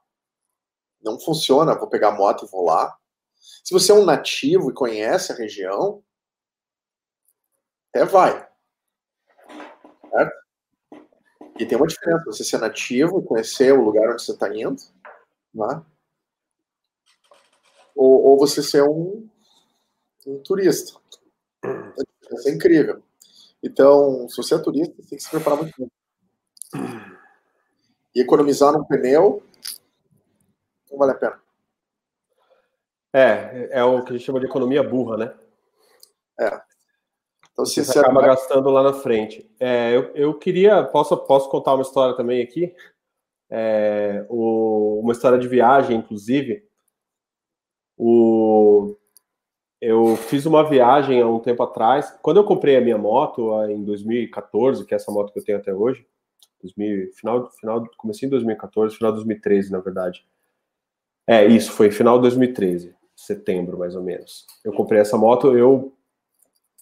Não 1.01 1.19
funciona, 1.19 1.77
vou 1.77 1.89
pegar 1.89 2.09
a 2.09 2.15
moto 2.15 2.45
e 2.45 2.49
vou 2.49 2.65
lá. 2.65 2.95
Se 3.63 3.73
você 3.73 3.91
é 3.91 3.95
um 3.95 4.05
nativo 4.05 4.69
e 4.69 4.73
conhece 4.73 5.31
a 5.31 5.35
região, 5.35 6.03
até 7.89 8.05
vai. 8.05 8.47
Certo? 10.09 10.43
E 11.59 11.65
tem 11.65 11.77
uma 11.77 11.87
diferença, 11.87 12.25
você 12.25 12.43
ser 12.43 12.57
nativo 12.57 13.19
e 13.19 13.25
conhecer 13.25 13.73
o 13.73 13.83
lugar 13.83 14.11
onde 14.11 14.23
você 14.23 14.31
está 14.31 14.49
indo, 14.55 14.81
né? 15.53 15.83
ou, 17.95 18.23
ou 18.25 18.37
você 18.37 18.61
ser 18.61 18.83
um, 18.83 19.27
um 20.25 20.39
turista. 20.39 20.99
Isso 22.31 22.49
é 22.49 22.51
incrível. 22.51 23.03
Então, 23.61 24.27
se 24.29 24.37
você 24.37 24.55
é 24.55 24.59
turista, 24.59 24.95
tem 24.95 25.17
que 25.17 25.23
se 25.23 25.29
preparar 25.29 25.59
muito 25.59 25.73
bem. 25.77 25.89
E 28.15 28.21
economizar 28.21 28.73
num 28.73 28.83
pneu 28.83 29.43
não 30.91 30.97
vale 30.97 31.11
a 31.13 31.15
pena. 31.15 31.42
É, 33.13 33.69
é 33.71 33.83
o 33.83 34.03
que 34.03 34.09
a 34.09 34.17
gente 34.17 34.25
chama 34.25 34.39
de 34.39 34.47
economia 34.47 34.81
burra, 34.81 35.17
né? 35.17 35.33
É. 36.39 36.61
Então, 37.51 37.65
se 37.65 37.85
você 37.85 37.99
acaba 37.99 38.21
gastando 38.23 38.69
lá 38.69 38.81
na 38.81 38.93
frente. 38.93 39.47
É, 39.59 39.95
eu, 39.95 40.11
eu 40.15 40.33
queria, 40.33 40.83
posso, 40.83 41.15
posso 41.15 41.47
contar 41.49 41.75
uma 41.75 41.83
história 41.83 42.15
também 42.15 42.41
aqui? 42.41 42.73
É, 43.49 44.25
o, 44.27 44.99
uma 45.03 45.13
história 45.13 45.37
de 45.37 45.47
viagem, 45.47 45.97
inclusive. 45.97 46.67
O, 47.95 48.97
eu 49.79 50.15
fiz 50.15 50.47
uma 50.47 50.67
viagem 50.67 51.21
há 51.21 51.27
um 51.27 51.39
tempo 51.39 51.61
atrás. 51.61 52.17
Quando 52.23 52.37
eu 52.37 52.43
comprei 52.43 52.75
a 52.75 52.81
minha 52.81 52.97
moto, 52.97 53.53
em 53.69 53.83
2014, 53.83 54.83
que 54.85 54.95
é 54.95 54.97
essa 54.97 55.11
moto 55.11 55.31
que 55.31 55.37
eu 55.37 55.43
tenho 55.43 55.59
até 55.59 55.71
hoje, 55.71 56.07
2000, 56.61 57.13
final, 57.13 57.51
final, 57.51 57.87
comecei 57.97 58.25
em 58.25 58.31
2014, 58.31 58.95
final 58.95 59.11
de 59.11 59.17
2013, 59.17 59.71
na 59.71 59.79
verdade. 59.79 60.25
É, 61.27 61.45
isso, 61.45 61.71
foi 61.71 61.91
final 61.91 62.15
de 62.17 62.23
2013, 62.23 62.95
setembro, 63.25 63.77
mais 63.77 63.95
ou 63.95 64.03
menos. 64.03 64.45
Eu 64.63 64.73
comprei 64.73 65.01
essa 65.01 65.17
moto, 65.17 65.57
eu 65.57 65.93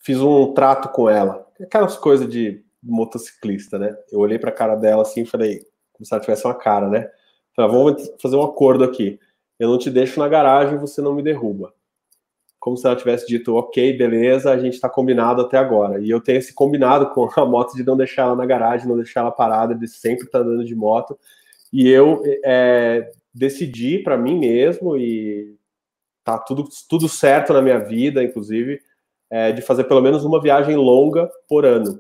fiz 0.04 0.20
um 0.20 0.54
trato 0.54 0.90
com 0.90 1.10
ela. 1.10 1.48
Aquelas 1.60 1.98
coisas 1.98 2.28
de 2.28 2.64
motociclista, 2.82 3.78
né? 3.78 3.96
Eu 4.12 4.20
olhei 4.20 4.40
para 4.40 4.50
a 4.50 4.54
cara 4.54 4.76
dela 4.76 5.04
assim 5.04 5.22
e 5.22 5.26
falei, 5.26 5.66
como 5.94 6.06
se 6.06 6.14
ela 6.14 6.22
tivesse 6.22 6.46
uma 6.46 6.56
cara, 6.56 6.90
né? 6.90 7.10
Falei, 7.56 7.72
vamos 7.72 8.12
fazer 8.22 8.36
um 8.36 8.44
acordo 8.44 8.84
aqui. 8.84 9.20
Eu 9.60 9.70
não 9.70 9.78
te 9.78 9.90
deixo 9.92 10.20
na 10.20 10.28
garagem, 10.28 10.80
você 10.80 11.02
não 11.02 11.14
me 11.14 11.22
derruba. 11.22 11.74
Como 12.60 12.78
se 12.78 12.86
ela 12.86 12.96
tivesse 12.96 13.28
dito, 13.28 13.56
ok, 13.56 13.96
beleza, 13.98 14.52
a 14.52 14.58
gente 14.58 14.74
está 14.74 14.90
combinado 14.90 15.42
até 15.42 15.58
agora. 15.58 16.00
E 16.00 16.10
eu 16.10 16.22
tenho 16.22 16.40
esse 16.40 16.54
combinado 16.54 17.10
com 17.12 17.30
a 17.36 17.46
moto 17.46 17.76
de 17.76 17.84
não 17.84 17.98
deixar 17.98 18.24
ela 18.24 18.36
na 18.36 18.46
garagem, 18.46 18.88
não 18.88 18.96
deixar 18.96 19.22
ela 19.22 19.32
parada, 19.32 19.76
de 19.76 19.88
sempre 19.88 20.26
estar 20.26 20.40
tá 20.40 20.46
andando 20.46 20.66
de 20.66 20.76
moto. 20.76 21.18
E 21.72 21.90
eu 21.90 22.22
é, 22.44 23.12
decidi 23.34 24.00
para 24.00 24.18
mim 24.18 24.38
mesmo, 24.38 24.98
e 24.98 25.56
tá 26.24 26.38
tudo, 26.38 26.68
tudo 26.90 27.10
certo 27.10 27.54
na 27.54 27.62
minha 27.62 27.80
vida, 27.80 28.24
inclusive, 28.24 28.82
é, 29.30 29.52
de 29.52 29.62
fazer 29.62 29.86
pelo 29.86 30.02
menos 30.02 30.24
uma 30.24 30.42
viagem 30.42 30.76
longa 30.76 31.30
por 31.48 31.66
ano. 31.66 32.00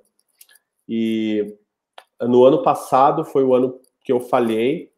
E 0.87 1.57
no 2.19 2.43
ano 2.43 2.61
passado 2.61 3.23
foi 3.23 3.43
o 3.43 3.53
ano 3.53 3.79
que 4.03 4.11
eu 4.11 4.19
falhei, 4.19 4.91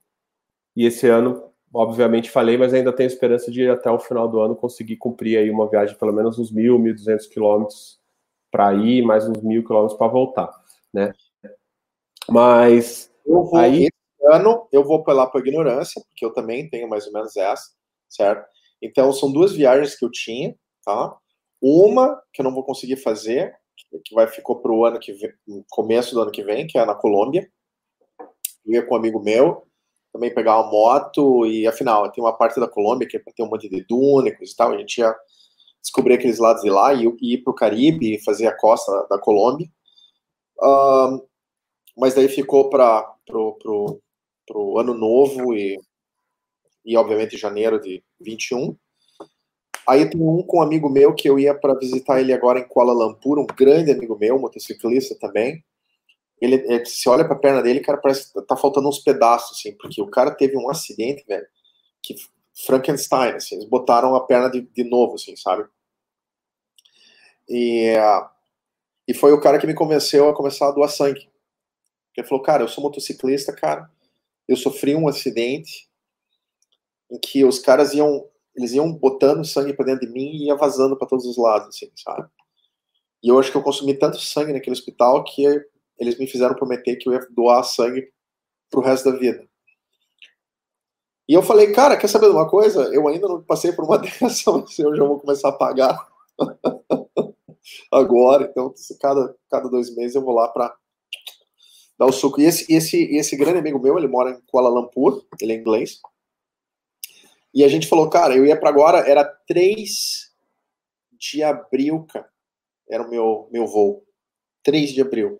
e 0.75 0.85
esse 0.85 1.07
ano, 1.07 1.51
obviamente, 1.73 2.31
falhei, 2.31 2.57
mas 2.57 2.73
ainda 2.73 2.91
tenho 2.91 3.07
esperança 3.07 3.51
de 3.51 3.69
até 3.69 3.89
o 3.91 3.99
final 3.99 4.27
do 4.27 4.41
ano 4.41 4.55
conseguir 4.55 4.97
cumprir 4.97 5.37
aí 5.37 5.49
uma 5.49 5.69
viagem 5.69 5.97
pelo 5.97 6.11
menos 6.11 6.39
uns 6.39 6.51
mil, 6.51 6.79
mil 6.79 6.93
duzentos 6.93 7.27
quilômetros 7.27 7.99
para 8.51 8.73
ir, 8.73 9.03
mais 9.03 9.27
uns 9.27 9.41
mil 9.41 9.63
quilômetros 9.63 9.97
para 9.97 10.07
voltar, 10.07 10.49
né? 10.93 11.13
Mas 12.29 13.11
eu 13.25 13.43
vou, 13.43 13.57
aí 13.57 13.83
esse 13.85 14.33
ano 14.35 14.67
eu 14.71 14.83
vou 14.83 14.97
apelar 14.97 15.27
para 15.27 15.41
ignorância, 15.41 16.01
porque 16.07 16.25
eu 16.25 16.33
também 16.33 16.69
tenho 16.69 16.89
mais 16.89 17.05
ou 17.07 17.13
menos 17.13 17.35
essa, 17.35 17.71
certo? 18.07 18.52
Então 18.83 19.13
são 19.13 19.31
duas 19.31 19.53
viagens 19.53 19.95
que 19.95 20.03
eu 20.03 20.11
tinha, 20.11 20.53
tá? 20.83 21.17
Uma 21.61 22.21
que 22.33 22.41
eu 22.41 22.43
não 22.43 22.53
vou 22.53 22.65
conseguir 22.65 22.97
fazer, 22.97 23.55
que 24.03 24.13
vai 24.13 24.27
ficou 24.27 24.57
para 24.57 24.71
o 24.73 24.83
ano 24.83 24.99
que 24.99 25.13
vem, 25.13 25.31
começo 25.69 26.13
do 26.13 26.21
ano 26.21 26.31
que 26.31 26.43
vem, 26.43 26.67
que 26.67 26.77
é 26.77 26.85
na 26.85 26.93
Colômbia. 26.93 27.49
Eu 28.65 28.73
ia 28.73 28.85
com 28.85 28.93
um 28.93 28.97
amigo 28.97 29.21
meu, 29.21 29.65
também 30.11 30.33
pegar 30.33 30.59
uma 30.59 30.69
moto 30.69 31.45
e 31.45 31.65
afinal 31.65 32.11
tem 32.11 32.21
uma 32.21 32.37
parte 32.37 32.59
da 32.59 32.67
Colômbia 32.67 33.07
que 33.07 33.15
é 33.15 33.19
para 33.19 33.31
ter 33.33 33.43
um 33.43 33.49
monte 33.49 33.69
de 33.69 33.85
dúnicos 33.85 34.51
e 34.51 34.55
tal. 34.55 34.73
A 34.73 34.77
gente 34.77 34.97
ia 34.97 35.15
descobrir 35.81 36.15
aqueles 36.15 36.39
lados 36.39 36.61
de 36.61 36.69
lá 36.69 36.93
e, 36.93 37.05
e 37.21 37.35
ir 37.35 37.43
para 37.43 37.51
o 37.51 37.55
Caribe 37.55 38.15
e 38.15 38.23
fazer 38.23 38.47
a 38.47 38.57
costa 38.57 39.07
da 39.09 39.17
Colômbia. 39.17 39.67
Um, 40.61 41.25
mas 41.97 42.13
daí 42.13 42.27
ficou 42.27 42.69
para 42.69 43.01
pro 43.23 44.01
ano 44.77 44.93
novo 44.93 45.53
e, 45.53 45.79
e 46.85 46.97
obviamente 46.97 47.37
janeiro 47.37 47.79
de 47.79 48.03
21. 48.19 48.75
Aí 49.87 50.09
tem 50.09 50.21
um 50.21 50.43
com 50.43 50.59
um 50.59 50.61
amigo 50.61 50.89
meu 50.89 51.13
que 51.13 51.29
eu 51.29 51.37
ia 51.37 51.53
para 51.53 51.77
visitar 51.77 52.19
ele 52.19 52.33
agora 52.33 52.59
em 52.59 52.67
Kuala 52.67 52.93
Lumpur, 52.93 53.39
um 53.39 53.45
grande 53.45 53.91
amigo 53.91 54.17
meu, 54.17 54.39
motociclista 54.39 55.15
também. 55.19 55.63
Ele, 56.39 56.55
é, 56.73 56.83
se 56.85 57.07
olha 57.07 57.25
para 57.25 57.35
a 57.35 57.39
perna 57.39 57.61
dele, 57.61 57.79
cara, 57.79 57.97
parece 57.97 58.31
que 58.31 58.41
tá 58.43 58.55
faltando 58.55 58.87
uns 58.87 58.99
pedaços, 58.99 59.57
assim, 59.57 59.75
porque 59.77 60.01
o 60.01 60.07
cara 60.07 60.31
teve 60.31 60.57
um 60.57 60.69
acidente, 60.69 61.23
velho, 61.25 61.45
que 62.01 62.15
Frankenstein, 62.65 63.35
assim, 63.35 63.55
eles 63.55 63.65
botaram 63.65 64.15
a 64.15 64.25
perna 64.25 64.49
de, 64.49 64.61
de 64.61 64.83
novo, 64.83 65.15
assim, 65.15 65.35
sabe? 65.35 65.65
E, 67.47 67.93
e 69.07 69.13
foi 69.13 69.33
o 69.33 69.39
cara 69.39 69.59
que 69.59 69.67
me 69.67 69.73
convenceu 69.73 70.29
a 70.29 70.35
começar 70.35 70.69
a 70.69 70.71
doar 70.71 70.89
sangue. 70.89 71.29
Ele 72.15 72.27
falou, 72.27 72.43
cara, 72.43 72.63
eu 72.63 72.67
sou 72.67 72.83
motociclista, 72.83 73.53
cara, 73.53 73.89
eu 74.47 74.55
sofri 74.55 74.95
um 74.95 75.07
acidente 75.07 75.89
em 77.11 77.19
que 77.19 77.45
os 77.45 77.59
caras 77.59 77.93
iam 77.93 78.25
eles 78.55 78.71
iam 78.73 78.91
botando 78.93 79.43
sangue 79.43 79.73
para 79.73 79.85
dentro 79.85 80.05
de 80.05 80.13
mim 80.13 80.31
e 80.31 80.45
ia 80.45 80.55
vazando 80.55 80.95
para 80.95 81.07
todos 81.07 81.25
os 81.25 81.37
lados, 81.37 81.69
assim, 81.69 81.91
sabe? 81.95 82.29
E 83.23 83.29
eu 83.29 83.39
acho 83.39 83.49
que 83.51 83.57
eu 83.57 83.63
consumi 83.63 83.93
tanto 83.95 84.19
sangue 84.19 84.53
naquele 84.53 84.73
hospital 84.73 85.23
que 85.23 85.43
eles 85.97 86.17
me 86.17 86.27
fizeram 86.27 86.55
prometer 86.55 86.97
que 86.97 87.09
eu 87.09 87.13
ia 87.13 87.27
doar 87.31 87.63
sangue 87.63 88.11
pro 88.69 88.81
resto 88.81 89.11
da 89.11 89.17
vida. 89.17 89.47
E 91.27 91.33
eu 91.33 91.41
falei, 91.41 91.71
cara, 91.71 91.95
quer 91.95 92.07
saber 92.07 92.27
de 92.27 92.33
uma 92.33 92.49
coisa? 92.49 92.93
Eu 92.93 93.07
ainda 93.07 93.27
não 93.27 93.41
passei 93.41 93.71
por 93.71 93.85
uma 93.85 93.97
dessas, 93.99 94.43
mas 94.45 94.77
eu 94.77 94.95
já 94.95 95.03
vou 95.03 95.19
começar 95.19 95.49
a 95.49 95.53
pagar 95.53 96.05
agora. 97.91 98.43
Então, 98.43 98.73
cada, 98.99 99.35
cada 99.49 99.69
dois 99.69 99.95
meses 99.95 100.15
eu 100.15 100.23
vou 100.23 100.33
lá 100.33 100.49
para 100.49 100.75
dar 101.97 102.07
o 102.07 102.11
suco. 102.11 102.41
E 102.41 102.45
esse, 102.45 102.71
esse, 102.71 103.15
esse 103.15 103.37
grande 103.37 103.59
amigo 103.59 103.79
meu, 103.79 103.97
ele 103.97 104.07
mora 104.07 104.31
em 104.31 104.41
Kuala 104.47 104.69
Lumpur, 104.69 105.23
ele 105.39 105.53
é 105.53 105.55
inglês. 105.55 105.99
E 107.53 107.63
a 107.63 107.67
gente 107.67 107.87
falou, 107.87 108.09
cara, 108.09 108.35
eu 108.35 108.45
ia 108.45 108.59
para 108.59 108.69
agora, 108.69 108.99
era 109.07 109.23
3 109.23 110.33
de 111.11 111.43
abril, 111.43 112.05
cara. 112.11 112.27
Era 112.89 113.03
o 113.03 113.09
meu, 113.09 113.47
meu 113.51 113.67
voo. 113.67 114.03
3 114.63 114.91
de 114.91 115.01
abril. 115.01 115.39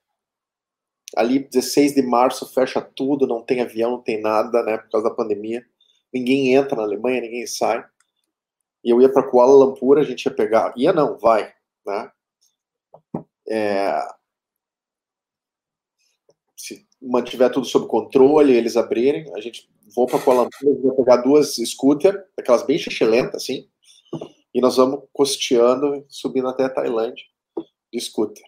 Ali, 1.16 1.40
16 1.40 1.94
de 1.94 2.02
março, 2.02 2.52
fecha 2.54 2.82
tudo, 2.82 3.28
não 3.28 3.42
tem 3.42 3.62
avião, 3.62 3.92
não 3.92 4.02
tem 4.02 4.20
nada, 4.20 4.64
né, 4.64 4.78
por 4.78 4.90
causa 4.90 5.10
da 5.10 5.16
pandemia. 5.16 5.66
Ninguém 6.12 6.54
entra 6.54 6.76
na 6.76 6.84
Alemanha, 6.84 7.22
ninguém 7.22 7.46
sai. 7.48 7.84
E 8.84 8.90
eu 8.90 9.02
ia 9.02 9.12
para 9.12 9.30
Kuala 9.30 9.54
Lumpur, 9.66 9.98
a 9.98 10.04
gente 10.04 10.26
ia 10.26 10.34
pegar. 10.34 10.74
Ia 10.76 10.94
não, 10.94 11.18
vai, 11.18 11.54
né? 11.86 12.12
É... 13.50 14.00
Se 16.56 16.88
mantiver 17.02 17.52
tudo 17.52 17.66
sob 17.66 17.88
controle, 17.88 18.54
eles 18.54 18.78
abrirem, 18.78 19.34
a 19.36 19.42
gente 19.42 19.70
vou 19.96 20.08
para 20.08 20.20
Kuala 20.20 20.44
Lumpur, 20.44 20.82
vou 20.82 20.96
pegar 20.96 21.18
duas 21.18 21.56
scooter, 21.56 22.26
aquelas 22.38 22.64
bem 22.64 22.78
chichelentas, 22.78 23.44
assim, 23.44 23.68
e 24.54 24.62
nós 24.62 24.78
vamos 24.78 25.04
costeando, 25.12 26.06
subindo 26.08 26.48
até 26.48 26.66
a 26.66 26.70
Tailândia 26.70 27.26
de 27.92 28.00
scooter. 28.00 28.44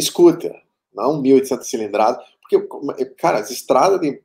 Scooter, 0.00 0.54
não 0.94 1.20
1.800 1.22 1.62
cilindradas, 1.62 2.24
porque, 2.40 2.60
cara, 3.18 3.38
as 3.38 3.50
estradas 3.50 4.00
de. 4.00 4.22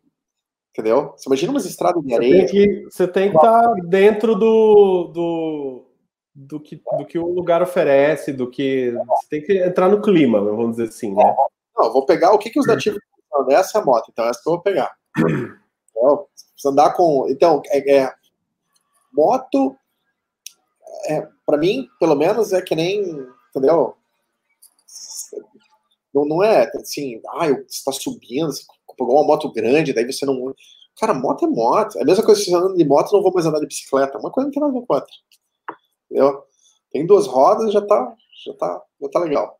Entendeu? 0.71 1.13
Você 1.17 1.27
imagina 1.27 1.51
umas 1.51 1.65
estradas 1.65 2.03
de 2.03 2.13
areia. 2.13 2.47
Você 2.83 3.07
tem 3.07 3.31
que, 3.31 3.35
estar 3.35 3.61
tá 3.61 3.73
dentro 3.85 4.35
do, 4.35 5.05
do, 5.05 5.85
do, 6.35 6.59
que, 6.59 6.75
do 6.99 7.05
que 7.05 7.17
o 7.17 7.25
lugar 7.25 7.63
oferece, 7.63 8.31
do 8.31 8.49
que. 8.49 8.91
Você 8.91 9.27
tem 9.29 9.41
que 9.41 9.57
entrar 9.57 9.89
no 9.89 10.01
clima, 10.01 10.39
vamos 10.39 10.77
dizer 10.77 10.89
assim, 10.89 11.13
né? 11.13 11.35
Não, 11.75 11.91
vou 11.91 12.05
pegar 12.05 12.31
o 12.31 12.37
que, 12.37 12.49
que 12.49 12.59
os 12.59 12.67
nativos. 12.67 12.99
Essa 13.49 13.79
é 13.79 13.81
a 13.81 13.85
moto, 13.85 14.09
então 14.11 14.25
essa 14.25 14.41
que 14.41 14.47
eu 14.49 14.53
vou 14.53 14.61
pegar. 14.61 14.95
Andar 16.65 16.93
com. 16.93 17.27
Então, 17.29 17.61
é, 17.67 17.97
é 17.97 18.13
moto, 19.13 19.75
é, 21.07 21.27
para 21.45 21.57
mim, 21.57 21.87
pelo 21.99 22.15
menos, 22.15 22.51
é 22.53 22.61
que 22.61 22.75
nem. 22.75 23.01
Entendeu? 23.49 23.95
Não, 26.13 26.25
não 26.25 26.43
é 26.43 26.69
assim, 26.75 27.21
ah, 27.29 27.47
você 27.47 27.65
está 27.69 27.91
subindo, 27.91 28.51
você 28.51 28.63
pegou 28.97 29.15
uma 29.15 29.27
moto 29.27 29.51
grande, 29.51 29.93
daí 29.93 30.05
você 30.05 30.25
não. 30.25 30.53
Cara, 30.99 31.13
moto 31.13 31.45
é 31.45 31.47
moto. 31.47 31.97
É 31.99 32.01
a 32.01 32.05
mesma 32.05 32.23
coisa 32.23 32.41
se 32.41 32.49
você 32.49 32.55
andando 32.55 32.75
de 32.75 32.85
moto, 32.85 33.11
não 33.13 33.21
vou 33.21 33.31
mais 33.31 33.45
andar 33.45 33.59
de 33.59 33.67
bicicleta. 33.67 34.17
Uma 34.17 34.31
coisa 34.31 34.47
não 34.47 34.51
tem 34.51 34.61
nada 34.61 34.75
a 34.75 34.79
ver 34.79 34.85
com 34.85 34.93
outra. 34.93 35.13
Entendeu? 36.05 36.43
Tem 36.91 37.05
duas 37.05 37.27
rodas, 37.27 37.71
já 37.71 37.81
tá, 37.81 38.15
já 38.45 38.53
tá, 38.53 38.81
já 39.01 39.09
tá 39.09 39.19
legal. 39.19 39.56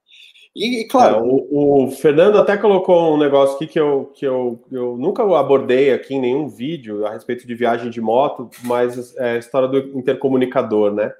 E, 0.58 0.82
e 0.82 0.88
claro. 0.88 1.18
É, 1.18 1.22
o, 1.22 1.86
o, 1.86 1.91
Fernando 1.91 2.39
até 2.39 2.58
colocou 2.58 3.14
um 3.14 3.18
negócio 3.18 3.55
aqui 3.55 3.68
que, 3.68 3.80
eu, 3.80 4.12
que 4.16 4.26
eu, 4.26 4.60
eu 4.72 4.97
nunca 4.97 5.22
abordei 5.38 5.93
aqui 5.93 6.16
em 6.16 6.20
nenhum 6.20 6.47
vídeo 6.47 7.05
a 7.05 7.12
respeito 7.12 7.45
de 7.45 7.53
viagem 7.53 7.91
de 7.91 8.01
moto, 8.01 8.49
mas 8.64 9.16
é 9.18 9.34
a 9.34 9.38
história 9.38 9.68
do 9.68 9.78
intercomunicador, 9.95 10.91
né? 10.91 11.14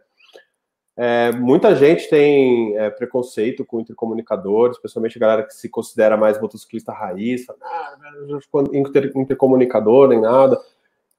É, 1.00 1.32
muita 1.34 1.76
gente 1.76 2.10
tem 2.10 2.76
é, 2.76 2.90
preconceito 2.90 3.64
com 3.64 3.80
intercomunicador, 3.80 4.72
especialmente 4.72 5.16
a 5.18 5.22
galera 5.22 5.44
que 5.44 5.54
se 5.54 5.70
considera 5.70 6.18
mais 6.18 6.42
motociclista 6.42 6.92
raiz, 6.92 7.46
fala, 7.46 7.60
ah, 7.62 7.96
inter, 8.74 9.12
intercomunicador 9.16 10.08
nem 10.08 10.20
nada. 10.20 10.60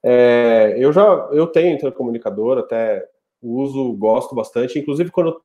É, 0.03 0.75
eu 0.77 0.93
já 0.93 1.05
eu 1.31 1.47
tenho 1.47 1.77
intercomunicador, 1.77 2.59
até 2.59 3.09
uso, 3.41 3.93
gosto 3.93 4.35
bastante, 4.35 4.77
inclusive 4.77 5.13
quando 5.13 5.41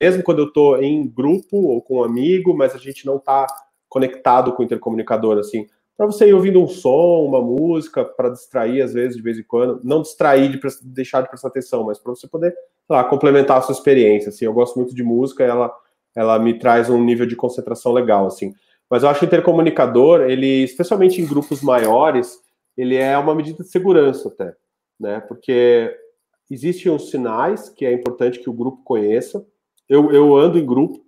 mesmo 0.00 0.22
quando 0.22 0.40
eu 0.40 0.46
estou 0.48 0.82
em 0.82 1.06
grupo 1.06 1.56
ou 1.56 1.82
com 1.82 1.98
um 1.98 2.04
amigo, 2.04 2.56
mas 2.56 2.74
a 2.74 2.78
gente 2.78 3.04
não 3.04 3.16
está 3.16 3.46
conectado 3.88 4.52
com 4.52 4.62
o 4.62 4.64
intercomunicador, 4.64 5.38
assim, 5.38 5.66
para 5.98 6.06
você 6.06 6.28
ir 6.28 6.32
ouvindo 6.32 6.62
um 6.62 6.68
som, 6.68 7.24
uma 7.24 7.42
música, 7.42 8.04
para 8.04 8.28
distrair 8.28 8.80
às 8.82 8.92
vezes, 8.92 9.16
de 9.16 9.22
vez 9.22 9.36
em 9.36 9.42
quando, 9.42 9.80
não 9.82 10.00
distrair 10.00 10.48
de 10.48 10.60
deixar 10.84 11.22
de 11.22 11.28
prestar 11.28 11.48
atenção, 11.48 11.82
mas 11.82 11.98
para 11.98 12.14
você 12.14 12.28
poder, 12.28 12.54
lá, 12.88 13.02
complementar 13.02 13.58
a 13.58 13.62
sua 13.62 13.72
experiência, 13.72 14.28
assim, 14.28 14.44
eu 14.44 14.52
gosto 14.52 14.76
muito 14.76 14.94
de 14.94 15.02
música, 15.02 15.42
ela, 15.42 15.74
ela 16.14 16.38
me 16.38 16.56
traz 16.56 16.88
um 16.88 17.02
nível 17.02 17.26
de 17.26 17.34
concentração 17.34 17.92
legal, 17.92 18.26
assim, 18.26 18.54
mas 18.88 19.02
eu 19.02 19.08
acho 19.08 19.18
que 19.18 19.26
o 19.26 19.28
intercomunicador, 19.28 20.20
ele, 20.20 20.62
especialmente 20.62 21.20
em 21.20 21.26
grupos 21.26 21.62
maiores, 21.62 22.38
ele 22.76 22.94
é 22.94 23.18
uma 23.18 23.34
medida 23.34 23.64
de 23.64 23.68
segurança 23.68 24.28
até, 24.28 24.54
né, 25.00 25.20
porque 25.26 25.92
existem 26.48 26.92
os 26.92 27.10
sinais 27.10 27.68
que 27.68 27.84
é 27.84 27.92
importante 27.92 28.38
que 28.38 28.48
o 28.48 28.52
grupo 28.54 28.82
conheça, 28.84 29.44
eu, 29.88 30.12
eu 30.12 30.36
ando 30.36 30.58
em 30.58 30.66
grupo, 30.66 31.00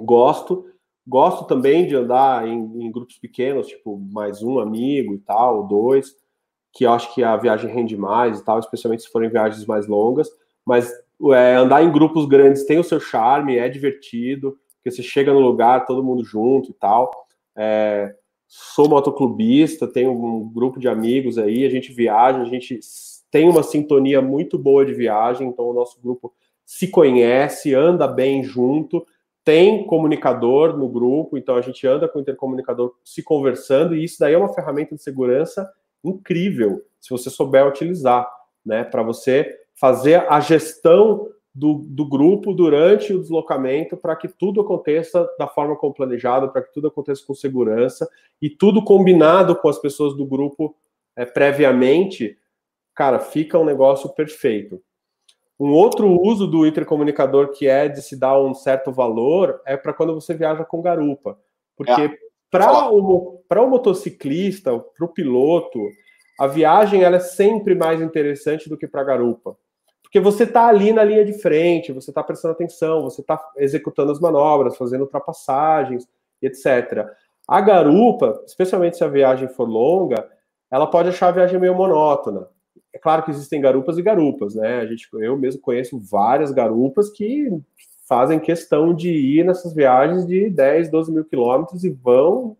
gosto. 0.00 0.66
Gosto 1.06 1.44
também 1.44 1.86
de 1.86 1.94
andar 1.94 2.48
em, 2.48 2.58
em, 2.82 2.90
grupos 2.90 3.18
pequenos, 3.18 3.66
tipo 3.66 3.98
mais 4.10 4.42
um 4.42 4.58
amigo 4.58 5.14
e 5.14 5.18
tal, 5.18 5.66
dois, 5.66 6.16
que 6.72 6.86
eu 6.86 6.92
acho 6.92 7.14
que 7.14 7.22
a 7.22 7.36
viagem 7.36 7.70
rende 7.70 7.94
mais 7.94 8.40
e 8.40 8.44
tal, 8.44 8.58
especialmente 8.58 9.02
se 9.02 9.10
forem 9.10 9.28
viagens 9.28 9.66
mais 9.66 9.86
longas. 9.86 10.30
Mas 10.64 10.90
é, 11.32 11.56
andar 11.56 11.84
em 11.84 11.92
grupos 11.92 12.26
grandes 12.26 12.64
tem 12.64 12.78
o 12.78 12.84
seu 12.84 12.98
charme, 12.98 13.58
é 13.58 13.68
divertido, 13.68 14.58
porque 14.76 14.90
você 14.90 15.02
chega 15.02 15.32
no 15.32 15.40
lugar, 15.40 15.84
todo 15.84 16.02
mundo 16.02 16.24
junto 16.24 16.70
e 16.70 16.74
tal. 16.74 17.10
É, 17.54 18.14
sou 18.46 18.88
motoclubista, 18.88 19.86
tenho 19.86 20.12
um 20.12 20.48
grupo 20.48 20.80
de 20.80 20.88
amigos 20.88 21.36
aí, 21.36 21.66
a 21.66 21.70
gente 21.70 21.92
viaja, 21.92 22.40
a 22.40 22.46
gente 22.46 22.80
tem 23.30 23.48
uma 23.48 23.62
sintonia 23.62 24.22
muito 24.22 24.56
boa 24.56 24.86
de 24.86 24.94
viagem, 24.94 25.48
então 25.48 25.66
o 25.66 25.74
nosso 25.74 26.00
grupo 26.00 26.32
se 26.64 26.88
conhece, 26.88 27.74
anda 27.74 28.06
bem 28.08 28.42
junto, 28.42 29.06
tem 29.44 29.86
comunicador 29.86 30.76
no 30.76 30.88
grupo, 30.88 31.36
então 31.36 31.56
a 31.56 31.60
gente 31.60 31.86
anda 31.86 32.08
com 32.08 32.18
o 32.18 32.22
intercomunicador 32.22 32.94
se 33.04 33.22
conversando, 33.22 33.94
e 33.94 34.02
isso 34.02 34.18
daí 34.18 34.34
é 34.34 34.38
uma 34.38 34.54
ferramenta 34.54 34.94
de 34.94 35.02
segurança 35.02 35.70
incrível, 36.02 36.82
se 37.00 37.10
você 37.10 37.28
souber 37.28 37.66
utilizar, 37.66 38.26
né? 38.64 38.84
Para 38.84 39.02
você 39.02 39.58
fazer 39.74 40.24
a 40.30 40.40
gestão 40.40 41.28
do, 41.54 41.74
do 41.86 42.08
grupo 42.08 42.52
durante 42.52 43.12
o 43.12 43.20
deslocamento 43.20 43.96
para 43.96 44.16
que 44.16 44.26
tudo 44.26 44.60
aconteça 44.60 45.28
da 45.38 45.46
forma 45.46 45.76
como 45.76 45.94
planejado, 45.94 46.50
para 46.50 46.62
que 46.62 46.72
tudo 46.72 46.88
aconteça 46.88 47.24
com 47.24 47.34
segurança 47.34 48.08
e 48.42 48.50
tudo 48.50 48.82
combinado 48.82 49.54
com 49.54 49.68
as 49.68 49.78
pessoas 49.78 50.16
do 50.16 50.26
grupo 50.26 50.74
é, 51.16 51.24
previamente, 51.24 52.36
cara, 52.92 53.20
fica 53.20 53.58
um 53.58 53.64
negócio 53.64 54.08
perfeito. 54.10 54.82
Um 55.58 55.72
outro 55.72 56.08
uso 56.20 56.46
do 56.46 56.66
intercomunicador 56.66 57.52
que 57.52 57.68
é 57.68 57.88
de 57.88 58.02
se 58.02 58.16
dar 58.16 58.38
um 58.40 58.54
certo 58.54 58.90
valor 58.90 59.60
é 59.64 59.76
para 59.76 59.92
quando 59.92 60.14
você 60.14 60.34
viaja 60.34 60.64
com 60.64 60.82
garupa. 60.82 61.38
Porque 61.76 62.02
é. 62.02 62.10
para 62.50 62.90
o, 62.90 63.40
o 63.48 63.66
motociclista, 63.68 64.76
para 64.78 65.04
o 65.04 65.12
piloto, 65.12 65.78
a 66.38 66.46
viagem 66.46 67.02
ela 67.02 67.16
é 67.16 67.20
sempre 67.20 67.74
mais 67.74 68.00
interessante 68.00 68.68
do 68.68 68.76
que 68.76 68.88
para 68.88 69.02
a 69.02 69.04
garupa. 69.04 69.56
Porque 70.02 70.20
você 70.20 70.44
está 70.44 70.66
ali 70.66 70.92
na 70.92 71.02
linha 71.02 71.24
de 71.24 71.40
frente, 71.40 71.92
você 71.92 72.10
está 72.10 72.22
prestando 72.22 72.52
atenção, 72.52 73.02
você 73.02 73.20
está 73.20 73.40
executando 73.56 74.12
as 74.12 74.20
manobras, 74.20 74.76
fazendo 74.76 75.02
ultrapassagens, 75.02 76.06
etc. 76.40 77.06
A 77.48 77.60
garupa, 77.60 78.42
especialmente 78.46 78.96
se 78.96 79.04
a 79.04 79.08
viagem 79.08 79.48
for 79.48 79.68
longa, 79.68 80.28
ela 80.70 80.86
pode 80.86 81.08
achar 81.08 81.28
a 81.28 81.32
viagem 81.32 81.58
meio 81.58 81.74
monótona. 81.74 82.48
É 82.94 82.98
claro 82.98 83.24
que 83.24 83.30
existem 83.32 83.60
garupas 83.60 83.98
e 83.98 84.02
garupas, 84.02 84.54
né? 84.54 84.78
A 84.78 84.86
gente, 84.86 85.08
eu 85.14 85.36
mesmo 85.36 85.60
conheço 85.60 85.98
várias 85.98 86.52
garupas 86.52 87.10
que 87.10 87.50
fazem 88.08 88.38
questão 88.38 88.94
de 88.94 89.10
ir 89.10 89.44
nessas 89.44 89.74
viagens 89.74 90.24
de 90.24 90.48
10, 90.48 90.90
12 90.90 91.12
mil 91.12 91.24
quilômetros 91.24 91.82
e 91.82 91.90
vão, 91.90 92.56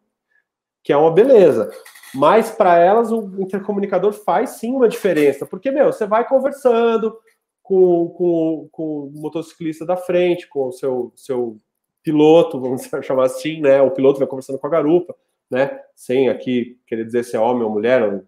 que 0.83 0.93
é 0.93 0.97
uma 0.97 1.13
beleza. 1.13 1.71
Mas 2.13 2.51
para 2.51 2.79
elas 2.79 3.13
o 3.13 3.41
intercomunicador 3.41 4.13
faz 4.13 4.51
sim 4.51 4.75
uma 4.75 4.89
diferença, 4.89 5.47
porque, 5.47 5.71
meu, 5.71 5.93
você 5.93 6.05
vai 6.07 6.27
conversando 6.27 7.17
com, 7.63 8.09
com, 8.09 8.69
com 8.73 8.83
o 9.07 9.13
motociclista 9.15 9.87
da 9.87 9.97
frente, 9.97 10.49
com 10.49 10.69
o 10.69 10.73
seu, 10.73 11.13
seu 11.15 11.61
piloto, 12.03 12.61
vamos 12.61 12.89
chamar 13.03 13.27
assim, 13.27 13.61
né? 13.61 13.81
O 13.81 13.93
piloto 13.93 14.19
vai 14.19 14.27
conversando 14.27 14.59
com 14.59 14.67
a 14.67 14.71
garupa, 14.71 15.15
né? 15.49 15.81
Sem 15.95 16.29
aqui 16.29 16.77
querer 16.89 17.05
dizer 17.05 17.25
se 17.25 17.37
é 17.37 17.41
homem 17.41 17.63
ou 17.63 17.71
mulher, 17.71 18.23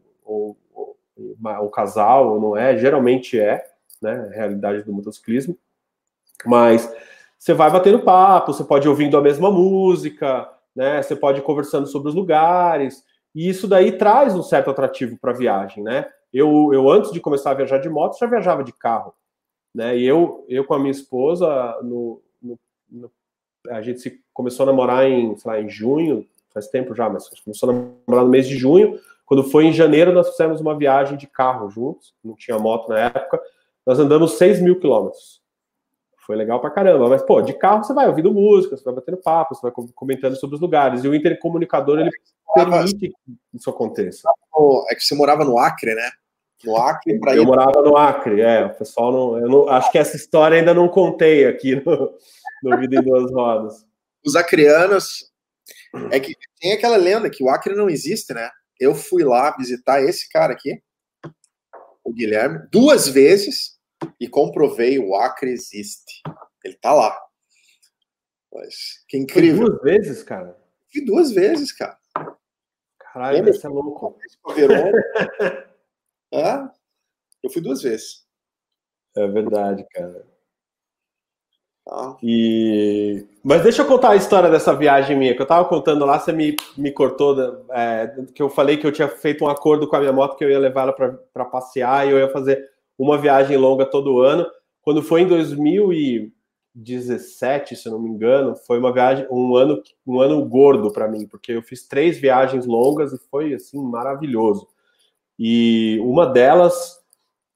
o 1.61 1.69
casal 1.69 2.35
ou 2.35 2.41
não 2.41 2.57
é, 2.57 2.77
geralmente 2.77 3.39
é, 3.39 3.65
né, 4.01 4.29
a 4.31 4.35
realidade 4.35 4.83
do 4.83 4.93
motociclismo, 4.93 5.57
mas 6.45 6.93
você 7.39 7.55
vai 7.55 7.71
batendo 7.71 8.03
papo, 8.03 8.53
você 8.53 8.65
pode 8.65 8.89
ouvindo 8.89 9.17
a 9.17 9.23
mesma 9.23 9.51
música, 9.51 10.49
né, 10.75 11.03
você 11.03 11.17
pode 11.17 11.41
conversando 11.43 11.87
sobre 11.87 12.09
os 12.09 12.15
lugares, 12.15 13.05
e 13.35 13.49
isso 13.49 13.67
daí 13.69 13.93
traz 13.93 14.35
um 14.35 14.43
certo 14.43 14.71
atrativo 14.71 15.19
para 15.19 15.33
a 15.33 15.37
viagem, 15.37 15.83
né, 15.83 16.09
eu, 16.33 16.71
eu 16.73 16.91
antes 16.91 17.13
de 17.13 17.21
começar 17.21 17.51
a 17.51 17.55
viajar 17.55 17.79
de 17.79 17.89
moto, 17.89 18.19
já 18.19 18.27
viajava 18.27 18.63
de 18.65 18.73
carro, 18.73 19.15
né, 19.75 19.97
e 19.97 20.05
eu, 20.05 20.45
eu 20.49 20.65
com 20.65 20.75
a 20.75 20.79
minha 20.79 20.91
esposa, 20.91 21.79
no, 21.83 22.23
no, 22.43 22.59
no 22.91 23.11
a 23.71 23.83
gente 23.83 24.01
se 24.01 24.21
começou 24.33 24.65
a 24.65 24.67
namorar 24.67 25.11
em, 25.11 25.37
sei 25.37 25.51
lá, 25.51 25.61
em 25.61 25.69
junho, 25.69 26.27
faz 26.53 26.69
tempo 26.69 26.95
já, 26.95 27.09
mas 27.09 27.29
começou 27.41 27.69
a 27.69 27.73
namorar 27.73 28.25
no 28.25 28.31
mês 28.31 28.49
de 28.49 28.57
junho, 28.57 28.99
quando 29.27 29.43
foi 29.43 29.67
em 29.67 29.73
janeiro, 29.73 30.13
nós 30.13 30.31
fizemos 30.31 30.61
uma 30.61 30.79
viagem 30.79 31.19
de 31.19 31.27
carro 31.27 31.69
juntos, 31.69 32.15
não 32.25 32.37
tinha 32.37 32.59
moto 32.59 32.89
na 32.89 33.01
época, 33.01 33.43
nós 33.85 33.99
andamos 33.99 34.39
6 34.39 34.63
mil 34.63 34.79
quilômetros. 34.79 35.43
Foi 36.25 36.37
legal 36.37 36.61
pra 36.61 36.71
caramba, 36.71 37.09
mas, 37.09 37.23
pô, 37.23 37.43
de 37.43 37.53
carro 37.53 37.85
você 37.85 37.93
vai 37.93 38.09
ouvindo 38.09 38.33
música, 38.33 38.77
você 38.77 38.85
vai 38.85 38.95
batendo 38.95 39.17
papo, 39.19 39.55
você 39.55 39.63
vai 39.63 39.73
comentando 39.95 40.37
sobre 40.37 40.55
os 40.55 40.63
lugares, 40.63 41.05
e 41.05 41.09
o 41.09 41.15
intercomunicador, 41.15 41.99
ele 41.99 42.11
permite 42.55 42.95
que 42.97 43.13
isso 43.53 43.69
aconteça. 43.69 44.29
É 44.89 44.95
que 44.95 45.03
você 45.03 45.15
morava 45.15 45.45
no 45.45 45.59
Acre, 45.59 45.95
né? 45.95 46.11
No 46.65 46.77
Acre, 46.77 47.19
para 47.19 47.35
ir... 47.35 47.39
Eu 47.39 47.45
morava 47.45 47.83
no 47.83 47.97
Acre, 47.97 48.41
é, 48.41 48.65
o 48.65 48.75
pessoal 48.75 49.13
não, 49.13 49.39
eu 49.39 49.49
não, 49.49 49.69
acho 49.69 49.91
que 49.91 49.99
essa 49.99 50.17
história 50.17 50.59
ainda 50.59 50.73
não 50.73 50.89
contei 50.89 51.47
aqui 51.47 51.77
no, 51.85 52.15
no 52.63 52.79
Vida 52.79 52.97
em 52.97 53.03
Duas 53.03 53.31
Rodas. 53.33 53.87
Os 54.25 54.35
acreanos, 54.35 55.31
é 56.11 56.19
que 56.19 56.35
tem 56.61 56.73
aquela 56.73 56.97
lenda 56.97 57.31
que 57.31 57.43
o 57.43 57.49
Acre 57.49 57.75
não 57.75 57.89
existe, 57.91 58.33
né? 58.33 58.51
Eu 58.81 58.95
fui 58.95 59.25
lá 59.25 59.57
visitar 59.57 60.03
esse 60.03 60.29
cara 60.29 60.53
aqui, 60.53 60.83
o 62.05 62.13
Guilherme, 62.13 62.69
duas 62.71 63.09
vezes 63.09 63.77
e 64.21 64.29
comprovei 64.29 64.99
o 64.99 65.15
Acre 65.15 65.51
existe. 65.51 66.23
Ele 66.65 66.77
tá 66.77 66.93
lá. 66.93 67.17
Mas, 68.53 69.05
que 69.09 69.17
incrível. 69.17 69.67
Foi 69.67 69.71
duas 69.71 69.83
vezes, 69.83 70.23
cara? 70.23 70.57
Fui 70.93 71.05
duas 71.05 71.33
vezes, 71.33 71.73
cara. 71.73 71.99
Caralho, 72.99 73.49
isso 73.49 73.67
é 73.67 73.71
louco. 73.71 74.19
ah, 76.33 76.73
eu 77.43 77.51
fui 77.51 77.63
duas 77.63 77.83
vezes. 77.83 78.27
É 79.17 79.27
verdade, 79.27 79.85
cara. 79.91 80.27
E... 82.23 83.27
Mas 83.45 83.63
deixa 83.63 83.83
eu 83.83 83.87
contar 83.87 84.11
a 84.11 84.17
história 84.17 84.51
dessa 84.51 84.75
viagem 84.75 85.17
minha, 85.17 85.37
que 85.37 85.41
eu 85.41 85.47
tava 85.47 85.69
contando 85.69 86.05
lá, 86.05 86.19
você 86.19 86.33
me, 86.33 86.57
me 86.77 86.91
cortou, 86.91 87.65
é, 87.71 88.13
que 88.35 88.43
eu 88.43 88.49
falei 88.49 88.77
que 88.77 88.85
eu 88.87 88.91
tinha 88.91 89.07
feito 89.09 89.45
um 89.45 89.49
acordo 89.49 89.87
com 89.87 89.95
a 89.95 90.01
minha 90.01 90.13
moto, 90.13 90.37
que 90.37 90.45
eu 90.45 90.51
ia 90.51 90.59
levar 90.59 90.83
ela 90.83 90.93
para 90.93 91.45
passear 91.45 92.05
e 92.07 92.11
eu 92.11 92.19
ia 92.19 92.29
fazer 92.29 92.69
uma 92.99 93.17
viagem 93.17 93.57
longa 93.57 93.87
todo 93.87 94.21
ano. 94.21 94.45
Quando 94.83 95.01
foi 95.03 95.21
em 95.23 95.29
2017, 95.29 97.77
se 97.77 97.87
eu 97.87 97.93
não 97.93 98.01
me 98.01 98.11
engano, 98.11 98.57
foi 98.57 98.81
uma 98.81 98.93
viagem, 98.93 99.25
um 99.31 99.55
ano, 99.55 99.81
um 100.05 100.21
ano 100.21 100.45
gordo 100.45 100.93
para 100.93 101.07
mim, 101.07 101.25
porque 101.27 101.53
eu 101.53 101.63
fiz 101.63 101.87
três 101.87 102.19
viagens 102.19 102.67
longas 102.67 103.13
e 103.13 103.19
foi 103.31 103.55
assim 103.55 103.81
maravilhoso. 103.81 104.67
E 105.39 106.01
uma 106.03 106.27
delas 106.27 106.99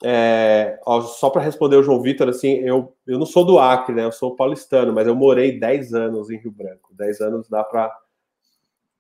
é, 0.03 0.81
ó, 0.87 1.03
só 1.03 1.29
para 1.29 1.43
responder 1.43 1.77
o 1.77 1.83
João 1.83 2.01
Vitor, 2.01 2.29
assim, 2.29 2.55
eu, 2.55 2.95
eu 3.07 3.19
não 3.19 3.27
sou 3.27 3.45
do 3.45 3.59
Acre, 3.59 3.95
né? 3.95 4.05
Eu 4.05 4.13
sou 4.13 4.35
paulistano, 4.35 4.93
mas 4.93 5.07
eu 5.07 5.15
morei 5.15 5.59
10 5.59 5.93
anos 5.93 6.31
em 6.31 6.39
Rio 6.39 6.51
Branco. 6.51 6.95
10 6.95 7.21
anos 7.21 7.49
dá 7.49 7.63
para 7.63 7.95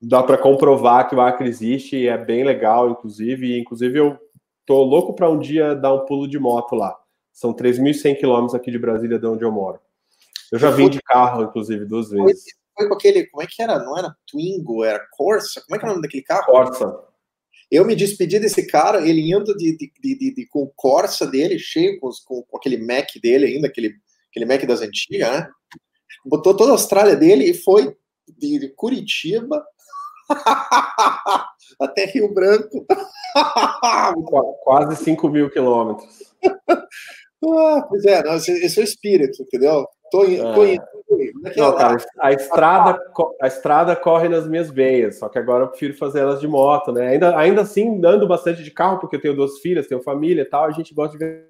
dá 0.02 0.22
para 0.22 0.38
comprovar 0.38 1.08
que 1.08 1.14
o 1.14 1.20
Acre 1.20 1.48
existe 1.48 1.96
e 1.96 2.08
é 2.08 2.16
bem 2.16 2.44
legal, 2.44 2.90
inclusive. 2.90 3.46
E, 3.46 3.60
inclusive, 3.60 3.98
eu 3.98 4.18
tô 4.66 4.82
louco 4.82 5.14
para 5.14 5.28
um 5.28 5.38
dia 5.38 5.74
dar 5.74 5.94
um 5.94 6.04
pulo 6.04 6.28
de 6.28 6.38
moto 6.38 6.74
lá. 6.74 6.96
São 7.32 7.54
3.100 7.54 8.18
quilômetros 8.18 8.54
aqui 8.54 8.70
de 8.70 8.78
Brasília, 8.78 9.18
de 9.18 9.26
onde 9.26 9.44
eu 9.44 9.52
moro. 9.52 9.78
Eu 10.52 10.58
já 10.58 10.70
vim 10.70 10.88
de 10.88 11.00
carro, 11.00 11.44
inclusive, 11.44 11.84
duas 11.84 12.10
vezes. 12.10 12.44
Foi 12.76 12.88
com 12.88 12.94
aquele, 12.94 13.26
como 13.26 13.42
é 13.42 13.46
que 13.46 13.62
era? 13.62 13.78
Não 13.78 13.96
era 13.96 14.14
Twingo, 14.26 14.84
era 14.84 15.06
Corsa? 15.12 15.62
Como 15.62 15.76
é 15.76 15.78
que 15.78 15.84
é 15.84 15.88
o 15.88 15.90
nome 15.92 16.02
daquele 16.02 16.22
carro? 16.22 16.46
Corsa. 16.46 17.09
Eu 17.70 17.84
me 17.84 17.94
despedi 17.94 18.38
desse 18.38 18.66
cara, 18.66 19.06
ele 19.06 19.30
indo 19.30 19.56
de, 19.56 19.76
de, 19.76 19.92
de, 20.00 20.34
de 20.34 20.46
com 20.46 20.62
o 20.62 20.72
Corsa 20.74 21.26
dele, 21.26 21.58
cheio 21.58 22.00
com, 22.00 22.10
com, 22.26 22.42
com, 22.42 22.56
aquele 22.56 22.78
Mac 22.78 23.08
dele 23.22 23.46
ainda, 23.46 23.68
aquele, 23.68 23.94
aquele 24.30 24.44
Mac 24.44 24.64
das 24.66 24.80
antigas, 24.80 25.30
né? 25.30 25.48
Botou 26.24 26.54
toda 26.54 26.72
a 26.72 26.74
Austrália 26.74 27.16
dele 27.16 27.44
e 27.44 27.54
foi 27.54 27.96
de 28.38 28.68
Curitiba 28.76 29.64
até 31.80 32.06
Rio 32.06 32.32
Branco. 32.32 32.86
Quase 34.62 35.04
5 35.04 35.28
mil 35.28 35.50
quilômetros. 35.50 36.08
Ah, 37.42 37.86
pois 37.88 38.04
é, 38.04 38.22
não, 38.22 38.34
esse, 38.34 38.52
esse, 38.52 38.78
é 38.78 38.82
o 38.82 38.84
espírito, 38.84 39.42
entendeu? 39.42 39.86
Tô, 40.10 40.24
é. 40.24 40.54
tô 40.54 40.64
indo. 40.64 40.82
Não, 41.56 41.74
cara, 41.74 41.96
a 42.20 42.32
estrada, 42.32 42.98
a 43.40 43.46
estrada 43.46 43.96
corre 43.96 44.28
nas 44.28 44.46
minhas 44.46 44.70
veias, 44.70 45.18
só 45.18 45.28
que 45.28 45.38
agora 45.38 45.64
eu 45.64 45.68
prefiro 45.68 45.94
fazer 45.94 46.20
elas 46.20 46.40
de 46.40 46.46
moto, 46.46 46.92
né? 46.92 47.08
Ainda, 47.08 47.36
ainda 47.36 47.62
assim, 47.62 48.00
ando 48.04 48.28
bastante 48.28 48.62
de 48.62 48.70
carro, 48.70 48.98
porque 48.98 49.16
eu 49.16 49.20
tenho 49.20 49.34
duas 49.34 49.58
filhas, 49.58 49.86
tenho 49.86 50.02
família 50.02 50.42
e 50.42 50.44
tal, 50.44 50.64
a 50.64 50.70
gente 50.70 50.94
gosta 50.94 51.18
de. 51.18 51.48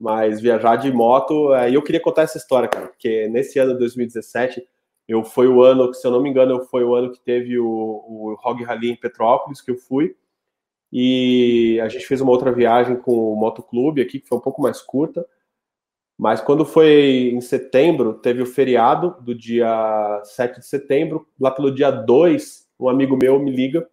Mas 0.00 0.40
viajar 0.40 0.76
de 0.76 0.90
moto, 0.90 1.54
e 1.54 1.74
eu 1.74 1.82
queria 1.82 2.00
contar 2.00 2.22
essa 2.22 2.38
história, 2.38 2.68
cara, 2.68 2.88
porque 2.88 3.28
nesse 3.28 3.58
ano 3.60 3.74
de 3.74 3.78
2017, 3.78 4.66
eu 5.06 5.22
foi 5.22 5.46
o 5.46 5.62
ano, 5.62 5.90
que 5.90 5.96
se 5.96 6.06
eu 6.06 6.10
não 6.10 6.20
me 6.20 6.28
engano, 6.28 6.64
foi 6.64 6.82
o 6.82 6.94
ano 6.94 7.12
que 7.12 7.20
teve 7.20 7.58
o, 7.58 7.66
o 7.66 8.36
Hog 8.44 8.64
Rally 8.64 8.90
em 8.90 8.96
Petrópolis, 8.96 9.60
que 9.60 9.70
eu 9.70 9.76
fui, 9.76 10.16
e 10.92 11.80
a 11.80 11.88
gente 11.88 12.06
fez 12.06 12.20
uma 12.20 12.30
outra 12.30 12.52
viagem 12.52 12.96
com 12.96 13.32
o 13.32 13.36
motoclube 13.36 14.02
aqui, 14.02 14.20
que 14.20 14.28
foi 14.28 14.36
um 14.36 14.42
pouco 14.42 14.60
mais 14.60 14.82
curta. 14.82 15.26
Mas 16.18 16.40
quando 16.40 16.66
foi 16.66 17.32
em 17.34 17.40
setembro, 17.40 18.14
teve 18.14 18.42
o 18.42 18.46
feriado 18.46 19.16
do 19.20 19.34
dia 19.34 20.20
7 20.24 20.60
de 20.60 20.66
setembro. 20.66 21.26
Lá 21.40 21.50
pelo 21.50 21.74
dia 21.74 21.90
2, 21.90 22.68
um 22.78 22.88
amigo 22.88 23.16
meu 23.16 23.38
me 23.40 23.50
liga. 23.50 23.88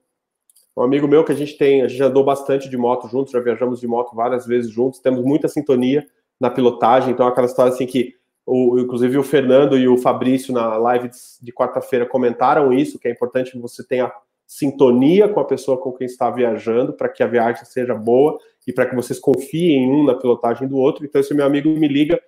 Um 0.75 0.83
amigo 0.83 1.07
meu 1.07 1.23
que 1.23 1.31
a 1.31 1.35
gente 1.35 1.57
tem, 1.57 1.81
a 1.81 1.87
gente 1.87 2.03
andou 2.03 2.23
bastante 2.23 2.69
de 2.69 2.77
moto 2.77 3.07
juntos, 3.07 3.33
já 3.33 3.39
viajamos 3.39 3.79
de 3.79 3.87
moto 3.87 4.15
várias 4.15 4.45
vezes 4.45 4.71
juntos, 4.71 4.99
temos 4.99 5.23
muita 5.23 5.47
sintonia 5.47 6.05
na 6.39 6.49
pilotagem. 6.49 7.11
Então, 7.11 7.27
aquela 7.27 7.47
história 7.47 7.73
assim 7.73 7.85
que, 7.85 8.15
o, 8.45 8.79
inclusive, 8.79 9.17
o 9.17 9.23
Fernando 9.23 9.77
e 9.77 9.87
o 9.87 9.97
Fabrício 9.97 10.53
na 10.53 10.77
live 10.77 11.09
de, 11.41 11.51
quarta-feira 11.51 12.05
comentaram 12.05 12.71
isso, 12.71 12.97
que 12.99 13.07
é 13.07 13.11
importante 13.11 13.51
que 13.51 13.59
você 13.59 13.85
tenha 13.85 14.11
sintonia 14.49 15.29
com 15.29 15.39
a 15.39 15.45
pessoa 15.45 15.79
com 15.79 15.93
quem 15.93 16.07
está 16.07 16.27
viajando, 16.31 16.91
para 16.91 17.07
que 17.07 17.21
a 17.21 17.27
viagem 17.27 17.63
seja 17.65 17.93
boa 17.93 18.39
e 18.65 18.73
para 18.73 18.87
que 18.87 18.95
vocês 18.95 19.19
confiem 19.19 19.87
um 19.87 20.03
na 20.03 20.15
pilotagem 20.15 20.67
do 20.67 20.75
outro. 20.75 21.05
Então, 21.05 21.21
esse 21.21 21.35
meu 21.35 21.45
amigo 21.45 21.69
me 21.69 21.87
liga 21.87 22.19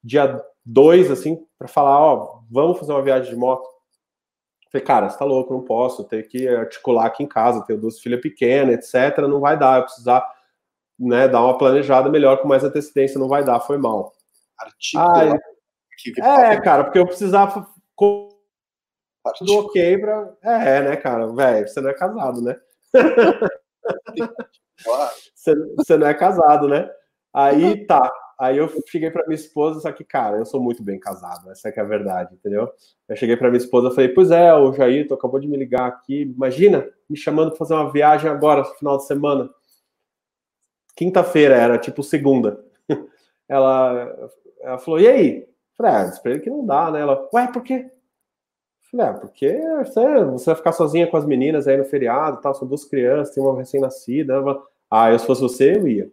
dia 0.00 0.40
2, 0.64 1.10
assim, 1.10 1.44
para 1.58 1.66
falar: 1.66 1.98
Ó, 1.98 2.42
vamos 2.48 2.78
fazer 2.78 2.92
uma 2.92 3.02
viagem 3.02 3.28
de 3.28 3.36
moto. 3.36 3.66
Eu 4.66 4.70
falei, 4.70 4.86
cara, 4.86 5.10
você 5.10 5.18
tá 5.18 5.24
louco, 5.24 5.52
não 5.52 5.62
posso, 5.62 6.04
ter 6.04 6.28
que 6.28 6.46
articular 6.46 7.06
aqui 7.06 7.24
em 7.24 7.28
casa, 7.28 7.64
tenho 7.66 7.80
duas 7.80 7.98
filhas 7.98 8.20
pequenas, 8.20 8.76
etc. 8.76 9.18
Não 9.26 9.40
vai 9.40 9.58
dar, 9.58 9.78
eu 9.78 9.84
precisar 9.84 10.24
né, 10.96 11.26
dar 11.26 11.42
uma 11.42 11.58
planejada 11.58 12.08
melhor 12.08 12.40
com 12.40 12.46
mais 12.46 12.62
antecedência, 12.62 13.18
não 13.18 13.26
vai 13.26 13.42
dar, 13.42 13.58
foi 13.58 13.78
mal. 13.78 14.12
Articular. 14.56 15.40
Ah, 16.22 16.52
é, 16.52 16.60
cara, 16.60 16.84
porque 16.84 17.00
eu 17.00 17.06
precisava 17.06 17.66
tudo 19.32 19.58
ok 19.58 19.98
pra. 19.98 20.34
É, 20.42 20.82
né, 20.82 20.96
cara? 20.96 21.26
Velho, 21.28 21.68
você 21.68 21.80
não 21.80 21.90
é 21.90 21.94
casado, 21.94 22.42
né? 22.42 22.56
você, 25.34 25.54
você 25.76 25.96
não 25.96 26.06
é 26.06 26.14
casado, 26.14 26.68
né? 26.68 26.90
Aí 27.32 27.86
tá. 27.86 28.12
Aí 28.38 28.58
eu 28.58 28.68
cheguei 28.88 29.10
para 29.10 29.24
minha 29.26 29.36
esposa, 29.36 29.80
só 29.80 29.92
que, 29.92 30.02
cara, 30.04 30.38
eu 30.38 30.44
sou 30.44 30.60
muito 30.60 30.82
bem 30.82 30.98
casado, 30.98 31.50
essa 31.50 31.68
é 31.68 31.72
que 31.72 31.78
é 31.78 31.82
a 31.82 31.86
verdade, 31.86 32.34
entendeu? 32.34 32.68
Eu 33.08 33.16
cheguei 33.16 33.36
para 33.36 33.48
minha 33.48 33.62
esposa 33.62 33.88
e 33.88 33.94
falei, 33.94 34.08
pois 34.08 34.30
é, 34.30 34.52
o 34.52 34.72
Jair 34.72 35.06
tu 35.06 35.14
acabou 35.14 35.38
de 35.38 35.46
me 35.46 35.56
ligar 35.56 35.86
aqui, 35.86 36.22
imagina, 36.22 36.88
me 37.08 37.16
chamando 37.16 37.50
para 37.50 37.58
fazer 37.58 37.74
uma 37.74 37.92
viagem 37.92 38.28
agora, 38.28 38.64
final 38.64 38.96
de 38.96 39.06
semana. 39.06 39.48
Quinta-feira 40.96 41.54
era, 41.54 41.78
tipo 41.78 42.02
segunda. 42.02 42.64
Ela, 43.46 44.30
ela 44.62 44.78
falou, 44.78 44.98
e 44.98 45.06
aí? 45.06 45.40
Eu 45.42 45.48
falei, 45.76 45.92
ah, 45.92 46.20
pra 46.22 46.38
que 46.38 46.48
não 46.48 46.64
dá, 46.64 46.90
né? 46.90 47.00
Ela, 47.00 47.28
ué, 47.34 47.46
por 47.52 47.62
quê? 47.62 47.90
Falei, 48.94 49.06
ah, 49.08 49.12
porque 49.12 49.60
você, 49.84 50.24
você 50.24 50.46
vai 50.46 50.54
ficar 50.54 50.72
sozinha 50.72 51.06
com 51.08 51.16
as 51.16 51.26
meninas 51.26 51.66
aí 51.66 51.76
no 51.76 51.84
feriado, 51.84 52.40
tal, 52.40 52.54
são 52.54 52.66
duas 52.66 52.84
crianças, 52.84 53.34
tem 53.34 53.42
uma 53.42 53.56
recém-nascida. 53.56 54.34
Ah, 54.88 55.10
eu 55.10 55.18
se 55.18 55.26
fosse 55.26 55.42
você, 55.42 55.76
eu 55.76 55.88
ia. 55.88 56.10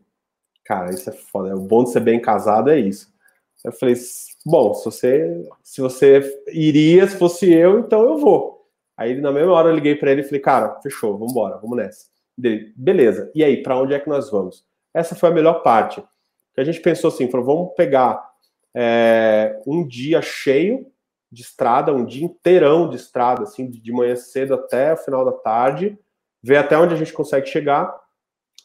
Cara, 0.66 0.90
isso 0.90 1.08
é 1.08 1.14
foda. 1.14 1.56
O 1.56 1.62
bom 1.62 1.84
de 1.84 1.92
ser 1.92 2.00
bem 2.00 2.20
casado 2.20 2.72
é 2.72 2.80
isso. 2.80 3.14
Eu 3.64 3.72
falei, 3.72 3.94
bom, 4.44 4.74
se 4.74 4.86
você, 4.86 5.50
se 5.62 5.80
você 5.80 6.44
iria, 6.48 7.08
se 7.08 7.18
fosse 7.18 7.54
eu, 7.54 7.80
então 7.80 8.02
eu 8.04 8.18
vou. 8.18 8.68
Aí 8.98 9.20
na 9.22 9.32
mesma 9.32 9.54
hora 9.54 9.70
eu 9.70 9.76
liguei 9.76 9.96
para 9.96 10.12
ele 10.12 10.22
e 10.22 10.24
falei, 10.24 10.40
cara, 10.40 10.80
fechou, 10.82 11.14
vamos 11.14 11.32
embora, 11.32 11.58
vamos 11.58 11.78
nessa. 11.78 12.08
Dele, 12.36 12.74
beleza. 12.76 13.32
E 13.36 13.44
aí, 13.44 13.62
para 13.62 13.78
onde 13.78 13.94
é 13.94 14.00
que 14.00 14.10
nós 14.10 14.32
vamos? 14.32 14.66
Essa 14.92 15.14
foi 15.14 15.30
a 15.30 15.34
melhor 15.34 15.62
parte. 15.62 16.04
Que 16.56 16.62
a 16.62 16.64
gente 16.64 16.80
pensou 16.80 17.10
assim, 17.10 17.30
falou, 17.30 17.46
vamos 17.46 17.76
pegar 17.76 18.28
é, 18.74 19.62
um 19.68 19.86
dia 19.88 20.22
cheio 20.22 20.91
de 21.32 21.42
estrada, 21.42 21.94
um 21.94 22.06
dia 22.06 22.26
inteirão 22.26 22.90
de 22.90 22.98
estrada, 22.98 23.44
assim, 23.44 23.70
de 23.70 23.92
manhã 23.92 24.16
cedo 24.16 24.54
até 24.54 24.94
o 24.94 24.98
final 24.98 25.24
da 25.24 25.32
tarde, 25.32 25.98
ver 26.44 26.58
até 26.58 26.78
onde 26.78 26.94
a 26.94 26.98
gente 26.98 27.14
consegue 27.14 27.48
chegar. 27.48 27.96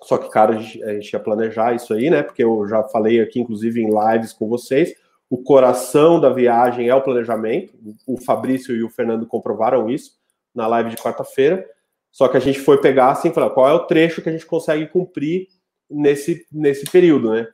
Só 0.03 0.19
que, 0.19 0.29
cara, 0.29 0.57
a 0.57 0.59
gente, 0.59 0.83
a 0.83 0.95
gente 0.95 1.13
ia 1.13 1.21
planejar 1.21 1.75
isso 1.75 1.95
aí, 1.95 2.11
né? 2.11 2.23
Porque 2.23 2.43
eu 2.43 2.67
já 2.67 2.83
falei 2.85 3.21
aqui, 3.21 3.41
inclusive, 3.41 3.81
em 3.81 3.89
lives 3.89 4.33
com 4.33 4.49
vocês. 4.49 4.95
O 5.31 5.43
coração 5.43 6.21
da 6.21 6.29
viagem 6.29 6.89
é 6.89 6.95
o 6.95 7.03
planejamento. 7.03 7.73
O 8.07 8.21
Fabrício 8.21 8.75
e 8.75 8.83
o 8.83 8.91
Fernando 8.91 9.27
comprovaram 9.27 9.89
isso 9.89 10.13
na 10.55 10.67
live 10.67 10.91
de 10.91 10.97
quarta-feira. 10.97 11.65
Só 12.11 12.29
que 12.29 12.37
a 12.37 12.41
gente 12.41 12.59
foi 12.59 12.81
pegar 12.81 13.11
assim, 13.11 13.33
falar 13.33 13.51
qual 13.51 13.69
é 13.69 13.73
o 13.73 13.87
trecho 13.87 14.23
que 14.23 14.29
a 14.29 14.33
gente 14.33 14.47
consegue 14.47 14.87
cumprir 14.87 15.49
nesse, 15.91 16.47
nesse 16.51 16.91
período, 16.91 17.31
né? 17.31 17.47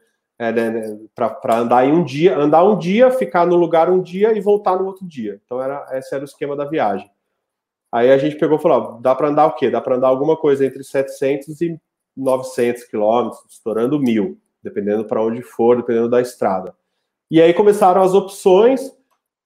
É, 0.42 0.52
né, 0.52 0.70
né 0.70 0.98
para 1.14 1.58
andar 1.58 1.86
em 1.86 1.92
um 1.92 2.04
dia, 2.04 2.36
andar 2.36 2.64
um 2.64 2.76
dia, 2.76 3.10
ficar 3.10 3.46
no 3.46 3.56
lugar 3.56 3.88
um 3.88 4.02
dia 4.02 4.32
e 4.32 4.40
voltar 4.40 4.76
no 4.76 4.86
outro 4.86 5.06
dia. 5.06 5.40
Então 5.44 5.62
era 5.62 5.86
esse 5.92 6.14
era 6.14 6.22
o 6.22 6.26
esquema 6.26 6.56
da 6.56 6.64
viagem. 6.64 7.10
Aí 7.92 8.10
a 8.10 8.18
gente 8.18 8.36
pegou 8.36 8.58
e 8.58 8.62
falou: 8.62 8.96
ó, 8.96 9.00
dá 9.00 9.14
para 9.14 9.28
andar 9.28 9.46
o 9.46 9.54
quê? 9.54 9.70
Dá 9.70 9.80
para 9.80 9.96
andar 9.96 10.08
alguma 10.08 10.36
coisa 10.36 10.64
entre 10.64 10.82
700 10.82 11.60
e 11.60 11.80
900 12.16 12.84
quilômetros, 12.84 13.40
estourando 13.48 14.00
mil, 14.00 14.38
dependendo 14.62 15.04
para 15.04 15.22
onde 15.22 15.42
for, 15.42 15.76
dependendo 15.76 16.08
da 16.08 16.20
estrada. 16.20 16.74
E 17.30 17.40
aí 17.40 17.54
começaram 17.54 18.02
as 18.02 18.14
opções, 18.14 18.92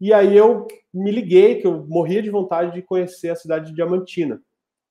e 0.00 0.12
aí 0.12 0.36
eu 0.36 0.66
me 0.92 1.10
liguei 1.10 1.60
que 1.60 1.66
eu 1.66 1.84
morria 1.86 2.22
de 2.22 2.30
vontade 2.30 2.72
de 2.72 2.82
conhecer 2.82 3.30
a 3.30 3.36
cidade 3.36 3.66
de 3.66 3.74
Diamantina, 3.74 4.40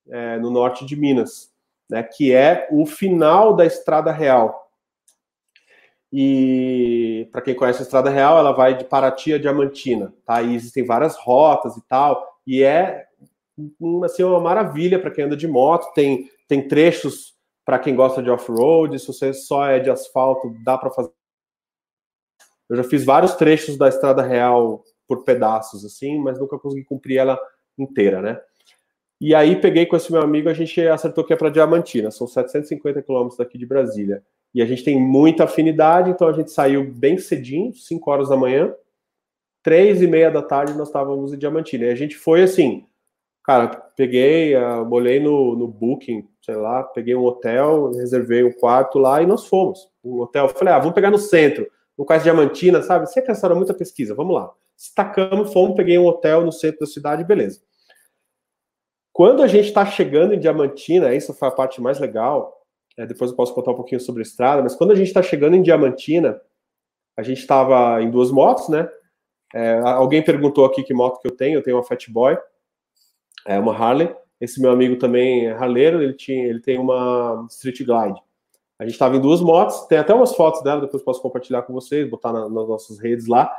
é, 0.10 0.38
no 0.38 0.50
norte 0.50 0.86
de 0.86 0.96
Minas, 0.96 1.52
né, 1.90 2.04
que 2.04 2.34
é 2.34 2.68
o 2.72 2.86
final 2.86 3.56
da 3.56 3.66
Estrada 3.66 4.12
Real. 4.12 4.65
E 6.18 7.28
para 7.30 7.42
quem 7.42 7.54
conhece 7.54 7.80
a 7.80 7.82
Estrada 7.82 8.10
Real, 8.10 8.38
ela 8.38 8.54
vai 8.54 8.78
de 8.78 8.86
Paraty 8.86 9.34
a 9.34 9.38
Diamantina, 9.38 10.14
tá? 10.26 10.42
E 10.42 10.56
existem 10.56 10.86
várias 10.86 11.18
rotas 11.18 11.76
e 11.76 11.86
tal, 11.90 12.26
e 12.48 12.64
é 12.64 13.06
assim, 14.06 14.24
uma 14.24 14.40
maravilha 14.40 14.98
para 14.98 15.12
quem 15.12 15.26
anda 15.26 15.36
de 15.36 15.46
moto. 15.46 15.94
Tem, 15.94 16.30
tem 16.48 16.70
trechos 16.70 17.36
para 17.66 17.78
quem 17.78 17.94
gosta 17.98 18.24
de 18.24 18.30
off-road, 18.30 18.98
se 18.98 19.08
você 19.08 19.34
só 19.34 19.68
é 19.68 19.78
de 19.78 19.90
asfalto, 19.90 20.56
dá 20.64 20.78
para 20.78 20.90
fazer. 20.90 21.12
Eu 22.70 22.78
já 22.78 22.84
fiz 22.86 23.04
vários 23.04 23.34
trechos 23.36 23.78
da 23.78 23.90
Estrada 23.90 24.22
Real 24.22 24.86
por 25.06 25.26
pedaços, 25.26 25.84
assim, 25.84 26.18
mas 26.18 26.40
nunca 26.40 26.58
consegui 26.58 26.86
cumprir 26.86 27.18
ela 27.18 27.38
inteira, 27.78 28.22
né? 28.22 28.42
E 29.20 29.36
aí 29.36 29.60
peguei 29.60 29.86
com 29.86 29.98
esse 29.98 30.10
meu 30.14 30.22
amigo, 30.22 30.48
a 30.48 30.54
gente 30.54 30.80
acertou 30.88 31.26
que 31.26 31.34
é 31.34 31.36
para 31.36 31.50
Diamantina, 31.50 32.10
são 32.10 32.26
750 32.26 33.02
quilômetros 33.02 33.38
daqui 33.38 33.58
de 33.58 33.66
Brasília 33.66 34.24
e 34.56 34.62
a 34.62 34.66
gente 34.66 34.86
tem 34.86 34.98
muita 34.98 35.44
afinidade, 35.44 36.10
então 36.10 36.30
a 36.30 36.32
gente 36.32 36.50
saiu 36.50 36.90
bem 36.90 37.18
cedinho, 37.18 37.74
5 37.74 38.10
horas 38.10 38.30
da 38.30 38.38
manhã, 38.38 38.74
três 39.62 40.02
e 40.02 40.08
meia 40.08 40.32
da 40.32 40.42
tarde 40.42 40.74
nós 40.76 40.88
estávamos 40.88 41.34
em 41.34 41.38
Diamantina. 41.38 41.84
E 41.84 41.90
a 41.90 41.96
gente 41.96 42.16
foi 42.16 42.42
assim, 42.44 42.88
cara, 43.44 43.68
peguei, 43.68 44.56
uh, 44.56 44.90
olhei 44.90 45.20
no, 45.20 45.58
no 45.58 45.68
Booking, 45.68 46.26
sei 46.42 46.56
lá, 46.56 46.84
peguei 46.84 47.14
um 47.14 47.26
hotel, 47.26 47.92
reservei 47.92 48.46
um 48.46 48.54
quarto 48.54 48.98
lá 48.98 49.22
e 49.22 49.26
nós 49.26 49.46
fomos. 49.46 49.90
Um 50.02 50.22
hotel, 50.22 50.48
falei, 50.48 50.74
ah, 50.74 50.80
vamos 50.80 50.96
pegar 50.96 51.12
no 51.12 51.18
centro, 51.18 51.70
no 51.98 52.06
quase 52.06 52.24
Diamantina, 52.24 52.82
sabe? 52.82 53.08
Você 53.08 53.22
que 53.22 53.56
muita 53.56 53.74
pesquisa, 53.74 54.16
vamos 54.16 54.36
lá. 54.36 54.54
Estacamos, 54.78 55.52
fomos, 55.52 55.76
peguei 55.76 55.98
um 55.98 56.06
hotel 56.06 56.46
no 56.46 56.52
centro 56.54 56.80
da 56.80 56.86
cidade, 56.86 57.26
beleza. 57.26 57.60
Quando 59.12 59.44
a 59.44 59.48
gente 59.48 59.68
está 59.68 59.86
chegando 59.86 60.34
em 60.34 60.40
Diamantina, 60.40 61.14
essa 61.14 61.34
foi 61.34 61.50
a 61.50 61.52
parte 61.52 61.82
mais 61.82 62.00
legal, 62.00 62.65
é, 62.98 63.06
depois 63.06 63.32
eu 63.32 63.38
posso 63.38 63.54
contar 63.54 63.72
um 63.72 63.76
pouquinho 63.76 64.00
sobre 64.00 64.22
a 64.22 64.24
estrada, 64.24 64.62
mas 64.62 64.76
quando 64.76 64.92
a 64.92 64.96
gente 64.96 65.08
está 65.08 65.22
chegando 65.22 65.56
em 65.56 65.62
Diamantina, 65.62 66.40
a 67.18 67.24
gente 67.24 67.40
estava 67.40 68.02
em 68.02 68.10
duas 68.10 68.32
motos, 68.32 68.70
né? 68.70 68.90
É, 69.54 69.80
alguém 69.80 70.24
perguntou 70.24 70.66
aqui 70.66 70.84
que 70.84 70.94
moto 70.94 71.22
que 71.22 71.28
eu 71.28 71.36
tenho, 71.36 71.58
eu 71.58 71.64
tenho 71.64 71.78
uma 71.78 71.84
Fat 71.84 72.10
Boy, 72.10 72.38
é 73.46 73.60
uma 73.60 73.76
Harley. 73.76 74.14
Esse 74.40 74.62
meu 74.62 74.72
amigo 74.72 74.98
também 74.98 75.48
é 75.48 75.52
harleiro, 75.52 76.02
ele, 76.02 76.14
tinha, 76.14 76.46
ele 76.46 76.60
tem 76.60 76.78
uma 76.78 77.48
Street 77.50 77.78
Glide. 77.78 78.22
A 78.78 78.84
gente 78.84 78.94
estava 78.94 79.16
em 79.16 79.22
duas 79.22 79.40
motos, 79.40 79.86
tem 79.88 79.98
até 79.98 80.14
umas 80.14 80.36
fotos 80.36 80.62
dela, 80.62 80.82
depois 80.82 81.02
posso 81.02 81.22
compartilhar 81.22 81.62
com 81.62 81.74
vocês, 81.74 82.10
botar 82.10 82.34
na, 82.34 82.50
nas 82.50 82.68
nossas 82.68 83.00
redes 83.00 83.28
lá. 83.28 83.50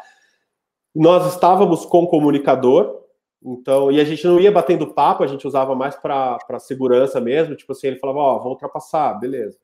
Nós 0.94 1.32
estávamos 1.32 1.86
com 1.86 2.06
comunicador, 2.06 3.05
então, 3.48 3.92
e 3.92 4.00
a 4.00 4.04
gente 4.04 4.26
não 4.26 4.40
ia 4.40 4.50
batendo 4.50 4.92
papo, 4.92 5.22
a 5.22 5.26
gente 5.28 5.46
usava 5.46 5.72
mais 5.76 5.94
para 5.94 6.58
segurança 6.58 7.20
mesmo. 7.20 7.54
Tipo 7.54 7.70
assim, 7.70 7.86
ele 7.86 7.98
falava, 8.00 8.18
ó, 8.18 8.38
vou 8.40 8.50
ultrapassar, 8.52 9.14
beleza. 9.14 9.56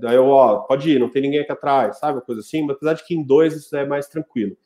Daí 0.00 0.16
eu, 0.16 0.26
ó, 0.26 0.58
pode 0.62 0.90
ir, 0.90 0.98
não 0.98 1.08
tem 1.08 1.22
ninguém 1.22 1.40
aqui 1.40 1.52
atrás, 1.52 1.98
sabe? 1.98 2.14
Uma 2.14 2.24
coisa 2.24 2.40
assim, 2.40 2.62
mas 2.62 2.74
apesar 2.74 2.94
de 2.94 3.04
que 3.04 3.14
em 3.14 3.22
dois 3.22 3.54
isso 3.54 3.76
é 3.76 3.86
mais 3.86 4.08
tranquilo. 4.08 4.56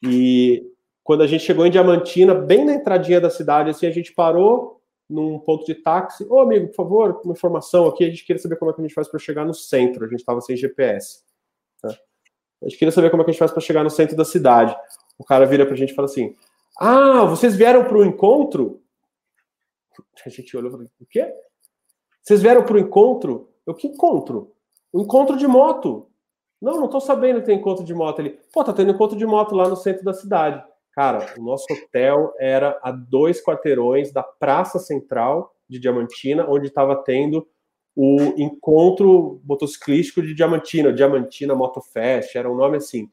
E 0.00 0.64
quando 1.02 1.22
a 1.22 1.26
gente 1.26 1.42
chegou 1.42 1.66
em 1.66 1.70
Diamantina, 1.70 2.34
bem 2.34 2.64
na 2.64 2.74
entradinha 2.74 3.20
da 3.20 3.28
cidade, 3.28 3.68
assim, 3.68 3.86
a 3.86 3.90
gente 3.90 4.14
parou 4.14 4.80
num 5.10 5.38
ponto 5.40 5.66
de 5.66 5.74
táxi. 5.74 6.24
Ô, 6.30 6.38
amigo, 6.40 6.68
por 6.68 6.76
favor, 6.76 7.20
uma 7.24 7.32
informação 7.32 7.88
aqui, 7.88 8.04
a 8.04 8.08
gente 8.08 8.24
queria 8.24 8.40
saber 8.40 8.56
como 8.56 8.70
é 8.70 8.74
que 8.74 8.80
a 8.80 8.84
gente 8.84 8.94
faz 8.94 9.08
para 9.08 9.18
chegar 9.18 9.44
no 9.44 9.52
centro. 9.52 10.04
A 10.04 10.08
gente 10.08 10.20
estava 10.20 10.40
sem 10.40 10.56
GPS. 10.56 11.24
Tá? 11.82 11.88
A 12.62 12.68
gente 12.68 12.78
queria 12.78 12.92
saber 12.92 13.10
como 13.10 13.22
é 13.22 13.24
que 13.24 13.30
a 13.30 13.32
gente 13.32 13.40
faz 13.40 13.50
para 13.50 13.60
chegar 13.60 13.82
no 13.82 13.90
centro 13.90 14.16
da 14.16 14.24
cidade. 14.24 14.74
O 15.18 15.24
cara 15.24 15.44
vira 15.44 15.66
para 15.66 15.74
a 15.74 15.76
gente 15.76 15.90
e 15.90 15.94
fala 15.94 16.06
assim: 16.06 16.34
Ah, 16.78 17.24
vocês 17.24 17.54
vieram 17.54 17.84
para 17.84 17.96
o 17.96 18.04
encontro? 18.04 18.82
A 20.24 20.28
gente 20.28 20.56
olhou 20.56 20.70
e 20.70 20.72
falou: 20.72 20.86
O 21.00 21.06
quê? 21.06 21.32
Vocês 22.22 22.42
vieram 22.42 22.64
para 22.64 22.74
o 22.76 22.78
encontro? 22.78 23.50
Eu, 23.66 23.74
que 23.74 23.86
encontro? 23.86 24.52
O 24.92 25.00
encontro 25.00 25.36
de 25.36 25.46
moto. 25.46 26.08
Não, 26.60 26.78
não 26.78 26.86
estou 26.86 27.00
sabendo 27.00 27.40
que 27.40 27.46
tem 27.46 27.58
encontro 27.58 27.84
de 27.84 27.92
moto 27.92 28.20
ali. 28.20 28.38
Pô, 28.52 28.64
tá 28.64 28.72
tendo 28.72 28.92
encontro 28.92 29.18
de 29.18 29.26
moto 29.26 29.54
lá 29.54 29.68
no 29.68 29.76
centro 29.76 30.04
da 30.04 30.14
cidade. 30.14 30.64
Cara, 30.92 31.34
o 31.36 31.42
nosso 31.42 31.66
hotel 31.72 32.32
era 32.38 32.78
a 32.82 32.90
dois 32.90 33.44
quarteirões 33.44 34.12
da 34.12 34.22
Praça 34.22 34.78
Central 34.78 35.54
de 35.68 35.78
Diamantina, 35.78 36.48
onde 36.48 36.68
estava 36.68 36.96
tendo 36.96 37.46
o 37.96 38.16
encontro 38.36 39.40
motociclístico 39.44 40.22
de 40.22 40.34
Diamantina, 40.34 40.92
Diamantina 40.92 41.54
Motofest, 41.54 42.36
era 42.36 42.50
um 42.50 42.56
nome 42.56 42.78
assim. 42.78 43.08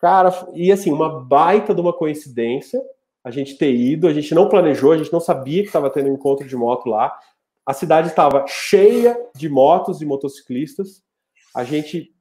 Cara, 0.00 0.32
e 0.54 0.72
assim, 0.72 0.90
uma 0.90 1.20
baita 1.20 1.74
de 1.74 1.80
uma 1.80 1.92
coincidência 1.92 2.80
a 3.22 3.30
gente 3.30 3.56
ter 3.56 3.74
ido, 3.74 4.08
a 4.08 4.12
gente 4.12 4.34
não 4.34 4.48
planejou, 4.48 4.92
a 4.92 4.96
gente 4.96 5.12
não 5.12 5.20
sabia 5.20 5.60
que 5.62 5.68
estava 5.68 5.90
tendo 5.90 6.08
um 6.08 6.14
encontro 6.14 6.48
de 6.48 6.56
moto 6.56 6.88
lá. 6.88 7.18
A 7.66 7.74
cidade 7.74 8.08
estava 8.08 8.46
cheia 8.48 9.16
de 9.34 9.48
motos 9.48 10.00
e 10.00 10.06
motociclistas. 10.06 11.02
A 11.54 11.62
gente 11.62 12.14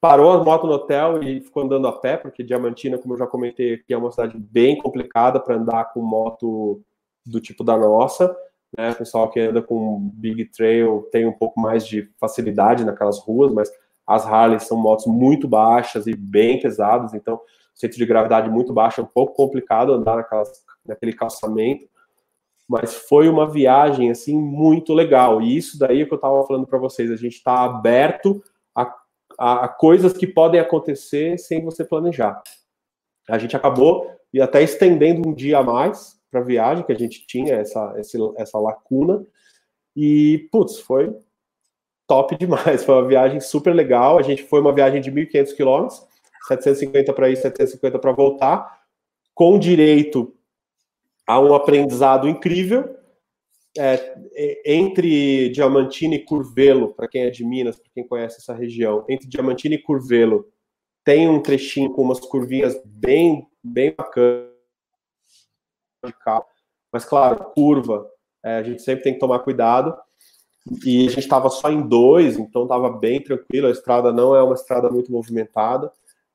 parou 0.00 0.30
a 0.30 0.44
moto 0.44 0.66
no 0.66 0.74
hotel 0.74 1.22
e 1.22 1.40
ficou 1.40 1.64
andando 1.64 1.88
a 1.88 1.92
pé, 1.92 2.16
porque 2.16 2.44
Diamantina, 2.44 2.98
como 2.98 3.14
eu 3.14 3.18
já 3.18 3.26
comentei 3.26 3.74
aqui, 3.74 3.92
é 3.92 3.96
uma 3.96 4.10
cidade 4.10 4.38
bem 4.38 4.78
complicada 4.78 5.40
para 5.40 5.56
andar 5.56 5.92
com 5.92 6.00
moto 6.00 6.80
do 7.26 7.40
tipo 7.40 7.64
da 7.64 7.76
nossa. 7.76 8.34
Né? 8.76 8.90
O 8.90 8.96
pessoal 8.96 9.30
que 9.30 9.40
anda 9.40 9.60
com 9.60 10.10
Big 10.14 10.44
Trail 10.46 11.08
tem 11.10 11.26
um 11.26 11.32
pouco 11.32 11.60
mais 11.60 11.86
de 11.86 12.02
facilidade 12.18 12.84
naquelas 12.84 13.18
ruas, 13.18 13.52
mas 13.52 13.70
as 14.06 14.26
Harley 14.26 14.60
são 14.60 14.76
motos 14.76 15.06
muito 15.06 15.48
baixas 15.48 16.06
e 16.06 16.14
bem 16.14 16.60
pesadas, 16.60 17.14
então 17.14 17.40
centro 17.74 17.98
de 17.98 18.06
gravidade 18.06 18.48
muito 18.48 18.72
baixo, 18.72 19.00
é 19.00 19.04
um 19.04 19.08
pouco 19.08 19.34
complicado 19.34 19.92
andar 19.92 20.16
naquelas, 20.16 20.50
naquele 20.86 21.12
calçamento 21.12 21.88
mas 22.68 22.94
foi 22.94 23.28
uma 23.28 23.50
viagem 23.50 24.10
assim 24.10 24.38
muito 24.38 24.94
legal. 24.94 25.42
E 25.42 25.56
isso 25.56 25.78
daí 25.78 26.02
é 26.02 26.06
que 26.06 26.12
eu 26.12 26.16
estava 26.16 26.46
falando 26.46 26.66
para 26.66 26.78
vocês, 26.78 27.10
a 27.10 27.16
gente 27.16 27.34
está 27.34 27.64
aberto 27.64 28.42
a, 28.74 28.94
a, 29.38 29.64
a, 29.64 29.68
coisas 29.68 30.12
que 30.12 30.26
podem 30.26 30.60
acontecer 30.60 31.38
sem 31.38 31.62
você 31.62 31.84
planejar. 31.84 32.42
A 33.28 33.38
gente 33.38 33.56
acabou 33.56 34.10
e 34.32 34.40
até 34.40 34.62
estendendo 34.62 35.28
um 35.28 35.34
dia 35.34 35.58
a 35.58 35.62
mais 35.62 36.18
para 36.30 36.40
a 36.40 36.44
viagem 36.44 36.84
que 36.84 36.92
a 36.92 36.98
gente 36.98 37.26
tinha 37.26 37.54
essa, 37.54 37.94
essa, 38.36 38.58
lacuna 38.58 39.24
e 39.94 40.48
putz, 40.50 40.78
foi 40.78 41.14
top 42.06 42.36
demais. 42.36 42.84
Foi 42.84 42.94
uma 42.94 43.08
viagem 43.08 43.40
super 43.40 43.74
legal. 43.74 44.18
A 44.18 44.22
gente 44.22 44.42
foi 44.42 44.60
uma 44.60 44.72
viagem 44.72 45.00
de 45.00 45.10
1.500 45.10 45.56
quilômetros, 45.56 46.06
750 46.48 47.12
para 47.12 47.30
ir, 47.30 47.36
750 47.36 47.98
para 47.98 48.12
voltar, 48.12 48.82
com 49.34 49.58
direito 49.58 50.34
há 51.26 51.40
um 51.40 51.54
aprendizado 51.54 52.28
incrível 52.28 52.96
é, 53.76 54.22
entre 54.64 55.48
Diamantina 55.50 56.14
e 56.14 56.24
Curvelo, 56.24 56.94
para 56.94 57.08
quem 57.08 57.22
é 57.22 57.30
de 57.30 57.44
Minas, 57.44 57.76
para 57.76 57.90
quem 57.92 58.06
conhece 58.06 58.38
essa 58.38 58.54
região, 58.54 59.04
entre 59.08 59.28
Diamantina 59.28 59.74
e 59.74 59.82
Curvelo, 59.82 60.46
tem 61.04 61.28
um 61.28 61.42
trechinho 61.42 61.92
com 61.92 62.02
umas 62.02 62.20
curvinhas 62.20 62.80
bem, 62.84 63.46
bem 63.62 63.92
bacanas. 63.96 64.48
Mas, 66.92 67.04
claro, 67.04 67.52
curva, 67.52 68.08
é, 68.44 68.56
a 68.56 68.62
gente 68.62 68.82
sempre 68.82 69.04
tem 69.04 69.14
que 69.14 69.18
tomar 69.18 69.40
cuidado. 69.40 69.96
E 70.86 71.06
a 71.06 71.10
gente 71.10 71.20
estava 71.20 71.50
só 71.50 71.70
em 71.70 71.82
dois, 71.82 72.38
então 72.38 72.62
estava 72.62 72.90
bem 72.90 73.22
tranquilo. 73.22 73.66
A 73.66 73.70
estrada 73.70 74.12
não 74.12 74.34
é 74.34 74.42
uma 74.42 74.54
estrada 74.54 74.90
muito 74.90 75.12
movimentada. 75.12 75.92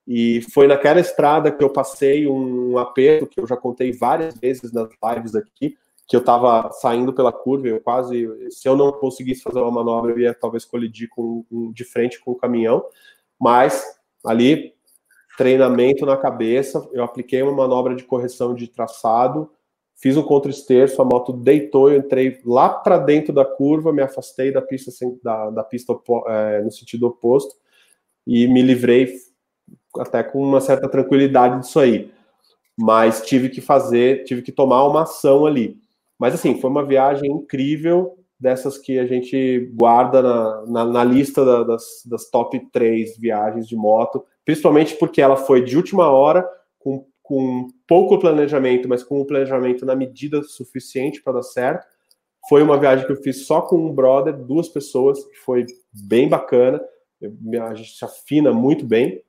E 0.08 0.42
foi 0.54 0.68
naquela 0.68 1.00
estrada 1.00 1.52
que 1.52 1.64
eu 1.64 1.70
passei 1.70 2.28
um 2.28 2.78
aperto 2.78 3.28
que 3.28 3.40
eu 3.40 3.48
já 3.48 3.56
contei 3.56 3.92
várias 3.92 4.36
vezes 4.38 4.72
nas 4.72 4.90
lives 5.04 5.36
aqui, 5.36 5.78
que 6.08 6.16
eu 6.16 6.20
estava 6.20 6.72
saindo 6.72 7.14
pela 7.14 7.32
curva, 7.32 7.68
eu 7.68 7.80
quase, 7.80 8.28
se 8.50 8.68
eu 8.68 8.76
não 8.76 8.92
conseguisse 8.92 9.44
fazer 9.44 9.60
uma 9.60 9.70
manobra, 9.70 10.12
eu 10.12 10.20
ia 10.20 10.34
talvez 10.34 10.66
colidir 10.66 11.08
com, 11.10 11.46
de 11.72 11.84
frente 11.84 12.20
com 12.20 12.32
o 12.32 12.36
caminhão, 12.36 12.84
mas 13.40 13.84
ali 14.26 14.74
treinamento 15.38 16.08
na 16.08 16.18
cabeça, 16.18 16.90
eu 16.92 17.04
apliquei 17.04 17.44
uma 17.44 17.52
manobra 17.52 17.96
de 17.96 18.04
correção 18.04 18.56
de 18.56 18.68
traçado, 18.68 19.52
fiz 20.02 20.16
um 20.16 20.24
contra-esterço, 20.24 21.02
a 21.02 21.06
moto 21.06 21.34
deitou, 21.34 21.92
eu 21.92 22.00
entrei 22.00 22.40
lá 22.46 22.70
para 22.70 22.98
dentro 22.98 23.34
da 23.34 23.44
curva, 23.44 23.94
me 23.94 24.02
afastei 24.02 24.52
da 24.52 24.62
pista 24.62 24.92
da, 25.22 25.50
da 25.50 25.64
pista 25.64 25.94
é, 26.28 26.62
no 26.62 26.72
sentido 26.72 27.08
oposto 27.08 27.56
e 28.26 28.48
me 28.48 28.62
livrei 28.62 29.14
até 29.98 30.24
com 30.24 30.42
uma 30.42 30.62
certa 30.62 30.88
tranquilidade 30.88 31.60
disso 31.60 31.80
aí. 31.80 32.12
Mas 32.78 33.22
tive 33.22 33.50
que 33.50 33.60
fazer, 33.60 34.24
tive 34.24 34.42
que 34.42 34.54
tomar 34.54 34.88
uma 34.88 35.04
ação 35.04 35.46
ali. 35.46 35.78
Mas 36.18 36.34
assim, 36.34 36.60
foi 36.60 36.70
uma 36.70 36.86
viagem 36.86 37.30
incrível, 37.30 38.18
dessas 38.40 38.78
que 38.78 38.98
a 38.98 39.06
gente 39.06 39.70
guarda 39.74 40.22
na, 40.22 40.66
na, 40.66 40.86
na 40.86 41.04
lista 41.04 41.44
da, 41.44 41.64
das, 41.64 42.04
das 42.06 42.30
top 42.30 42.58
3 42.72 43.18
viagens 43.18 43.68
de 43.68 43.76
moto, 43.76 44.24
principalmente 44.46 44.96
porque 44.96 45.22
ela 45.22 45.36
foi 45.36 45.62
de 45.62 45.76
última 45.76 46.10
hora, 46.10 46.48
com, 46.80 47.06
com 47.30 47.68
pouco 47.86 48.18
planejamento, 48.18 48.90
mas 48.90 49.04
com 49.04 49.22
um 49.22 49.24
planejamento 49.24 49.86
na 49.86 49.96
medida 49.96 50.42
suficiente 50.42 51.22
para 51.22 51.34
dar 51.34 51.44
certo. 51.44 51.86
Foi 52.50 52.64
uma 52.64 52.76
viagem 52.76 53.06
que 53.06 53.12
eu 53.12 53.22
fiz 53.22 53.46
só 53.46 53.62
com 53.62 53.78
um 53.78 53.94
brother, 53.94 54.36
duas 54.36 54.68
pessoas, 54.68 55.24
que 55.26 55.36
foi 55.36 55.68
bem 55.94 56.28
bacana. 56.28 56.82
A 57.62 57.76
gente 57.76 57.96
se 57.96 58.04
afina 58.04 58.52
muito 58.52 58.84
bem 58.84 59.22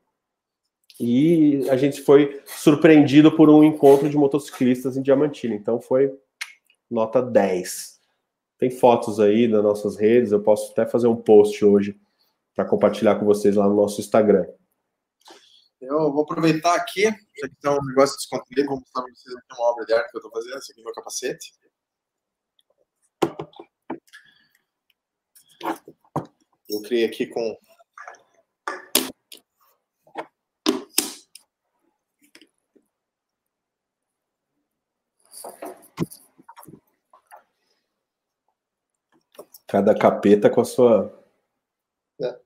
e 0.99 1.69
a 1.69 1.77
gente 1.77 2.01
foi 2.01 2.41
surpreendido 2.47 3.37
por 3.37 3.51
um 3.51 3.63
encontro 3.63 4.09
de 4.09 4.17
motociclistas 4.17 4.97
em 4.97 5.03
Diamantina. 5.03 5.55
Então 5.55 5.79
foi 5.79 6.11
nota 6.91 7.21
10. 7.21 8.01
Tem 8.57 8.71
fotos 8.71 9.21
aí 9.21 9.47
nas 9.47 9.63
nossas 9.63 9.99
redes, 9.99 10.33
eu 10.33 10.41
posso 10.41 10.73
até 10.73 10.87
fazer 10.87 11.07
um 11.07 11.17
post 11.17 11.63
hoje 11.63 12.01
para 12.57 12.65
compartilhar 12.65 13.17
com 13.17 13.27
vocês 13.27 13.57
lá 13.57 13.69
no 13.69 13.77
nosso 13.77 14.01
Instagram. 14.01 14.47
Eu 15.81 16.13
vou 16.13 16.25
aproveitar 16.25 16.75
aqui, 16.75 17.05
já 17.05 17.49
que 17.49 17.55
está 17.55 17.73
um 17.73 17.85
negócio 17.85 18.17
descontraído, 18.17 18.69
vou 18.69 18.81
mostrar 18.81 19.03
para 19.03 19.13
vocês 19.15 19.35
aqui 19.35 19.47
uma 19.55 19.71
obra 19.71 19.87
de 19.87 19.95
arte 19.95 20.11
que 20.11 20.17
eu 20.17 20.21
estou 20.21 20.33
fazendo. 20.33 20.59
Esse 20.59 20.73
aqui 20.73 20.81
é 20.81 20.85
meu 20.85 20.93
capacete. 20.93 21.55
Eu 26.69 26.83
criei 26.83 27.07
aqui 27.07 27.27
com 27.27 27.57
Cada 39.67 39.97
capeta 39.97 40.51
com 40.51 40.61
a 40.61 40.65
sua. 40.65 41.25
É. 42.21 42.39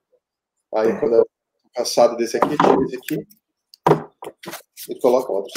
Aí, 0.74 1.00
quando 1.00 1.14
eu 1.14 1.33
passado 1.74 2.16
desse 2.16 2.36
aqui, 2.36 2.56
tira 2.56 2.84
esse 2.84 2.96
aqui 2.96 3.26
e 4.88 4.98
coloca 5.00 5.32
outro. 5.32 5.52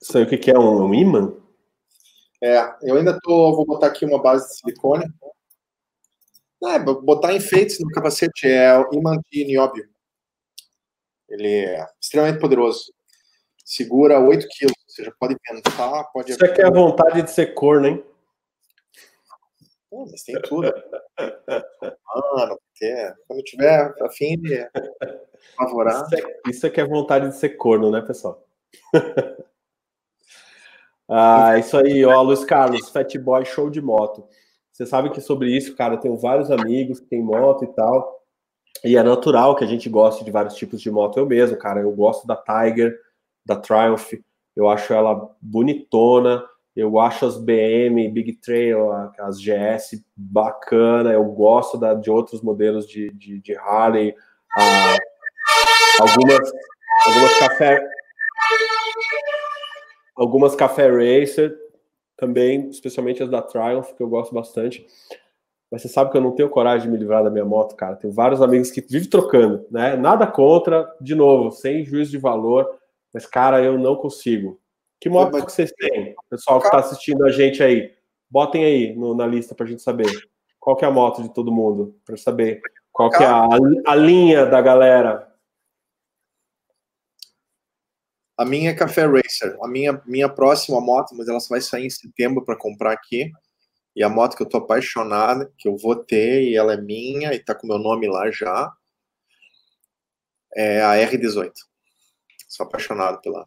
Isso 0.00 0.18
aí 0.18 0.24
o 0.24 0.28
que, 0.28 0.38
que 0.38 0.50
é? 0.50 0.58
Um, 0.58 0.84
um 0.84 0.94
imã? 0.94 1.34
É, 2.42 2.58
eu 2.82 2.96
ainda 2.96 3.18
tô. 3.22 3.56
Vou 3.56 3.64
botar 3.64 3.86
aqui 3.86 4.04
uma 4.04 4.20
base 4.20 4.46
de 4.48 4.58
silicone. 4.58 5.04
É, 6.62 6.78
botar 6.78 7.34
enfeites 7.34 7.78
no 7.80 7.90
capacete 7.90 8.46
é 8.46 8.78
o 8.78 8.88
imã 8.92 9.18
de 9.30 9.44
nióbio. 9.44 9.88
Ele 11.28 11.48
é 11.48 11.86
extremamente 12.00 12.40
poderoso. 12.40 12.92
Segura 13.64 14.20
8 14.20 14.46
quilos. 14.48 14.74
Você 14.86 15.04
já 15.04 15.12
pode 15.18 15.36
pensar, 15.40 16.04
pode. 16.12 16.32
Isso 16.32 16.44
aqui 16.44 16.60
é 16.60 16.66
a 16.66 16.70
vontade 16.70 17.22
de 17.22 17.30
ser 17.30 17.54
corno, 17.54 17.86
hein? 17.86 18.04
Mas 20.10 20.22
tem 20.22 20.40
tudo. 20.42 20.72
Mano, 22.36 22.58
porque 22.66 23.12
quando 23.26 23.42
tiver 23.42 23.94
afim 24.00 24.38
de 24.38 24.68
favorar. 25.56 26.04
Isso, 26.06 26.14
é, 26.14 26.50
isso 26.50 26.66
aqui 26.66 26.80
é 26.80 26.86
vontade 26.86 27.28
de 27.28 27.36
ser 27.36 27.50
corno, 27.50 27.90
né, 27.90 28.00
pessoal? 28.00 28.46
ah, 31.08 31.58
isso 31.58 31.76
aí, 31.76 32.04
ó, 32.04 32.20
Luiz 32.22 32.44
Carlos, 32.44 32.88
Fat 32.88 33.16
Boy 33.18 33.44
show 33.44 33.70
de 33.70 33.80
moto. 33.80 34.26
Você 34.72 34.84
sabe 34.84 35.10
que 35.10 35.20
sobre 35.20 35.56
isso, 35.56 35.76
cara, 35.76 35.94
eu 35.94 36.00
tenho 36.00 36.16
vários 36.16 36.50
amigos 36.50 36.98
que 36.98 37.06
têm 37.06 37.22
moto 37.22 37.64
e 37.64 37.68
tal. 37.68 38.24
E 38.84 38.96
é 38.96 39.02
natural 39.02 39.54
que 39.54 39.64
a 39.64 39.66
gente 39.66 39.88
goste 39.88 40.24
de 40.24 40.30
vários 40.30 40.54
tipos 40.54 40.80
de 40.80 40.90
moto. 40.90 41.18
Eu 41.18 41.26
mesmo, 41.26 41.56
cara, 41.56 41.80
eu 41.80 41.92
gosto 41.92 42.26
da 42.26 42.36
Tiger, 42.36 42.98
da 43.46 43.54
Triumph. 43.56 44.14
Eu 44.56 44.68
acho 44.68 44.92
ela 44.92 45.34
bonitona. 45.40 46.44
Eu 46.76 46.98
acho 46.98 47.24
as 47.24 47.36
BM, 47.38 48.08
Big 48.08 48.34
Trail, 48.34 48.90
as 49.18 49.40
GS 49.40 50.04
bacana. 50.16 51.12
Eu 51.12 51.24
gosto 51.24 51.78
da, 51.78 51.94
de 51.94 52.10
outros 52.10 52.42
modelos 52.42 52.88
de, 52.88 53.10
de, 53.12 53.40
de 53.40 53.56
Harley. 53.56 54.14
Ah, 54.56 54.96
algumas, 56.00 56.52
algumas 57.06 57.38
café 57.38 57.94
algumas 60.16 60.54
café 60.54 60.88
racer 60.88 61.56
também, 62.16 62.68
especialmente 62.70 63.22
as 63.22 63.28
da 63.28 63.42
Triumph, 63.42 63.92
que 63.92 64.02
eu 64.02 64.08
gosto 64.08 64.34
bastante. 64.34 64.86
Mas 65.70 65.82
você 65.82 65.88
sabe 65.88 66.10
que 66.10 66.16
eu 66.16 66.20
não 66.20 66.32
tenho 66.32 66.48
coragem 66.48 66.86
de 66.86 66.92
me 66.92 66.98
livrar 66.98 67.24
da 67.24 67.30
minha 67.30 67.44
moto, 67.44 67.74
cara. 67.74 67.96
Tenho 67.96 68.12
vários 68.12 68.40
amigos 68.40 68.70
que 68.70 68.80
vivem 68.80 69.08
trocando, 69.08 69.66
né? 69.70 69.96
Nada 69.96 70.26
contra, 70.26 70.88
de 71.00 71.14
novo, 71.14 71.50
sem 71.50 71.84
juízo 71.84 72.12
de 72.12 72.18
valor, 72.18 72.68
mas, 73.12 73.26
cara, 73.26 73.60
eu 73.60 73.76
não 73.78 73.96
consigo. 73.96 74.60
Que 75.04 75.10
moto 75.10 75.32
mas... 75.32 75.44
que 75.44 75.52
vocês 75.52 75.70
têm? 75.72 76.14
Pessoal 76.30 76.58
que 76.58 76.66
está 76.66 76.78
assistindo 76.78 77.26
a 77.26 77.30
gente 77.30 77.62
aí, 77.62 77.94
botem 78.30 78.64
aí 78.64 78.96
no, 78.96 79.14
na 79.14 79.26
lista 79.26 79.54
para 79.54 79.66
a 79.66 79.68
gente 79.68 79.82
saber. 79.82 80.10
Qual 80.58 80.74
que 80.74 80.82
é 80.82 80.88
a 80.88 80.90
moto 80.90 81.22
de 81.22 81.28
todo 81.28 81.52
mundo? 81.52 82.00
Para 82.06 82.16
saber 82.16 82.62
qual 82.90 83.10
que 83.10 83.22
é 83.22 83.26
a, 83.26 83.46
a 83.86 83.94
linha 83.94 84.46
da 84.46 84.62
galera. 84.62 85.30
A 88.34 88.46
minha 88.46 88.70
é 88.70 88.74
Café 88.74 89.04
Racer. 89.04 89.58
A 89.62 89.68
minha, 89.68 90.02
minha 90.06 90.26
próxima 90.26 90.80
moto, 90.80 91.14
mas 91.14 91.28
ela 91.28 91.38
só 91.38 91.50
vai 91.50 91.60
sair 91.60 91.84
em 91.84 91.90
setembro 91.90 92.42
para 92.42 92.56
comprar 92.56 92.92
aqui. 92.92 93.30
E 93.94 94.02
a 94.02 94.08
moto 94.08 94.34
que 94.38 94.42
eu 94.42 94.48
tô 94.48 94.56
apaixonada, 94.56 95.52
que 95.58 95.68
eu 95.68 95.76
vou 95.76 95.96
ter, 95.96 96.44
e 96.44 96.56
ela 96.56 96.72
é 96.72 96.80
minha, 96.80 97.34
e 97.34 97.38
tá 97.38 97.54
com 97.54 97.66
meu 97.66 97.78
nome 97.78 98.08
lá 98.08 98.30
já, 98.30 98.72
é 100.56 100.80
a 100.80 100.94
R18. 100.94 101.52
Sou 102.48 102.64
apaixonado 102.64 103.20
pela. 103.20 103.46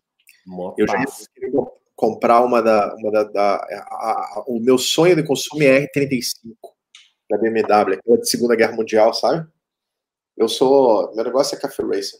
Eu 0.77 0.87
já 0.87 1.03
queria 1.33 1.51
comprar 1.95 2.41
uma 2.41 2.61
da. 2.61 2.95
Uma 2.95 3.11
da, 3.11 3.23
da 3.23 3.55
a, 3.55 4.39
a, 4.39 4.43
o 4.47 4.59
meu 4.59 4.77
sonho 4.77 5.15
de 5.15 5.23
consumo 5.23 5.63
é 5.63 5.85
R35 5.87 6.55
da 7.29 7.37
BMW, 7.37 7.95
aquela 7.95 8.17
de 8.17 8.29
Segunda 8.29 8.55
Guerra 8.55 8.75
Mundial, 8.75 9.13
sabe? 9.13 9.47
Eu 10.37 10.47
sou. 10.47 11.13
Meu 11.15 11.25
negócio 11.25 11.55
é 11.55 11.59
Café 11.59 11.83
Racer. 11.83 12.19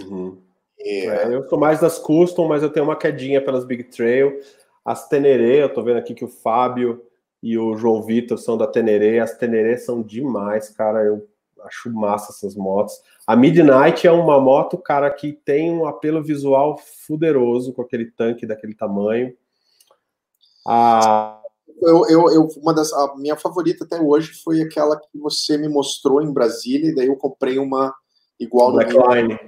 Uhum. 0.00 0.42
É, 0.80 1.34
eu 1.34 1.48
sou 1.48 1.58
mais 1.58 1.80
das 1.80 1.98
custom, 1.98 2.48
mas 2.48 2.62
eu 2.62 2.70
tenho 2.70 2.86
uma 2.86 2.96
quedinha 2.96 3.44
pelas 3.44 3.64
Big 3.64 3.84
Trail. 3.84 4.40
As 4.84 5.08
Teneré, 5.08 5.62
eu 5.62 5.72
tô 5.72 5.82
vendo 5.82 5.98
aqui 5.98 6.14
que 6.14 6.24
o 6.24 6.28
Fábio 6.28 7.04
e 7.42 7.58
o 7.58 7.76
João 7.76 8.02
Vitor 8.02 8.38
são 8.38 8.56
da 8.56 8.66
Teneré. 8.66 9.18
As 9.18 9.36
Teneré 9.36 9.76
são 9.76 10.02
demais, 10.02 10.70
cara. 10.70 11.04
Eu 11.04 11.28
acho 11.64 11.90
massa 11.92 12.32
essas 12.32 12.54
motos. 12.54 12.94
A 13.26 13.36
Midnight 13.36 14.06
é 14.06 14.12
uma 14.12 14.40
moto, 14.40 14.78
cara, 14.78 15.10
que 15.10 15.32
tem 15.32 15.70
um 15.70 15.86
apelo 15.86 16.22
visual 16.22 16.78
fuderoso 17.06 17.72
com 17.72 17.82
aquele 17.82 18.10
tanque 18.10 18.46
daquele 18.46 18.74
tamanho. 18.74 19.34
A... 20.66 21.40
Eu, 21.80 22.08
eu, 22.08 22.30
eu, 22.32 22.48
uma 22.56 22.74
das, 22.74 22.92
a 22.92 23.14
minha 23.16 23.36
favorita 23.36 23.84
até 23.84 24.00
hoje 24.00 24.32
foi 24.42 24.60
aquela 24.60 24.98
que 24.98 25.16
você 25.18 25.56
me 25.56 25.68
mostrou 25.68 26.20
em 26.20 26.32
Brasília, 26.32 26.90
e 26.90 26.94
daí 26.94 27.06
eu 27.06 27.16
comprei 27.16 27.58
uma 27.58 27.94
igual 28.40 28.72
Black 28.72 28.92
no 28.92 29.14
Line 29.14 29.38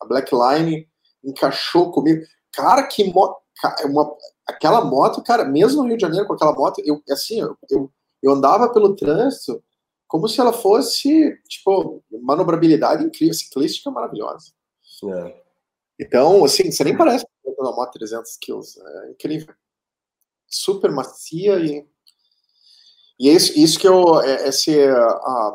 a 0.00 0.06
Blackline 0.06 0.88
encaixou 1.24 1.90
comigo. 1.90 2.24
Cara, 2.52 2.86
que 2.86 3.04
moto. 3.12 3.36
Uma, 3.84 4.14
aquela 4.46 4.84
moto, 4.84 5.22
cara, 5.22 5.44
mesmo 5.44 5.82
no 5.82 5.88
Rio 5.88 5.96
de 5.96 6.02
Janeiro 6.02 6.26
com 6.26 6.34
aquela 6.34 6.52
moto, 6.52 6.80
eu 6.84 7.02
assim, 7.10 7.40
eu, 7.40 7.56
eu, 7.70 7.90
eu 8.22 8.32
andava 8.32 8.70
pelo 8.70 8.94
trânsito 8.94 9.62
como 10.06 10.28
se 10.28 10.40
ela 10.40 10.52
fosse, 10.52 11.36
tipo, 11.48 12.02
manobrabilidade 12.22 13.04
incrível, 13.04 13.34
ciclística 13.34 13.90
maravilhosa. 13.90 14.52
É. 15.04 15.42
Então, 16.00 16.44
assim, 16.44 16.70
você 16.70 16.84
nem 16.84 16.96
parece 16.96 17.26
uma 17.44 17.72
moto 17.72 17.92
300 17.92 18.36
quilos, 18.36 18.76
é 18.76 19.10
incrível. 19.10 19.54
Super 20.46 20.92
macia 20.92 21.58
e 21.58 21.86
e 23.18 23.30
é 23.30 23.32
isso, 23.32 23.58
isso 23.58 23.78
que 23.78 23.88
eu, 23.88 24.20
é, 24.20 24.48
esse, 24.48 24.78
a, 24.78 25.54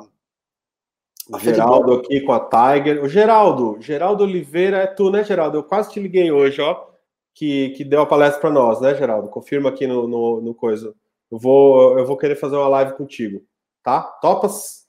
o 1.30 1.40
Geraldo 1.40 1.94
aqui 1.94 2.22
com 2.22 2.34
a 2.34 2.40
Tiger. 2.40 3.04
O 3.04 3.08
Geraldo, 3.08 3.78
Geraldo 3.80 4.24
Oliveira 4.24 4.78
é 4.78 4.88
tu, 4.88 5.12
né, 5.12 5.24
Geraldo? 5.24 5.58
Eu 5.58 5.64
quase 5.64 5.92
te 5.92 6.00
liguei 6.00 6.32
hoje, 6.32 6.60
ó, 6.62 6.88
que, 7.34 7.70
que 7.70 7.86
deu 7.86 8.02
a 8.02 8.06
palestra 8.06 8.42
para 8.42 8.50
nós, 8.50 8.82
né, 8.82 8.96
Geraldo? 8.96 9.30
Confirma 9.30 9.70
aqui 9.70 9.86
no, 9.86 10.08
no, 10.08 10.42
no, 10.42 10.56
coisa. 10.56 10.94
Eu 11.30 11.38
vou, 11.38 11.98
eu 12.00 12.06
vou 12.06 12.18
querer 12.18 12.36
fazer 12.36 12.56
uma 12.56 12.68
live 12.68 12.94
contigo, 12.94 13.42
tá? 13.84 14.02
Topas? 14.22 14.88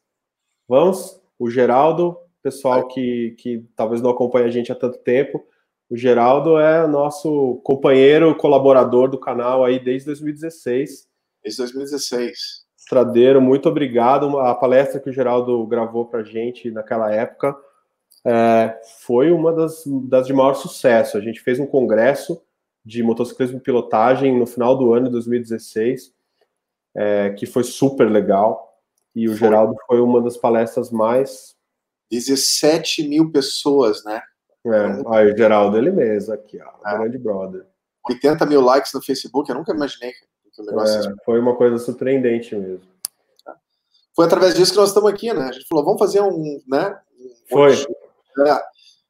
Vamos? 0.69 1.21
O 1.39 1.51
Geraldo, 1.51 2.17
pessoal 2.43 2.89
que, 2.89 3.35
que 3.39 3.65
talvez 3.77 4.01
não 4.01 4.11
acompanha 4.11 4.47
a 4.47 4.51
gente 4.51 4.71
há 4.71 4.75
tanto 4.75 4.99
tempo, 4.99 5.45
o 5.91 5.97
Geraldo 5.97 6.59
é 6.59 6.87
nosso 6.87 7.61
companheiro, 7.65 8.35
colaborador 8.37 9.11
do 9.11 9.19
canal 9.19 9.63
aí 9.65 9.79
desde 9.79 10.07
2016. 10.07 11.07
Desde 11.43 11.59
2016. 11.61 12.63
Estradeiro, 12.79 13.43
muito 13.43 13.69
obrigado. 13.69 14.39
A 14.39 14.55
palestra 14.55 14.99
que 14.99 15.11
o 15.11 15.13
Geraldo 15.13 15.67
gravou 15.67 16.07
para 16.07 16.21
a 16.21 16.25
gente 16.25 16.71
naquela 16.71 17.13
época 17.13 17.55
é, 18.25 18.81
foi 19.01 19.31
uma 19.31 19.53
das, 19.53 19.85
das 20.09 20.27
de 20.27 20.33
maior 20.33 20.55
sucesso. 20.55 21.19
A 21.19 21.21
gente 21.21 21.41
fez 21.41 21.61
um 21.61 21.67
congresso 21.67 22.43
de 22.85 23.03
motociclismo 23.03 23.59
e 23.59 23.61
pilotagem 23.61 24.39
no 24.39 24.47
final 24.47 24.77
do 24.77 24.95
ano 24.95 25.07
de 25.07 25.13
2016, 25.13 26.13
é, 26.95 27.31
que 27.31 27.47
foi 27.47 27.65
super 27.65 28.11
legal. 28.11 28.72
E 29.15 29.29
o 29.29 29.31
foi. 29.31 29.39
Geraldo 29.39 29.75
foi 29.87 30.01
uma 30.01 30.21
das 30.23 30.37
palestras 30.37 30.91
mais. 30.91 31.55
17 32.11 33.09
mil 33.09 33.31
pessoas, 33.31 34.05
né? 34.05 34.21
É, 34.67 35.17
aí 35.17 35.33
o 35.33 35.37
Geraldo, 35.37 35.79
ele 35.79 35.91
mesmo, 35.91 36.35
aqui, 36.35 36.61
ó, 36.61 36.89
é. 36.89 36.99
grande 36.99 37.19
brother. 37.19 37.67
80 38.09 38.45
mil 38.47 38.61
likes 38.61 38.93
no 38.93 39.03
Facebook, 39.03 39.49
eu 39.49 39.57
nunca 39.57 39.73
imaginei 39.73 40.13
é, 40.59 41.15
foi 41.25 41.41
uma 41.41 41.57
coisa 41.57 41.79
surpreendente 41.79 42.55
mesmo. 42.55 42.87
Foi 44.15 44.27
através 44.27 44.55
disso 44.55 44.73
que 44.73 44.79
nós 44.79 44.91
estamos 44.91 45.11
aqui, 45.11 45.33
né? 45.33 45.49
A 45.49 45.53
gente 45.53 45.67
falou, 45.67 45.85
vamos 45.85 45.99
fazer 45.99 46.21
um, 46.21 46.61
né? 46.69 47.01
Foi. 47.49 47.73
É. 47.73 48.63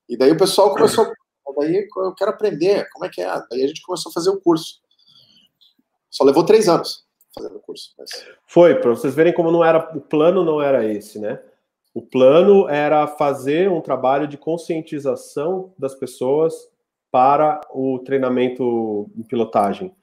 E 0.09 0.17
daí 0.17 0.31
o 0.31 0.39
pessoal 0.39 0.73
começou, 0.73 1.13
daí 1.59 1.89
eu 1.97 2.15
quero 2.15 2.31
aprender, 2.31 2.89
como 2.93 3.05
é 3.05 3.09
que 3.09 3.21
é? 3.21 3.27
Daí 3.51 3.65
a 3.65 3.67
gente 3.67 3.83
começou 3.83 4.11
a 4.11 4.13
fazer 4.13 4.31
o 4.31 4.41
curso. 4.41 4.81
Só 6.09 6.23
levou 6.23 6.45
três 6.45 6.69
anos 6.69 7.05
fazendo 7.35 7.57
o 7.57 7.61
curso. 7.61 7.95
Mas... 7.99 8.11
Foi, 8.47 8.75
para 8.75 8.91
vocês 8.91 9.15
verem 9.15 9.33
como 9.33 9.51
não 9.51 9.65
era, 9.65 9.91
o 9.97 10.01
plano 10.01 10.45
não 10.45 10.61
era 10.61 10.85
esse, 10.85 11.19
né? 11.19 11.41
O 11.95 12.01
plano 12.01 12.69
era 12.69 13.07
fazer 13.07 13.71
um 13.71 13.81
trabalho 13.81 14.27
de 14.27 14.39
conscientização 14.39 15.73
das 15.79 15.95
pessoas 15.95 16.55
para 17.11 17.61
o 17.71 17.99
treinamento 17.99 19.11
em 19.17 19.23
pilotagem. 19.23 19.95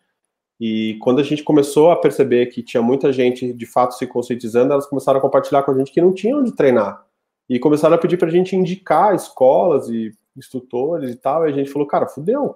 E 0.59 0.97
quando 1.01 1.19
a 1.19 1.23
gente 1.23 1.43
começou 1.43 1.89
a 1.89 1.95
perceber 1.95 2.47
que 2.47 2.61
tinha 2.61 2.83
muita 2.83 3.11
gente 3.13 3.53
de 3.53 3.65
fato 3.65 3.95
se 3.95 4.05
conscientizando, 4.05 4.73
elas 4.73 4.85
começaram 4.85 5.17
a 5.17 5.21
compartilhar 5.21 5.63
com 5.63 5.71
a 5.71 5.77
gente 5.77 5.91
que 5.91 6.01
não 6.01 6.13
tinham 6.13 6.41
onde 6.41 6.55
treinar. 6.55 7.03
E 7.49 7.57
começaram 7.57 7.95
a 7.95 7.97
pedir 7.97 8.17
para 8.17 8.27
a 8.27 8.31
gente 8.31 8.55
indicar 8.55 9.15
escolas 9.15 9.89
e 9.89 10.11
instrutores 10.37 11.09
e 11.09 11.15
tal. 11.15 11.47
E 11.47 11.51
a 11.51 11.53
gente 11.53 11.71
falou, 11.71 11.87
cara, 11.87 12.07
fudeu. 12.07 12.55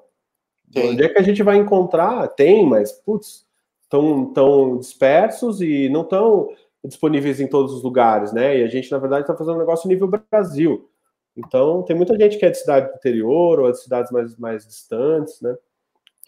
Tem. 0.71 0.91
Onde 0.91 1.03
é 1.03 1.09
que 1.09 1.17
a 1.17 1.23
gente 1.23 1.41
vai 1.41 1.57
encontrar? 1.57 2.27
Tem, 2.27 2.63
mas, 2.65 2.91
putz, 2.91 3.47
estão 3.93 4.25
tão 4.33 4.77
dispersos 4.79 5.61
e 5.61 5.87
não 5.89 6.01
estão 6.01 6.49
disponíveis 6.83 7.39
em 7.39 7.47
todos 7.47 7.71
os 7.73 7.83
lugares, 7.83 8.33
né? 8.33 8.57
E 8.57 8.63
a 8.63 8.67
gente, 8.67 8.91
na 8.91 8.97
verdade, 8.97 9.23
está 9.23 9.35
fazendo 9.35 9.55
um 9.55 9.59
negócio 9.59 9.87
nível 9.87 10.09
Brasil. 10.31 10.89
Então, 11.37 11.83
tem 11.83 11.95
muita 11.95 12.17
gente 12.17 12.37
que 12.37 12.45
é 12.45 12.49
de 12.49 12.57
cidade 12.57 12.89
do 12.89 12.95
interior 12.95 13.59
ou 13.59 13.71
de 13.71 13.81
cidades 13.81 14.11
mais, 14.11 14.35
mais 14.37 14.67
distantes, 14.67 15.39
né? 15.41 15.55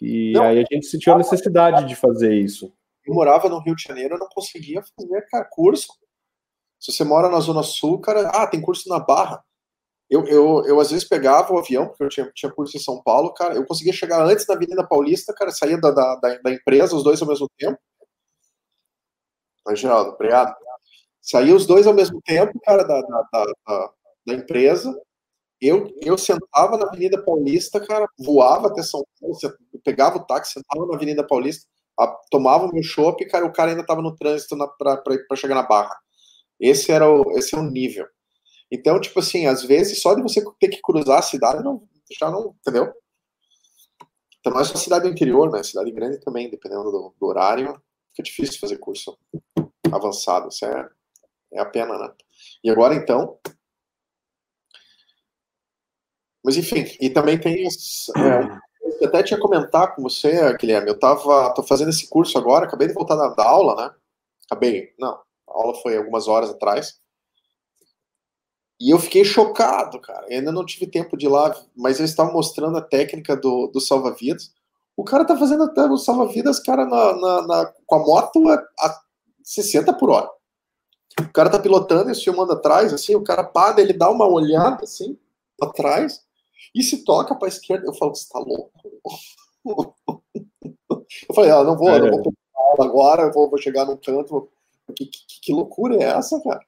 E 0.00 0.32
não, 0.32 0.42
aí 0.44 0.58
a 0.58 0.64
gente 0.74 0.86
sentiu 0.86 1.14
a 1.14 1.18
necessidade 1.18 1.86
de 1.86 1.96
fazer 1.96 2.34
isso. 2.34 2.72
Eu 3.04 3.14
morava 3.14 3.48
no 3.48 3.58
Rio 3.58 3.74
de 3.74 3.82
Janeiro, 3.82 4.14
eu 4.14 4.18
não 4.18 4.28
conseguia 4.28 4.82
fazer 4.82 5.22
cara, 5.28 5.44
curso. 5.44 5.88
Se 6.78 6.92
você 6.92 7.04
mora 7.04 7.28
na 7.28 7.40
Zona 7.40 7.62
Sul, 7.62 8.00
cara, 8.00 8.28
ah, 8.28 8.46
tem 8.46 8.60
curso 8.60 8.88
na 8.88 8.98
Barra. 8.98 9.42
Eu, 10.08 10.24
eu, 10.26 10.64
eu 10.66 10.80
às 10.80 10.90
vezes 10.90 11.08
pegava 11.08 11.52
o 11.52 11.58
avião, 11.58 11.88
porque 11.88 12.04
eu 12.04 12.08
tinha, 12.08 12.30
tinha 12.34 12.52
curso 12.52 12.76
em 12.76 12.80
São 12.80 13.02
Paulo, 13.02 13.34
cara, 13.34 13.54
eu 13.54 13.66
conseguia 13.66 13.92
chegar 13.92 14.24
antes 14.24 14.46
da 14.46 14.54
Avenida 14.54 14.86
Paulista, 14.86 15.34
cara, 15.34 15.50
saía 15.50 15.78
da, 15.78 15.90
da, 15.90 16.14
da 16.42 16.52
empresa, 16.52 16.94
os 16.94 17.02
dois 17.02 17.20
ao 17.20 17.28
mesmo 17.28 17.48
tempo. 17.58 17.78
Mas, 19.64 19.80
Geraldo, 19.80 20.10
obrigado. 20.12 20.54
Saía 21.20 21.54
os 21.54 21.66
dois 21.66 21.86
ao 21.88 21.94
mesmo 21.94 22.22
tempo, 22.22 22.58
cara, 22.64 22.84
da, 22.84 23.00
da, 23.00 23.22
da, 23.32 23.92
da 24.26 24.34
empresa, 24.34 24.96
eu, 25.60 25.88
eu 26.02 26.16
sentava 26.18 26.76
na 26.76 26.86
Avenida 26.86 27.22
Paulista, 27.22 27.80
cara, 27.84 28.06
voava 28.18 28.68
até 28.68 28.82
São 28.82 29.02
Paulo, 29.20 29.36
pegava 29.82 30.18
o 30.18 30.24
táxi, 30.24 30.52
sentava 30.52 30.86
na 30.86 30.94
Avenida 30.94 31.26
Paulista, 31.26 31.66
a, 31.98 32.06
tomava 32.30 32.66
o 32.66 32.72
meu 32.72 32.82
chopp, 32.82 33.24
cara, 33.26 33.46
o 33.46 33.52
cara 33.52 33.70
ainda 33.70 33.80
estava 33.80 34.02
no 34.02 34.14
trânsito 34.14 34.56
para 34.78 35.36
chegar 35.36 35.54
na 35.54 35.62
Barra. 35.62 35.96
Esse 36.60 36.92
era 36.92 37.10
o, 37.10 37.32
esse 37.38 37.54
é 37.54 37.58
o 37.58 37.62
nível. 37.62 38.06
Então, 38.70 39.00
tipo 39.00 39.18
assim, 39.20 39.46
às 39.46 39.62
vezes 39.62 40.00
só 40.00 40.14
de 40.14 40.22
você 40.22 40.42
ter 40.58 40.68
que 40.68 40.80
cruzar 40.82 41.18
a 41.18 41.22
cidade 41.22 41.62
não, 41.62 41.88
já 42.18 42.30
não, 42.30 42.56
entendeu? 42.60 42.92
Então, 44.40 44.58
é 44.58 44.64
só 44.64 44.76
cidade 44.76 45.04
do 45.04 45.10
interior, 45.10 45.50
né? 45.50 45.62
Cidade 45.62 45.90
grande 45.90 46.20
também, 46.20 46.50
dependendo 46.50 46.84
do, 46.84 47.14
do 47.18 47.26
horário, 47.26 47.80
Fica 48.16 48.22
difícil 48.22 48.58
fazer 48.58 48.78
curso 48.78 49.18
avançado. 49.92 50.48
Isso 50.48 50.64
é, 50.64 50.88
é 51.52 51.60
a 51.60 51.66
pena, 51.66 51.98
né? 51.98 52.14
E 52.64 52.70
agora, 52.70 52.94
então. 52.94 53.38
Mas, 56.42 56.56
enfim, 56.56 56.86
e 56.98 57.10
também 57.10 57.38
tem. 57.38 57.66
É, 57.66 59.00
eu 59.00 59.08
até 59.08 59.22
tinha 59.22 59.38
comentar 59.38 59.94
com 59.94 60.02
você, 60.02 60.56
Guilherme. 60.56 60.88
Eu 60.88 60.98
tava. 60.98 61.52
tô 61.52 61.62
fazendo 61.62 61.90
esse 61.90 62.08
curso 62.08 62.38
agora, 62.38 62.64
acabei 62.64 62.88
de 62.88 62.94
voltar 62.94 63.16
da, 63.16 63.28
da 63.34 63.46
aula, 63.46 63.76
né? 63.76 63.94
Acabei. 64.46 64.94
Não, 64.98 65.12
a 65.12 65.52
aula 65.52 65.74
foi 65.82 65.98
algumas 65.98 66.26
horas 66.26 66.48
atrás. 66.48 66.98
E 68.78 68.90
eu 68.90 68.98
fiquei 68.98 69.24
chocado, 69.24 70.00
cara. 70.00 70.26
Eu 70.28 70.38
ainda 70.38 70.52
não 70.52 70.64
tive 70.64 70.86
tempo 70.86 71.16
de 71.16 71.26
ir 71.26 71.28
lá, 71.28 71.54
mas 71.74 71.98
eles 71.98 72.10
estavam 72.10 72.32
mostrando 72.32 72.76
a 72.76 72.82
técnica 72.82 73.36
do, 73.36 73.68
do 73.68 73.80
salva-vidas. 73.80 74.52
O 74.96 75.04
cara 75.04 75.24
tá 75.24 75.36
fazendo 75.36 75.64
até 75.64 75.84
o 75.86 75.96
salva-vidas, 75.96 76.60
cara, 76.60 76.84
na, 76.84 77.16
na, 77.16 77.46
na, 77.46 77.72
com 77.86 77.94
a 77.94 77.98
moto 77.98 78.48
a, 78.48 78.54
a 78.54 79.00
60 79.42 79.92
por 79.94 80.10
hora. 80.10 80.28
O 81.20 81.32
cara 81.32 81.50
tá 81.50 81.58
pilotando 81.58 82.10
e 82.10 82.14
filmando 82.14 82.52
atrás, 82.52 82.92
assim, 82.92 83.14
o 83.14 83.24
cara 83.24 83.42
para, 83.42 83.80
ele 83.80 83.92
dá 83.94 84.10
uma 84.10 84.26
olhada, 84.26 84.84
assim, 84.84 85.18
atrás, 85.60 86.22
e 86.74 86.82
se 86.82 87.04
toca 87.04 87.34
pra 87.34 87.48
esquerda. 87.48 87.86
Eu 87.86 87.94
falo, 87.94 88.14
você 88.14 88.28
tá 88.28 88.38
louco? 88.38 88.72
Eu 91.28 91.34
falei, 91.34 91.50
ah, 91.50 91.64
não 91.64 91.76
vou, 91.76 91.88
é. 91.88 91.98
não 91.98 92.22
vou 92.22 92.32
aula 92.76 92.84
agora, 92.84 93.22
eu 93.22 93.32
vou, 93.32 93.48
vou 93.48 93.58
chegar 93.58 93.84
num 93.84 93.96
canto, 93.96 94.48
que, 94.94 95.06
que, 95.06 95.40
que, 95.42 95.52
loucura 95.52 95.96
é 95.96 96.02
essa, 96.02 96.40
cara? 96.42 96.60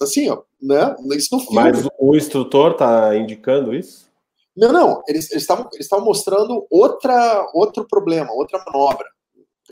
Assim, 0.00 0.28
ó, 0.30 0.42
né? 0.60 0.96
Isso 1.12 1.34
no 1.34 1.40
filme. 1.40 1.56
Mas 1.56 1.88
o 1.98 2.16
instrutor 2.16 2.74
tá 2.74 3.16
indicando 3.16 3.74
isso? 3.74 4.08
Não, 4.56 4.72
não. 4.72 5.02
Eles 5.06 5.30
estavam 5.32 5.68
eles 5.72 5.88
mostrando 5.90 6.66
outra, 6.70 7.48
outro 7.54 7.86
problema, 7.86 8.32
outra 8.32 8.62
manobra. 8.66 9.06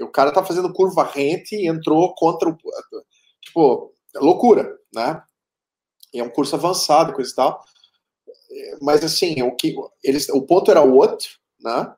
O 0.00 0.08
cara 0.08 0.30
tá 0.30 0.44
fazendo 0.44 0.72
curva 0.72 1.02
rente 1.02 1.56
e 1.56 1.66
entrou 1.66 2.14
contra 2.14 2.48
o. 2.48 2.56
Tipo, 3.40 3.92
loucura, 4.14 4.76
né? 4.94 5.22
E 6.12 6.20
é 6.20 6.24
um 6.24 6.30
curso 6.30 6.54
avançado, 6.54 7.12
coisa 7.12 7.30
e 7.30 7.34
tal. 7.34 7.64
Mas 8.80 9.02
assim, 9.02 9.42
o, 9.42 9.54
que, 9.54 9.74
eles, 10.02 10.28
o 10.28 10.42
ponto 10.42 10.70
era 10.70 10.82
outro, 10.82 11.28
né? 11.60 11.92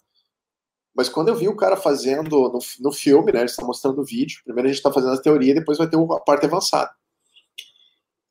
Mas 0.94 1.08
quando 1.08 1.28
eu 1.28 1.36
vi 1.36 1.46
o 1.46 1.56
cara 1.56 1.76
fazendo 1.76 2.50
no, 2.50 2.58
no 2.80 2.92
filme, 2.92 3.32
né? 3.32 3.40
Eles 3.40 3.52
estão 3.52 3.66
mostrando 3.66 4.00
o 4.00 4.04
vídeo. 4.04 4.40
Primeiro 4.44 4.68
a 4.68 4.72
gente 4.72 4.78
está 4.78 4.92
fazendo 4.92 5.12
a 5.12 5.22
teoria, 5.22 5.54
depois 5.54 5.78
vai 5.78 5.88
ter 5.88 5.96
a 5.96 6.20
parte 6.20 6.46
avançada. 6.46 6.90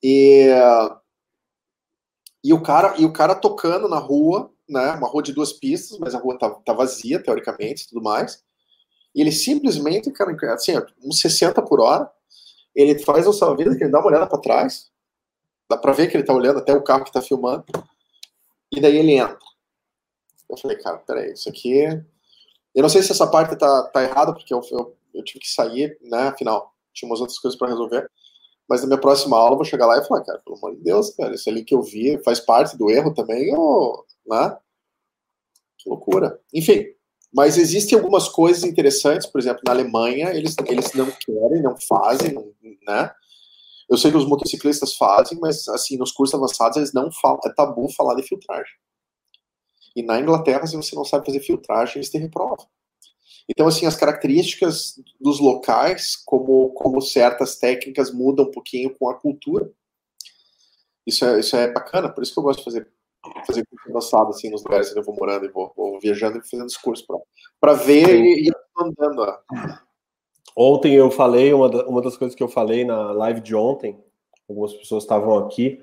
E, 0.03 0.49
e, 2.43 2.53
o 2.53 2.61
cara, 2.61 2.95
e 2.97 3.05
o 3.05 3.13
cara 3.13 3.35
tocando 3.35 3.87
na 3.87 3.97
rua, 3.97 4.51
né? 4.67 4.91
Uma 4.91 5.07
rua 5.07 5.23
de 5.23 5.33
duas 5.33 5.53
pistas, 5.53 5.97
mas 5.99 6.13
a 6.13 6.19
rua 6.19 6.37
tá, 6.37 6.49
tá 6.49 6.73
vazia, 6.73 7.21
teoricamente, 7.21 7.83
e 7.83 7.87
tudo 7.89 8.01
mais. 8.01 8.43
E 9.15 9.21
ele 9.21 9.31
simplesmente, 9.31 10.11
cara, 10.11 10.35
assim, 10.53 10.73
uns 11.03 11.19
60 11.19 11.61
por 11.63 11.79
hora, 11.79 12.09
ele 12.75 12.99
faz 12.99 13.25
um 13.25 13.33
salva-vidas 13.33 13.75
que 13.75 13.83
ele 13.83 13.91
dá 13.91 13.99
uma 13.99 14.07
olhada 14.07 14.27
para 14.27 14.39
trás. 14.39 14.91
Dá 15.69 15.77
para 15.77 15.93
ver 15.93 16.09
que 16.09 16.15
ele 16.15 16.23
tá 16.23 16.33
olhando 16.33 16.59
até 16.59 16.73
o 16.73 16.83
carro 16.83 17.03
que 17.03 17.11
tá 17.11 17.21
filmando. 17.21 17.65
E 18.71 18.79
daí 18.79 18.97
ele 18.97 19.13
entra. 19.13 19.37
Eu 20.49 20.57
falei, 20.57 20.77
cara, 20.77 20.97
peraí, 20.99 21.33
isso 21.33 21.49
aqui 21.49 21.83
eu 22.77 22.83
não 22.83 22.89
sei 22.89 23.01
se 23.01 23.11
essa 23.11 23.25
parte 23.25 23.55
tá, 23.55 23.83
tá 23.87 24.03
errada, 24.03 24.31
porque 24.31 24.53
eu, 24.53 24.61
eu, 24.69 24.95
eu 25.11 25.23
tive 25.23 25.39
que 25.39 25.49
sair, 25.49 25.97
né? 25.99 26.27
Afinal, 26.27 26.75
tinha 26.93 27.09
umas 27.09 27.19
outras 27.19 27.39
coisas 27.39 27.57
para 27.57 27.69
resolver. 27.69 28.07
Mas 28.67 28.81
na 28.81 28.87
minha 28.87 28.99
próxima 28.99 29.37
aula 29.37 29.53
eu 29.53 29.57
vou 29.57 29.65
chegar 29.65 29.85
lá 29.85 29.97
e 29.97 30.05
falar, 30.05 30.23
cara, 30.23 30.39
pelo 30.39 30.57
amor 30.57 30.75
de 30.75 30.83
Deus, 30.83 31.11
cara, 31.11 31.33
isso 31.33 31.49
ali 31.49 31.63
que 31.63 31.73
eu 31.73 31.81
vi 31.81 32.21
faz 32.23 32.39
parte 32.39 32.77
do 32.77 32.89
erro 32.89 33.13
também, 33.13 33.55
ou, 33.55 34.05
né? 34.27 34.57
Que 35.77 35.89
loucura. 35.89 36.39
Enfim, 36.53 36.85
mas 37.33 37.57
existem 37.57 37.97
algumas 37.97 38.27
coisas 38.27 38.63
interessantes, 38.63 39.27
por 39.27 39.39
exemplo, 39.39 39.61
na 39.65 39.71
Alemanha, 39.71 40.31
eles, 40.33 40.55
eles 40.65 40.93
não 40.93 41.05
querem, 41.11 41.61
não 41.61 41.75
fazem, 41.87 42.35
né? 42.85 43.11
Eu 43.89 43.97
sei 43.97 44.11
que 44.11 44.17
os 44.17 44.27
motociclistas 44.27 44.95
fazem, 44.95 45.39
mas 45.39 45.67
assim, 45.69 45.97
nos 45.97 46.11
cursos 46.11 46.35
avançados 46.35 46.77
eles 46.77 46.93
não 46.93 47.09
falam, 47.11 47.39
é 47.45 47.53
tabu 47.53 47.87
falar 47.93 48.15
de 48.15 48.23
filtragem. 48.23 48.73
E 49.95 50.03
na 50.03 50.19
Inglaterra, 50.19 50.67
se 50.67 50.75
você 50.75 50.95
não 50.95 51.05
sabe 51.05 51.25
fazer 51.25 51.39
filtragem, 51.39 51.97
eles 51.97 52.09
te 52.09 52.17
reprovam. 52.17 52.67
Então, 53.49 53.67
assim, 53.67 53.85
as 53.85 53.95
características 53.95 54.99
dos 55.19 55.39
locais, 55.39 56.15
como, 56.15 56.69
como 56.71 57.01
certas 57.01 57.55
técnicas 57.55 58.11
mudam 58.11 58.45
um 58.45 58.51
pouquinho 58.51 58.93
com 58.97 59.09
a 59.09 59.15
cultura. 59.15 59.71
Isso 61.05 61.23
é, 61.23 61.39
isso 61.39 61.55
é 61.55 61.71
bacana, 61.71 62.09
por 62.09 62.21
isso 62.21 62.33
que 62.33 62.39
eu 62.39 62.43
gosto 62.43 62.59
de 62.59 62.65
fazer, 62.65 62.87
fazer 63.45 63.65
curso 63.65 63.89
avançado, 63.89 64.29
assim, 64.31 64.49
nos 64.49 64.63
lugares 64.63 64.91
que 64.91 64.99
eu 64.99 65.03
vou 65.03 65.15
morando 65.15 65.45
e 65.45 65.49
vou, 65.49 65.71
vou 65.75 65.97
viajando 65.99 66.37
e 66.37 66.41
fazendo 66.41 66.67
esse 66.67 66.81
curso 66.81 67.05
para 67.61 67.73
ver 67.73 68.13
e, 68.13 68.47
ir 68.47 68.53
andando. 68.77 69.21
Ó. 69.21 69.37
Ontem 70.55 70.95
eu 70.95 71.09
falei, 71.09 71.53
uma, 71.53 71.69
da, 71.69 71.87
uma 71.87 72.01
das 72.01 72.17
coisas 72.17 72.35
que 72.35 72.43
eu 72.43 72.49
falei 72.49 72.83
na 72.83 73.11
live 73.13 73.39
de 73.39 73.55
ontem, 73.55 73.97
algumas 74.49 74.73
pessoas 74.73 75.03
estavam 75.03 75.37
aqui, 75.37 75.81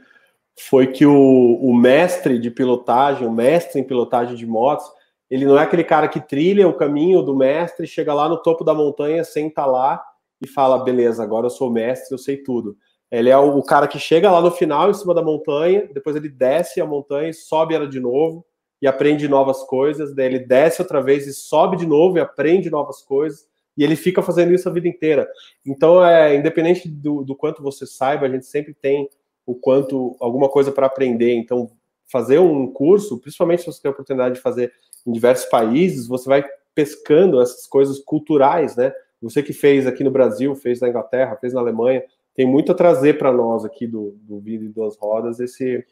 foi 0.59 0.93
que 0.93 1.07
o, 1.07 1.55
o 1.63 1.75
mestre 1.75 2.39
de 2.39 2.51
pilotagem, 2.51 3.27
o 3.27 3.33
mestre 3.33 3.81
em 3.81 3.85
pilotagem 3.85 4.37
de 4.37 4.47
motos, 4.47 4.85
ele 5.31 5.45
não 5.45 5.59
é 5.59 5.63
aquele 5.63 5.85
cara 5.85 6.09
que 6.09 6.21
trilha 6.21 6.69
o 6.69 6.77
caminho 6.77 7.23
do 7.23 7.37
mestre, 7.37 7.87
chega 7.87 8.13
lá 8.13 8.29
no 8.29 8.43
topo 8.43 8.65
da 8.65 8.75
montanha, 8.75 9.25
senta 9.25 9.65
lá 9.65 10.03
e 10.41 10.47
fala: 10.47 10.85
beleza, 10.85 11.23
agora 11.23 11.47
eu 11.47 11.51
sou 11.51 11.71
mestre, 11.71 12.15
eu 12.15 12.19
sei 12.19 12.37
tudo. 12.37 12.77
Ele 13.11 13.31
é 13.31 13.37
o, 13.37 13.63
cara 13.63 13.87
que 13.87 13.99
chega 13.99 14.31
lá 14.31 14.41
no 14.41 14.51
final, 14.51 14.91
em 14.91 14.95
cima 14.95 15.15
da 15.15 15.23
montanha, 15.23 15.89
depois 15.93 16.17
ele 16.17 16.29
desce 16.29 16.81
a 16.81 16.87
montanha, 16.87 17.33
sobe 17.33 17.75
ela 17.75 17.87
de 17.87 18.01
novo 18.01 18.45
e 18.83 18.89
aprende 18.89 19.29
novas 19.29 19.63
coisas. 19.65 20.15
Daí 20.15 20.27
ele 20.27 20.41
desce 20.41 20.83
outra 20.83 21.01
vez 21.01 21.27
e 21.27 21.33
sobe 21.33 21.77
de 21.77 21.87
novo 21.87 22.19
e 22.19 22.21
aprende 22.21 22.69
novas 22.71 23.03
coisas. 23.03 23.47
E 23.77 23.85
ele 23.85 23.95
fica 23.95 24.23
fazendo 24.23 24.53
isso 24.53 24.69
a 24.69 24.73
vida 24.73 24.89
inteira. 24.89 25.29
Então, 25.65 26.05
é 26.05 26.35
independente 26.35 26.89
do, 26.89 27.23
do 27.23 27.37
quanto 27.37 27.63
você 27.63 27.87
saiba, 27.87 28.27
a 28.27 28.29
gente 28.29 28.47
sempre 28.47 28.75
tem 28.75 29.09
o 29.47 29.55
quanto 29.55 30.17
alguma 30.21 30.49
coisa 30.49 30.73
para 30.73 30.87
aprender. 30.87 31.35
Então, 31.35 31.71
fazer 32.11 32.39
um 32.39 32.71
curso, 32.71 33.19
principalmente 33.19 33.61
se 33.61 33.67
você 33.67 33.83
tem 33.83 33.89
a 33.89 33.93
oportunidade 33.93 34.37
de 34.37 34.41
fazer 34.41 34.73
em 35.07 35.13
diversos 35.13 35.47
países, 35.47 36.07
você 36.07 36.29
vai 36.29 36.45
pescando 36.75 37.41
essas 37.41 37.67
coisas 37.67 37.99
culturais, 38.01 38.77
né? 38.77 38.93
Você 39.23 39.43
que 39.43 39.53
fez 39.53 39.87
aqui 39.87 40.05
no 40.05 40.11
Brasil, 40.11 40.55
fez 40.55 40.81
na 40.81 40.89
Inglaterra, 40.89 41.37
fez 41.37 41.55
na 41.55 41.61
Alemanha, 41.61 42.03
tem 42.35 42.47
muito 42.47 42.73
a 42.73 42.75
trazer 42.75 43.17
para 43.17 43.33
nós 43.33 43.65
aqui 43.65 43.87
do, 43.87 44.13
do 44.23 44.41
Vida 44.41 44.65
em 44.65 44.71
Duas 44.71 44.97
Rodas, 44.97 45.41
esse, 45.41 45.87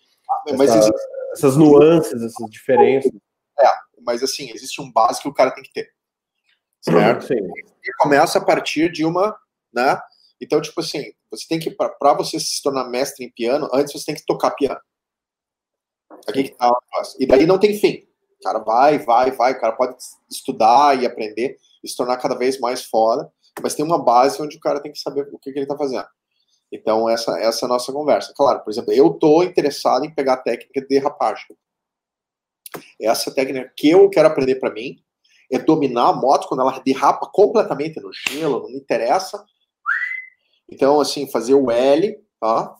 mas 0.58 0.70
essa, 0.70 0.78
existe... 0.78 1.00
essas 1.32 1.56
nuances, 1.56 2.22
essas 2.22 2.50
diferenças. 2.50 3.12
É, 3.58 3.66
mas 4.04 4.22
assim, 4.22 4.50
existe 4.50 4.80
um 4.82 4.90
básico 4.90 5.22
que 5.22 5.28
o 5.28 5.34
cara 5.34 5.52
tem 5.52 5.62
que 5.62 5.72
ter. 5.72 5.88
Certo? 6.80 7.26
Sim. 7.26 7.34
E 7.34 7.92
começa 7.98 8.38
a 8.38 8.44
partir 8.44 8.90
de 8.90 9.04
uma, 9.04 9.36
né? 9.72 9.98
Então, 10.40 10.60
tipo 10.60 10.80
assim, 10.80 11.12
você 11.30 11.46
tem 11.48 11.60
que, 11.60 11.70
para 11.70 12.14
você 12.14 12.40
se 12.40 12.60
tornar 12.60 12.88
mestre 12.88 13.24
em 13.24 13.30
piano, 13.30 13.68
antes 13.72 13.92
você 13.92 14.06
tem 14.06 14.14
que 14.16 14.26
tocar 14.26 14.50
piano. 14.50 14.80
Aqui 16.28 16.44
que 16.44 16.50
tá 16.50 16.72
E 17.18 17.26
daí 17.26 17.46
não 17.46 17.58
tem 17.58 17.76
fim. 17.78 18.06
O 18.40 18.42
cara 18.42 18.58
vai, 18.58 18.98
vai, 18.98 19.30
vai, 19.30 19.52
o 19.52 19.60
cara 19.60 19.72
pode 19.74 19.96
estudar 20.30 21.00
e 21.00 21.06
aprender 21.06 21.56
e 21.82 21.88
se 21.88 21.96
tornar 21.96 22.16
cada 22.16 22.34
vez 22.34 22.58
mais 22.58 22.84
fora, 22.84 23.30
mas 23.62 23.74
tem 23.74 23.84
uma 23.84 24.02
base 24.02 24.40
onde 24.40 24.56
o 24.56 24.60
cara 24.60 24.80
tem 24.80 24.92
que 24.92 24.98
saber 24.98 25.28
o 25.32 25.38
que, 25.38 25.52
que 25.52 25.58
ele 25.58 25.64
está 25.64 25.76
fazendo. 25.76 26.06
Então, 26.72 27.08
essa, 27.08 27.38
essa 27.38 27.64
é 27.64 27.66
a 27.66 27.68
nossa 27.68 27.92
conversa. 27.92 28.32
Claro, 28.34 28.60
por 28.60 28.70
exemplo, 28.70 28.92
eu 28.92 29.08
estou 29.08 29.44
interessado 29.44 30.04
em 30.04 30.14
pegar 30.14 30.34
a 30.34 30.38
técnica 30.38 30.80
de 30.80 30.88
derrapagem. 30.88 31.56
Essa 33.00 33.32
técnica 33.32 33.70
que 33.76 33.90
eu 33.90 34.08
quero 34.08 34.28
aprender 34.28 34.56
para 34.56 34.72
mim 34.72 34.96
é 35.50 35.58
dominar 35.58 36.08
a 36.08 36.12
moto 36.14 36.48
quando 36.48 36.60
ela 36.60 36.78
derrapa 36.78 37.26
completamente 37.26 38.00
no 38.00 38.10
gelo, 38.12 38.60
não 38.60 38.70
me 38.70 38.78
interessa. 38.78 39.44
Então, 40.70 40.98
assim, 40.98 41.30
fazer 41.30 41.54
o 41.54 41.70
L, 41.70 42.18
tá? 42.40 42.74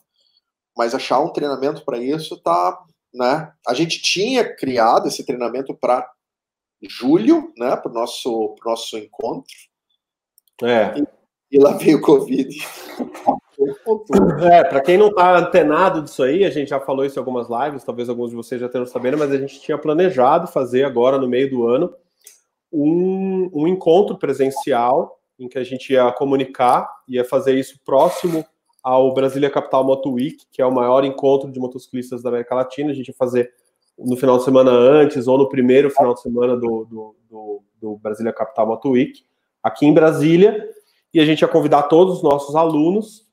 Mas 0.74 0.95
achar 0.95 1.20
um 1.20 1.30
treinamento 1.30 1.84
para 1.84 1.99
isso 1.99 2.40
tá 2.40 2.82
né? 3.13 3.53
A 3.67 3.75
gente 3.75 4.01
tinha 4.01 4.45
criado 4.45 5.09
esse 5.09 5.25
treinamento 5.25 5.75
para 5.75 6.09
julho, 6.89 7.53
né, 7.57 7.77
para 7.77 7.91
o 7.91 7.95
nosso, 7.95 8.55
pro 8.59 8.71
nosso 8.71 8.97
encontro. 8.99 9.55
É. 10.63 10.99
E, 10.99 11.07
e 11.53 11.59
lá 11.59 11.77
veio 11.77 11.99
o 11.99 12.01
Covid. 12.01 12.59
É, 14.51 14.65
para 14.65 14.81
quem 14.81 14.97
não 14.99 15.09
está 15.09 15.37
antenado 15.39 16.03
disso 16.03 16.23
aí, 16.23 16.45
a 16.45 16.51
gente 16.51 16.69
já 16.69 16.81
falou 16.81 17.05
isso 17.05 17.19
em 17.19 17.21
algumas 17.21 17.49
lives, 17.49 17.85
talvez 17.85 18.09
alguns 18.09 18.31
de 18.31 18.37
vocês 18.37 18.61
já 18.61 18.69
tenham 18.69 18.87
sabendo, 18.87 19.19
mas 19.19 19.31
a 19.31 19.39
gente 19.39 19.61
tinha 19.61 19.79
planejado 19.79 20.49
fazer 20.49 20.85
agora 20.85 21.19
no 21.19 21.29
meio 21.29 21.49
do 21.49 21.67
ano 21.69 21.95
um, 22.73 23.51
um 23.53 23.69
encontro 23.69 24.17
presencial 24.17 25.21
em 25.39 25.49
que 25.49 25.59
a 25.59 25.65
gente 25.65 25.93
ia 25.93 26.11
comunicar, 26.13 26.89
ia 27.07 27.25
fazer 27.25 27.55
isso 27.55 27.79
próximo 27.85 28.45
ao 28.83 29.14
Brasília 29.14 29.51
Capital 29.51 29.85
Moto 29.85 30.11
Week, 30.12 30.45
que 30.51 30.61
é 30.61 30.66
o 30.66 30.74
maior 30.74 31.05
encontro 31.05 31.51
de 31.51 31.61
motociclistas 31.61 32.22
da 32.22 32.30
América 32.30 32.55
Latina. 32.55 32.91
A 32.91 32.95
gente 32.95 33.09
ia 33.09 33.14
fazer 33.14 33.53
no 33.99 34.16
final 34.16 34.39
de 34.39 34.45
semana 34.45 34.70
antes 34.70 35.28
ou 35.28 35.39
no 35.39 35.49
primeiro 35.49 35.91
final 35.91 36.14
de 36.14 36.22
semana 36.22 36.57
do, 36.57 36.85
do, 36.85 37.16
do, 37.30 37.62
do 37.80 37.97
Brasília 37.97 38.33
Capital 38.33 38.66
Moto 38.66 38.91
Week, 38.91 39.22
aqui 39.62 39.87
em 39.87 39.95
Brasília. 39.95 40.68
E 41.14 41.20
a 41.20 41.24
gente 41.24 41.43
ia 41.43 41.49
convidar 41.49 41.83
todos 41.85 42.16
os 42.16 42.22
nossos 42.22 42.57
alunos 42.57 43.30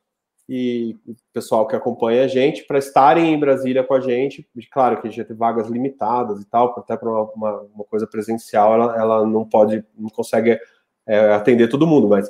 e 0.51 0.97
o 1.07 1.15
pessoal 1.31 1.67
que 1.67 1.75
acompanha 1.75 2.23
a 2.23 2.27
gente 2.27 2.63
para 2.63 2.79
estarem 2.79 3.31
em 3.31 3.39
Brasília 3.39 3.83
com 3.83 3.93
a 3.93 4.01
gente. 4.01 4.47
Claro 4.71 4.99
que 4.99 5.07
a 5.07 5.11
gente 5.11 5.23
ter 5.23 5.35
vagas 5.35 5.67
limitadas 5.67 6.41
e 6.41 6.45
tal, 6.45 6.73
até 6.75 6.97
para 6.97 7.07
uma, 7.07 7.61
uma, 7.73 7.83
coisa 7.85 8.07
presencial 8.07 8.73
ela, 8.73 8.97
ela 8.97 9.25
não 9.27 9.45
pode, 9.45 9.85
não 9.95 10.09
consegue 10.09 10.59
é, 11.07 11.33
atender 11.33 11.69
todo 11.69 11.85
mundo, 11.85 12.07
mas 12.07 12.27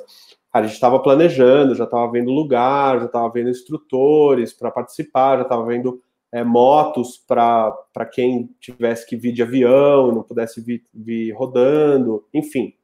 a 0.52 0.62
gente 0.62 0.72
estava 0.72 0.98
planejando, 0.98 1.74
já 1.74 1.84
estava 1.84 2.10
vendo 2.10 2.30
lugar, 2.30 2.98
já 2.98 3.06
estava 3.06 3.30
vendo 3.30 3.50
instrutores 3.50 4.52
para 4.52 4.70
participar, 4.70 5.36
já 5.36 5.42
estava 5.42 5.64
vendo 5.64 6.02
é, 6.32 6.42
motos 6.42 7.16
para 7.16 8.06
quem 8.12 8.54
tivesse 8.60 9.06
que 9.06 9.16
vir 9.16 9.32
de 9.32 9.42
avião 9.42 10.10
e 10.10 10.14
não 10.14 10.22
pudesse 10.22 10.60
vir, 10.60 10.84
vir 10.92 11.32
rodando, 11.32 12.26
enfim. 12.34 12.74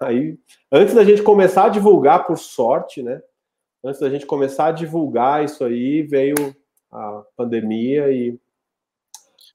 Aí, 0.00 0.38
antes 0.72 0.94
da 0.94 1.04
gente 1.04 1.22
começar 1.22 1.64
a 1.64 1.68
divulgar, 1.68 2.26
por 2.26 2.38
sorte, 2.38 3.02
né? 3.02 3.20
Antes 3.84 4.00
da 4.00 4.08
gente 4.08 4.24
começar 4.24 4.66
a 4.66 4.72
divulgar 4.72 5.44
isso 5.44 5.64
aí, 5.64 6.02
veio 6.02 6.34
a 6.90 7.22
pandemia 7.36 8.10
e. 8.10 8.38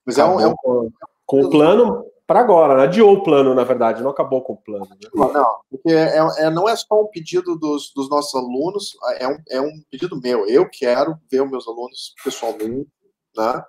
Mas 0.06 0.18
é 0.18 0.26
um, 0.26 0.40
é 0.40 0.48
um... 0.48 0.92
Com 1.26 1.42
o 1.42 1.50
plano 1.50 2.06
para 2.28 2.40
agora, 2.40 2.76
né? 2.76 2.84
adiou 2.84 3.14
o 3.14 3.24
plano, 3.24 3.54
na 3.54 3.64
verdade, 3.64 4.02
não 4.02 4.10
acabou 4.10 4.42
com 4.42 4.54
o 4.54 4.58
plano. 4.58 4.88
Né? 4.90 5.10
Não, 5.14 5.60
porque 5.70 5.92
é, 5.92 6.18
é, 6.38 6.50
não 6.50 6.68
é 6.68 6.76
só 6.76 7.02
um 7.02 7.08
pedido 7.08 7.56
dos, 7.58 7.92
dos 7.96 8.10
nossos 8.10 8.34
alunos, 8.34 8.98
é 9.20 9.28
um, 9.28 9.38
é 9.50 9.62
um 9.62 9.82
pedido 9.92 10.20
meu. 10.20 10.48
Eu 10.48 10.68
quero 10.70 11.16
ver 11.30 11.42
os 11.42 11.52
meus 11.52 11.68
alunos 11.68 12.14
pessoalmente, 12.24 12.90
né? 13.36 13.64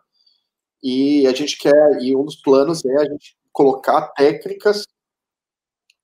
E 0.82 1.26
a 1.26 1.32
gente 1.32 1.59
quer, 1.59 2.00
e 2.00 2.16
um 2.16 2.24
dos 2.24 2.36
planos 2.36 2.84
é 2.84 2.96
a 2.96 3.04
gente 3.04 3.36
colocar 3.52 4.09
técnicas 4.09 4.86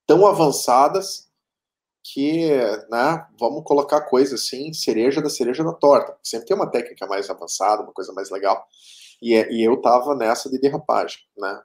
tão 0.07 0.27
avançadas 0.27 1.31
que, 2.05 2.51
né, 2.91 3.27
vamos 3.39 3.63
colocar 3.65 4.01
coisa 4.03 4.35
assim, 4.35 4.73
cereja 4.73 5.23
da 5.23 5.31
cereja 5.31 5.63
da 5.63 5.73
torta. 5.73 6.17
Sempre 6.23 6.49
tem 6.49 6.57
uma 6.57 6.71
técnica 6.71 7.07
mais 7.07 7.31
avançada, 7.31 7.83
uma 7.83 7.93
coisa 7.93 8.13
mais 8.13 8.31
legal. 8.31 8.67
E, 9.23 9.35
é, 9.35 9.53
e 9.53 9.63
eu 9.63 9.81
tava 9.81 10.15
nessa 10.17 10.51
de 10.51 10.59
derrapagem, 10.59 11.19
né? 11.37 11.63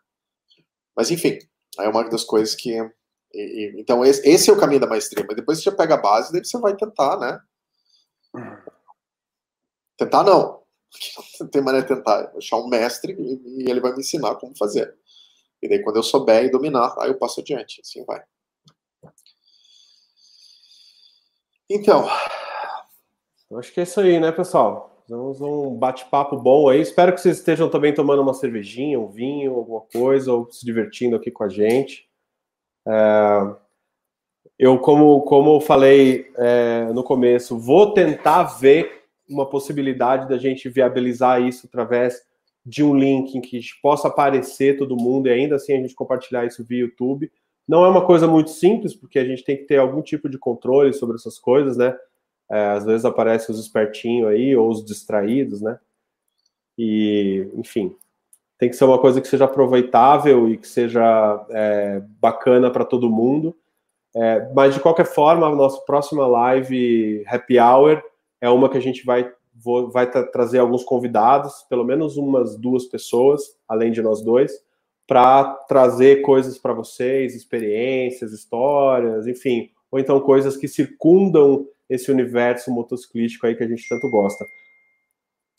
Mas 0.98 1.12
enfim, 1.12 1.38
é 1.80 1.88
uma 1.88 2.10
das 2.10 2.24
coisas 2.24 2.56
que. 2.56 2.72
E, 2.72 3.40
e, 3.40 3.80
então, 3.80 4.04
esse, 4.04 4.28
esse, 4.28 4.50
é 4.50 4.54
o 4.54 4.60
caminho 4.60 4.82
da 4.82 4.88
maestria. 4.88 5.24
Mas 5.28 5.36
depois 5.36 5.60
você 5.60 5.66
já 5.66 5.72
pega 5.72 5.94
a 5.94 6.02
base, 6.02 6.32
daí 6.34 6.44
você 6.44 6.58
vai 6.60 6.76
tentar, 6.76 7.20
né? 7.20 7.40
Tentar 9.96 10.24
não. 10.24 10.64
Não 11.40 11.48
tem 11.52 11.62
maneira 11.62 11.88
de 11.88 11.96
tentar. 11.96 12.34
Achar 12.36 12.58
um 12.58 12.68
mestre 12.68 13.14
e, 13.14 13.64
e 13.64 13.70
ele 13.70 13.80
vai 13.80 13.94
me 13.94 14.00
ensinar 14.00 14.36
como 14.36 14.58
fazer. 14.58 14.98
E 15.62 15.70
daí, 15.70 15.84
quando 15.84 15.98
eu 15.98 16.04
souber 16.04 16.46
e 16.46 16.52
dominar, 16.52 16.96
aí 17.00 17.10
eu 17.10 17.20
passo 17.20 17.42
adiante. 17.42 17.82
Assim 17.82 18.04
vai. 18.04 18.24
Então. 21.70 22.08
Acho 23.56 23.72
que 23.72 23.80
é 23.80 23.84
isso 23.84 24.00
aí, 24.00 24.20
né, 24.20 24.32
pessoal? 24.32 24.97
Vamos 25.10 25.40
um 25.40 25.74
bate-papo 25.74 26.36
bom 26.36 26.68
aí. 26.68 26.82
Espero 26.82 27.14
que 27.14 27.22
vocês 27.22 27.38
estejam 27.38 27.70
também 27.70 27.94
tomando 27.94 28.22
uma 28.22 28.34
cervejinha, 28.34 29.00
um 29.00 29.08
vinho, 29.08 29.54
alguma 29.54 29.80
coisa, 29.80 30.34
ou 30.34 30.52
se 30.52 30.66
divertindo 30.66 31.16
aqui 31.16 31.32
com 31.32 31.46
a 31.46 31.50
gente. 31.50 32.10
É... 32.86 33.56
Eu, 34.60 34.80
como, 34.80 35.22
como 35.22 35.62
falei 35.62 36.32
é, 36.36 36.92
no 36.92 37.04
começo, 37.04 37.58
vou 37.58 37.94
tentar 37.94 38.44
ver 38.44 39.04
uma 39.30 39.46
possibilidade 39.48 40.28
da 40.28 40.38
gente 40.38 40.68
viabilizar 40.68 41.42
isso 41.42 41.68
através 41.68 42.20
de 42.66 42.84
um 42.84 42.98
link 42.98 43.36
em 43.36 43.42
que 43.42 43.62
possa 43.82 44.08
aparecer 44.08 44.78
todo 44.78 44.98
mundo 44.98 45.28
e 45.28 45.32
ainda 45.32 45.56
assim 45.56 45.74
a 45.74 45.78
gente 45.78 45.94
compartilhar 45.94 46.46
isso 46.46 46.66
via 46.66 46.80
YouTube. 46.80 47.32
Não 47.68 47.86
é 47.86 47.90
uma 47.90 48.06
coisa 48.06 48.28
muito 48.28 48.50
simples, 48.50 48.96
porque 48.96 49.20
a 49.20 49.26
gente 49.26 49.44
tem 49.44 49.56
que 49.56 49.66
ter 49.66 49.78
algum 49.78 50.02
tipo 50.02 50.28
de 50.28 50.40
controle 50.40 50.92
sobre 50.92 51.16
essas 51.16 51.38
coisas, 51.38 51.78
né? 51.78 51.96
É, 52.50 52.68
às 52.68 52.86
vezes 52.86 53.06
aparecem 53.06 53.54
os 53.54 53.62
espertinhos 53.62 54.30
aí, 54.30 54.56
ou 54.56 54.70
os 54.70 54.84
distraídos, 54.84 55.62
né? 55.62 55.80
E, 56.78 57.50
enfim, 57.56 57.96
tem 58.58 58.70
que 58.70 58.76
ser 58.76 58.86
uma 58.86 59.00
coisa 59.00 59.22
que 59.22 59.28
seja 59.28 59.46
aproveitável 59.46 60.50
e 60.50 60.58
que 60.58 60.68
seja 60.68 61.46
é, 61.50 62.02
bacana 62.20 62.72
para 62.72 62.86
todo 62.86 63.10
mundo. 63.10 63.56
É, 64.16 64.52
mas, 64.54 64.74
de 64.74 64.80
qualquer 64.80 65.06
forma, 65.06 65.48
a 65.48 65.56
nossa 65.56 65.82
próxima 65.82 66.26
live 66.26 67.24
Happy 67.28 67.60
Hour 67.60 68.02
é 68.42 68.50
uma 68.50 68.70
que 68.70 68.78
a 68.78 68.82
gente 68.82 69.06
vai, 69.06 69.32
vou, 69.54 69.92
vai 69.92 70.10
tra 70.10 70.24
trazer 70.24 70.60
alguns 70.60 70.84
convidados, 70.84 71.66
pelo 71.70 71.84
menos 71.84 72.18
umas 72.18 72.56
duas 72.56 72.86
pessoas, 72.86 73.56
além 73.68 73.92
de 73.92 74.02
nós 74.02 74.22
dois, 74.22 74.52
para 75.08 75.44
trazer 75.68 76.22
coisas 76.22 76.58
para 76.58 76.74
vocês, 76.74 77.36
experiências, 77.36 78.32
histórias, 78.34 79.28
enfim, 79.28 79.70
ou 79.92 80.00
então 80.00 80.20
coisas 80.20 80.58
que 80.58 80.68
circundam 80.68 81.68
esse 81.90 82.12
universo 82.12 82.72
motociclístico 82.72 83.46
aí 83.46 83.56
que 83.56 83.64
a 83.64 83.68
gente 83.68 83.88
tanto 83.88 84.10
gosta. 84.10 84.46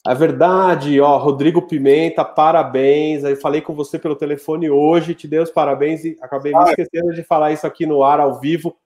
A 0.07 0.15
verdade, 0.15 1.01
ó, 1.01 1.17
Rodrigo 1.19 1.67
Pimenta, 1.67 2.25
parabéns. 2.25 3.25
Aí 3.25 3.37
falei 3.37 3.61
com 3.61 3.75
você 3.75 3.99
pelo 3.99 4.17
telefone 4.17 4.71
hoje, 4.71 5.15
te 5.15 5.27
dei 5.27 5.41
os 5.41 5.51
parabéns 5.51 6.05
e 6.05 6.17
acabei 6.21 6.53
me 6.53 6.65
esquecendo 6.65 7.13
de 7.13 7.23
falar 7.23 7.53
isso 7.53 7.67
aqui 7.67 7.85
no 7.85 8.03
ar 8.03 8.21
ao 8.21 8.41
vivo. 8.41 8.77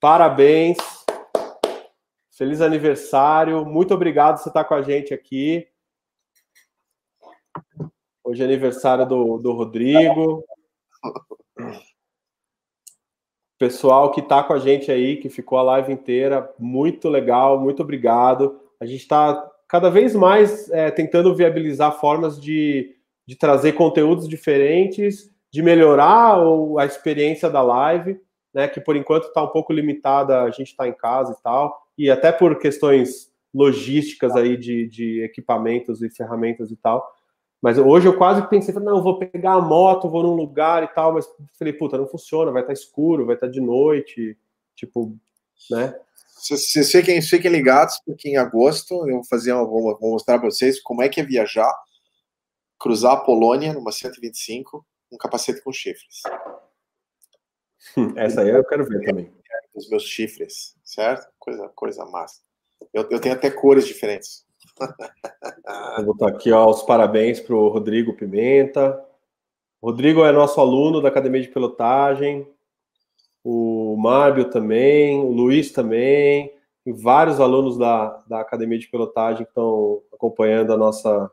Parabéns. 0.00 0.78
Feliz 2.36 2.60
aniversário. 2.60 3.64
Muito 3.64 3.94
obrigado 3.94 4.36
por 4.36 4.42
você 4.42 4.48
estar 4.48 4.64
com 4.64 4.74
a 4.74 4.82
gente 4.82 5.12
aqui. 5.12 5.68
Hoje 8.24 8.42
é 8.42 8.46
aniversário 8.46 9.06
do, 9.06 9.38
do 9.38 9.52
Rodrigo 9.52 10.42
pessoal 13.62 14.10
que 14.10 14.18
está 14.18 14.42
com 14.42 14.54
a 14.54 14.58
gente 14.58 14.90
aí, 14.90 15.18
que 15.18 15.28
ficou 15.28 15.56
a 15.56 15.62
live 15.62 15.92
inteira, 15.92 16.52
muito 16.58 17.08
legal, 17.08 17.60
muito 17.60 17.80
obrigado. 17.80 18.58
A 18.80 18.84
gente 18.84 19.02
está 19.02 19.48
cada 19.68 19.88
vez 19.88 20.16
mais 20.16 20.68
é, 20.70 20.90
tentando 20.90 21.32
viabilizar 21.32 21.96
formas 22.00 22.42
de, 22.42 22.96
de 23.24 23.36
trazer 23.36 23.74
conteúdos 23.74 24.28
diferentes, 24.28 25.30
de 25.52 25.62
melhorar 25.62 26.38
a 26.76 26.84
experiência 26.84 27.48
da 27.48 27.62
live, 27.62 28.20
né? 28.52 28.66
Que 28.66 28.80
por 28.80 28.96
enquanto 28.96 29.28
está 29.28 29.44
um 29.44 29.52
pouco 29.52 29.72
limitada, 29.72 30.42
a 30.42 30.50
gente 30.50 30.70
está 30.70 30.88
em 30.88 30.92
casa 30.92 31.36
e 31.38 31.40
tal, 31.40 31.86
e 31.96 32.10
até 32.10 32.32
por 32.32 32.58
questões 32.58 33.30
logísticas 33.54 34.34
aí 34.34 34.56
de, 34.56 34.88
de 34.88 35.22
equipamentos 35.22 36.02
e 36.02 36.10
ferramentas 36.10 36.72
e 36.72 36.76
tal. 36.76 37.08
Mas 37.62 37.78
hoje 37.78 38.08
eu 38.08 38.18
quase 38.18 38.46
pensei, 38.48 38.74
não, 38.74 39.00
vou 39.00 39.20
pegar 39.20 39.52
a 39.52 39.60
moto, 39.60 40.10
vou 40.10 40.24
num 40.24 40.34
lugar 40.34 40.82
e 40.82 40.88
tal, 40.88 41.12
mas 41.12 41.24
falei, 41.56 41.72
puta, 41.72 41.96
não 41.96 42.08
funciona, 42.08 42.50
vai 42.50 42.62
estar 42.62 42.74
tá 42.74 42.78
escuro, 42.78 43.24
vai 43.24 43.36
estar 43.36 43.46
tá 43.46 43.52
de 43.52 43.60
noite, 43.60 44.36
tipo, 44.74 45.16
né? 45.70 45.94
Vocês 46.36 46.90
fiquem, 46.90 47.22
fiquem 47.22 47.52
ligados, 47.52 48.00
porque 48.04 48.28
em 48.28 48.36
agosto 48.36 49.08
eu 49.08 49.14
vou 49.14 49.24
fazer 49.24 49.52
uma, 49.52 49.64
vou, 49.64 49.96
vou 49.96 50.10
mostrar 50.10 50.40
para 50.40 50.50
vocês 50.50 50.82
como 50.82 51.00
é 51.00 51.08
que 51.08 51.20
é 51.20 51.24
viajar, 51.24 51.72
cruzar 52.80 53.12
a 53.12 53.20
Polônia 53.20 53.72
numa 53.72 53.92
125, 53.92 54.84
um 55.12 55.16
capacete 55.16 55.62
com 55.62 55.72
chifres. 55.72 56.22
Essa 58.16 58.40
aí 58.40 58.48
eu 58.48 58.64
quero 58.64 58.84
ver 58.84 59.04
também. 59.04 59.32
Os 59.72 59.88
meus 59.88 60.02
chifres, 60.02 60.74
certo? 60.84 61.30
Coisa, 61.38 61.68
coisa 61.76 62.04
massa. 62.06 62.40
Eu, 62.92 63.08
eu 63.08 63.20
tenho 63.20 63.36
até 63.36 63.48
cores 63.48 63.86
diferentes. 63.86 64.44
Vou 65.96 66.06
botar 66.06 66.28
aqui 66.28 66.52
ó, 66.52 66.68
os 66.68 66.82
parabéns 66.82 67.40
para 67.40 67.54
o 67.54 67.68
Rodrigo 67.68 68.14
Pimenta. 68.14 69.02
Rodrigo 69.82 70.24
é 70.24 70.32
nosso 70.32 70.60
aluno 70.60 71.00
da 71.00 71.08
Academia 71.08 71.42
de 71.42 71.48
Pilotagem. 71.48 72.46
O 73.44 73.96
Márbio 73.96 74.50
também, 74.50 75.18
o 75.18 75.32
Luiz 75.32 75.72
também, 75.72 76.52
e 76.86 76.92
vários 76.92 77.40
alunos 77.40 77.76
da, 77.76 78.22
da 78.28 78.40
Academia 78.40 78.78
de 78.78 78.88
Pilotagem 78.88 79.42
estão 79.42 80.02
acompanhando 80.12 80.72
a 80.72 80.76
nossa, 80.76 81.30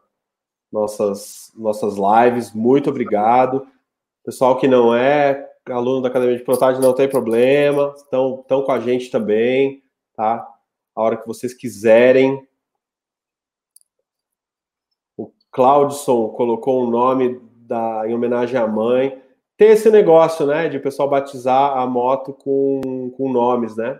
nossas, 0.71 1.51
nossas 1.55 1.95
lives. 1.95 2.51
Muito 2.53 2.89
obrigado. 2.89 3.67
Pessoal 4.25 4.57
que 4.57 4.67
não 4.67 4.95
é 4.95 5.47
aluno 5.71 6.01
da 6.01 6.09
Academia 6.09 6.37
de 6.37 6.43
Pilotagem, 6.43 6.81
não 6.81 6.93
tem 6.93 7.07
problema, 7.07 7.93
estão, 7.95 8.39
estão 8.41 8.63
com 8.63 8.71
a 8.71 8.79
gente 8.79 9.11
também, 9.11 9.83
tá? 10.15 10.47
A 10.95 11.01
hora 11.01 11.17
que 11.17 11.27
vocês 11.27 11.53
quiserem, 11.53 12.45
Claudson 15.51 16.29
colocou 16.29 16.83
um 16.83 16.89
nome 16.89 17.41
da, 17.67 18.03
em 18.07 18.13
homenagem 18.13 18.59
à 18.59 18.67
mãe. 18.67 19.21
Tem 19.57 19.69
esse 19.69 19.89
negócio, 19.91 20.45
né, 20.45 20.69
de 20.69 20.77
o 20.77 20.81
pessoal 20.81 21.09
batizar 21.09 21.77
a 21.77 21.85
moto 21.85 22.33
com, 22.33 23.11
com 23.15 23.31
nomes, 23.31 23.75
né? 23.75 23.99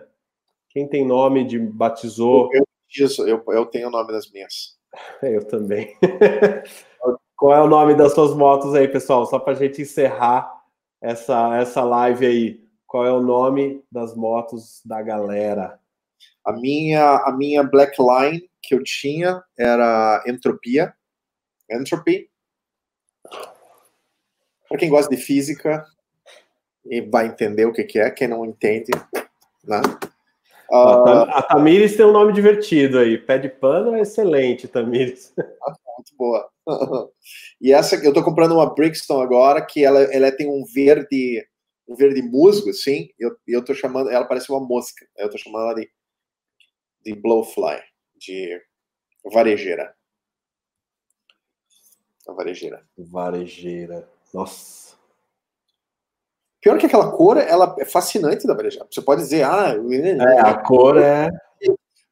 Quem 0.70 0.88
tem 0.88 1.04
nome 1.04 1.44
de 1.44 1.58
batizou. 1.58 2.48
Eu, 2.52 2.64
isso, 2.88 3.26
eu, 3.26 3.42
eu 3.48 3.66
tenho 3.66 3.88
o 3.88 3.90
nome 3.90 4.12
das 4.12 4.30
minhas. 4.30 4.78
Eu 5.22 5.46
também. 5.46 5.96
Qual 7.36 7.54
é 7.54 7.62
o 7.62 7.68
nome 7.68 7.94
das 7.94 8.12
suas 8.12 8.34
motos 8.34 8.74
aí, 8.74 8.86
pessoal? 8.88 9.24
Só 9.24 9.38
para 9.38 9.52
a 9.52 9.56
gente 9.56 9.80
encerrar 9.80 10.52
essa, 11.00 11.56
essa 11.56 11.82
live 11.82 12.26
aí. 12.26 12.60
Qual 12.86 13.06
é 13.06 13.12
o 13.12 13.22
nome 13.22 13.82
das 13.90 14.14
motos 14.14 14.82
da 14.84 15.00
galera? 15.00 15.78
A 16.44 16.52
minha, 16.52 17.16
a 17.24 17.32
minha 17.32 17.62
Black 17.62 17.96
Line 17.98 18.50
que 18.62 18.74
eu 18.74 18.82
tinha 18.82 19.42
era 19.58 20.22
Entropia. 20.26 20.92
Entropy. 21.70 22.28
Para 24.68 24.78
quem 24.78 24.88
gosta 24.88 25.14
de 25.14 25.20
física 25.20 25.84
e 26.84 27.00
vai 27.00 27.26
entender 27.26 27.66
o 27.66 27.72
que, 27.72 27.84
que 27.84 27.98
é, 27.98 28.10
quem 28.10 28.28
não 28.28 28.44
entende, 28.44 28.90
né? 29.64 29.80
Uh, 30.70 31.26
a 31.28 31.42
Tamires 31.42 31.96
tem 31.96 32.06
um 32.06 32.12
nome 32.12 32.32
divertido 32.32 32.98
aí. 32.98 33.18
Pé 33.18 33.38
de 33.38 33.48
pano 33.48 33.94
é 33.96 34.02
excelente, 34.02 34.68
Tamires. 34.68 35.34
Muito 35.36 36.16
boa. 36.16 36.48
E 37.60 37.72
essa 37.72 37.96
eu 37.96 38.10
estou 38.10 38.22
comprando 38.22 38.52
uma 38.52 38.72
Brixton 38.72 39.20
agora, 39.20 39.60
que 39.64 39.84
ela, 39.84 40.00
ela 40.14 40.30
tem 40.30 40.48
um 40.48 40.64
verde 40.64 41.44
um 41.90 41.96
verde 41.96 42.22
musgo, 42.22 42.70
assim, 42.70 43.10
e 43.18 43.26
eu, 43.26 43.36
eu 43.48 43.64
tô 43.64 43.74
chamando, 43.74 44.10
ela 44.10 44.24
parece 44.24 44.48
uma 44.50 44.60
mosca, 44.60 45.04
eu 45.16 45.28
tô 45.28 45.36
chamando 45.36 45.64
ela 45.64 45.74
de, 45.74 45.90
de 47.04 47.14
blowfly, 47.20 47.82
de 48.16 48.62
varejeira. 49.32 49.92
A 52.30 52.32
varejeira. 52.32 52.82
Varejeira. 52.96 54.08
Nossa. 54.32 54.94
Pior 56.60 56.78
que 56.78 56.86
aquela 56.86 57.10
cor, 57.10 57.36
ela 57.38 57.74
é 57.78 57.84
fascinante 57.84 58.46
da 58.46 58.54
varejeira. 58.54 58.86
Você 58.90 59.02
pode 59.02 59.22
dizer, 59.22 59.44
ah, 59.44 59.74
é, 59.74 60.40
a 60.40 60.62
cor 60.62 60.96
é. 60.98 61.28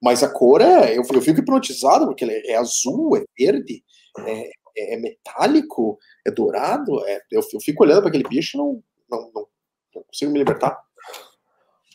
Mas 0.03 0.23
a 0.23 0.28
cor 0.28 0.61
é. 0.61 0.97
Eu, 0.97 1.03
eu 1.03 1.23
fico 1.23 1.40
hipnotizado, 1.40 2.07
porque 2.07 2.24
é, 2.24 2.53
é 2.53 2.57
azul, 2.57 3.16
é 3.16 3.24
verde, 3.39 3.85
é, 4.19 4.51
é, 4.77 4.95
é 4.95 4.97
metálico, 4.97 5.99
é 6.27 6.31
dourado. 6.31 7.07
É, 7.07 7.20
eu, 7.31 7.43
eu, 7.53 7.61
fico 7.61 7.85
olhando 7.85 8.01
para 8.01 8.09
aquele 8.09 8.24
bicho 8.24 8.57
e 8.57 8.59
não, 8.59 8.82
não, 9.09 9.31
não, 9.35 9.47
não, 9.95 10.03
consigo 10.05 10.32
me 10.32 10.39
libertar. 10.39 10.81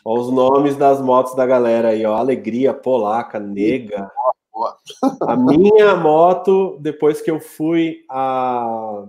Olha 0.06 0.22
os 0.22 0.32
nomes 0.32 0.78
das 0.78 1.02
motos 1.02 1.36
da 1.36 1.46
galera 1.46 1.90
aí, 1.90 2.06
ó. 2.06 2.16
Alegria, 2.16 2.74
Polaca, 2.74 3.40
Nega. 3.40 4.10
A 5.28 5.36
minha 5.36 5.96
moto, 5.96 6.78
depois 6.80 7.22
que 7.22 7.32
eu 7.32 7.40
fui 7.40 8.06
a, 8.10 9.06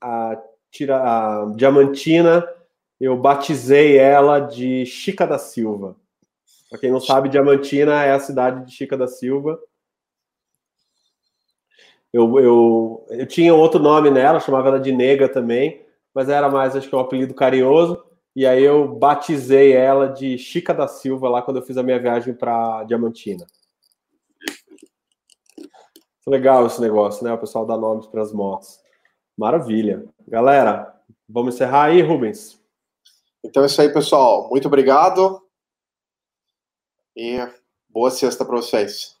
a, 0.00 0.42
a 0.90 1.52
Diamantina, 1.54 2.48
eu 3.00 3.16
batizei 3.16 3.98
ela 3.98 4.40
de 4.40 4.86
Chica 4.86 5.26
da 5.26 5.38
Silva. 5.38 5.96
Para 6.70 6.78
quem 6.78 6.90
não 6.90 7.00
sabe, 7.00 7.28
Diamantina 7.28 8.02
é 8.02 8.12
a 8.12 8.20
cidade 8.20 8.66
de 8.66 8.72
Chica 8.72 8.96
da 8.96 9.06
Silva. 9.06 9.60
Eu, 12.12 12.38
eu, 12.38 13.06
eu 13.10 13.26
tinha 13.26 13.54
outro 13.54 13.80
nome 13.80 14.10
nela, 14.10 14.40
chamava 14.40 14.68
ela 14.68 14.80
de 14.80 14.92
Nega 14.92 15.28
também, 15.28 15.84
mas 16.14 16.28
era 16.28 16.48
mais, 16.48 16.76
acho 16.76 16.88
que 16.88 16.94
um 16.94 17.00
apelido 17.00 17.34
carinhoso. 17.34 18.02
E 18.36 18.46
aí 18.46 18.62
eu 18.62 18.88
batizei 18.94 19.72
ela 19.72 20.08
de 20.08 20.38
Chica 20.38 20.72
da 20.72 20.88
Silva 20.88 21.28
lá 21.28 21.42
quando 21.42 21.58
eu 21.58 21.62
fiz 21.62 21.76
a 21.76 21.82
minha 21.82 21.98
viagem 21.98 22.34
para 22.34 22.84
Diamantina. 22.84 23.46
Legal 26.26 26.66
esse 26.66 26.80
negócio, 26.80 27.24
né? 27.24 27.32
O 27.32 27.38
pessoal 27.38 27.66
dá 27.66 27.76
nomes 27.76 28.06
para 28.06 28.22
as 28.22 28.32
motos. 28.32 28.80
Maravilha. 29.36 30.04
Galera, 30.26 30.94
vamos 31.28 31.54
encerrar 31.54 31.84
aí, 31.84 32.00
Rubens? 32.00 32.60
Então 33.44 33.62
é 33.62 33.66
isso 33.66 33.80
aí, 33.80 33.92
pessoal. 33.92 34.48
Muito 34.48 34.66
obrigado. 34.66 35.42
E 37.16 37.38
boa 37.88 38.10
sexta 38.10 38.44
para 38.44 38.56
vocês. 38.56 39.14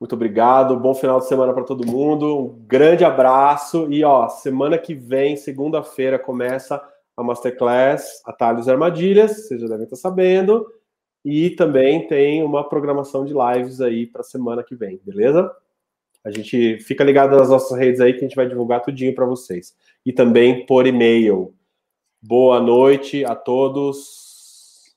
Muito 0.00 0.14
obrigado, 0.14 0.80
bom 0.80 0.94
final 0.94 1.20
de 1.20 1.28
semana 1.28 1.52
para 1.52 1.62
todo 1.62 1.86
mundo, 1.86 2.38
um 2.38 2.64
grande 2.66 3.04
abraço 3.04 3.86
e 3.92 4.02
ó, 4.02 4.30
semana 4.30 4.78
que 4.78 4.94
vem, 4.94 5.36
segunda-feira, 5.36 6.18
começa 6.18 6.82
a 7.14 7.22
Masterclass 7.22 8.22
Atalhos 8.24 8.66
e 8.66 8.70
Armadilhas, 8.70 9.46
vocês 9.46 9.60
já 9.60 9.68
devem 9.68 9.84
estar 9.84 9.96
sabendo, 9.96 10.66
e 11.22 11.50
também 11.50 12.06
tem 12.06 12.42
uma 12.42 12.66
programação 12.66 13.26
de 13.26 13.34
lives 13.34 13.82
aí 13.82 14.06
para 14.06 14.22
semana 14.22 14.64
que 14.64 14.74
vem, 14.74 14.98
beleza? 15.04 15.54
A 16.24 16.30
gente 16.30 16.78
fica 16.80 17.02
ligado 17.02 17.36
nas 17.36 17.48
nossas 17.48 17.78
redes 17.78 18.00
aí 18.00 18.12
que 18.12 18.18
a 18.18 18.28
gente 18.28 18.36
vai 18.36 18.46
divulgar 18.46 18.82
tudinho 18.82 19.14
para 19.14 19.24
vocês. 19.24 19.74
E 20.04 20.12
também 20.12 20.66
por 20.66 20.86
e-mail. 20.86 21.54
Boa 22.20 22.60
noite 22.60 23.24
a 23.24 23.34
todos. 23.34 24.94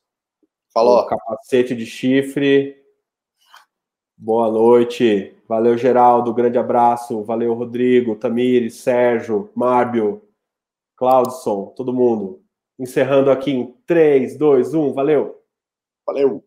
Falou. 0.74 1.06
capacete 1.06 1.76
de 1.76 1.86
chifre. 1.86 2.76
Boa 4.18 4.52
noite. 4.52 5.36
Valeu, 5.48 5.78
Geraldo. 5.78 6.34
Grande 6.34 6.58
abraço. 6.58 7.24
Valeu, 7.24 7.54
Rodrigo, 7.54 8.16
Tamires, 8.16 8.76
Sérgio, 8.76 9.50
Márbio, 9.56 10.28
Claudson, 10.96 11.68
todo 11.76 11.94
mundo. 11.94 12.44
Encerrando 12.78 13.32
aqui 13.32 13.52
em 13.52 13.72
3, 13.86 14.38
2, 14.38 14.74
1. 14.74 14.94
Valeu. 14.94 15.42
Valeu. 16.06 16.44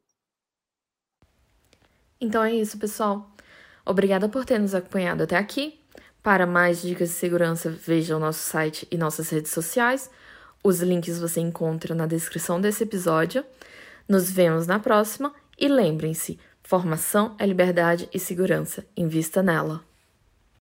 Então 2.21 2.43
é 2.43 2.55
isso, 2.55 2.79
pessoal. 2.79 3.36
Obrigada 3.87 4.29
por 4.29 4.45
ter 4.45 4.59
nos 4.59 4.75
acompanhado 4.75 5.23
até 5.23 5.37
aqui. 5.37 5.81
Para 6.23 6.45
mais 6.45 6.83
dicas 6.83 7.11
de 7.11 7.15
segurança, 7.15 7.71
veja 7.71 8.17
o 8.17 8.21
nosso 8.21 8.41
site 8.41 8.87
e 8.91 8.99
nossas 8.99 9.31
redes 9.31 9.53
sociais. 9.53 10.11
Os 10.63 10.81
links 10.81 11.21
você 11.21 11.41
encontra 11.41 11.95
na 11.95 12.07
descrição 12.07 12.61
desse 12.61 12.83
episódio. 12.83 13.45
Nos 14.09 14.29
vemos 14.29 14.67
na 14.67 14.81
próxima 14.81 15.33
e 15.57 15.69
lembrem-se, 15.69 16.39
Formação 16.67 17.37
é 17.39 17.47
liberdade 17.47 18.09
e 18.13 18.19
segurança. 18.19 18.85
Invista 18.97 19.41
nela. 19.41 19.85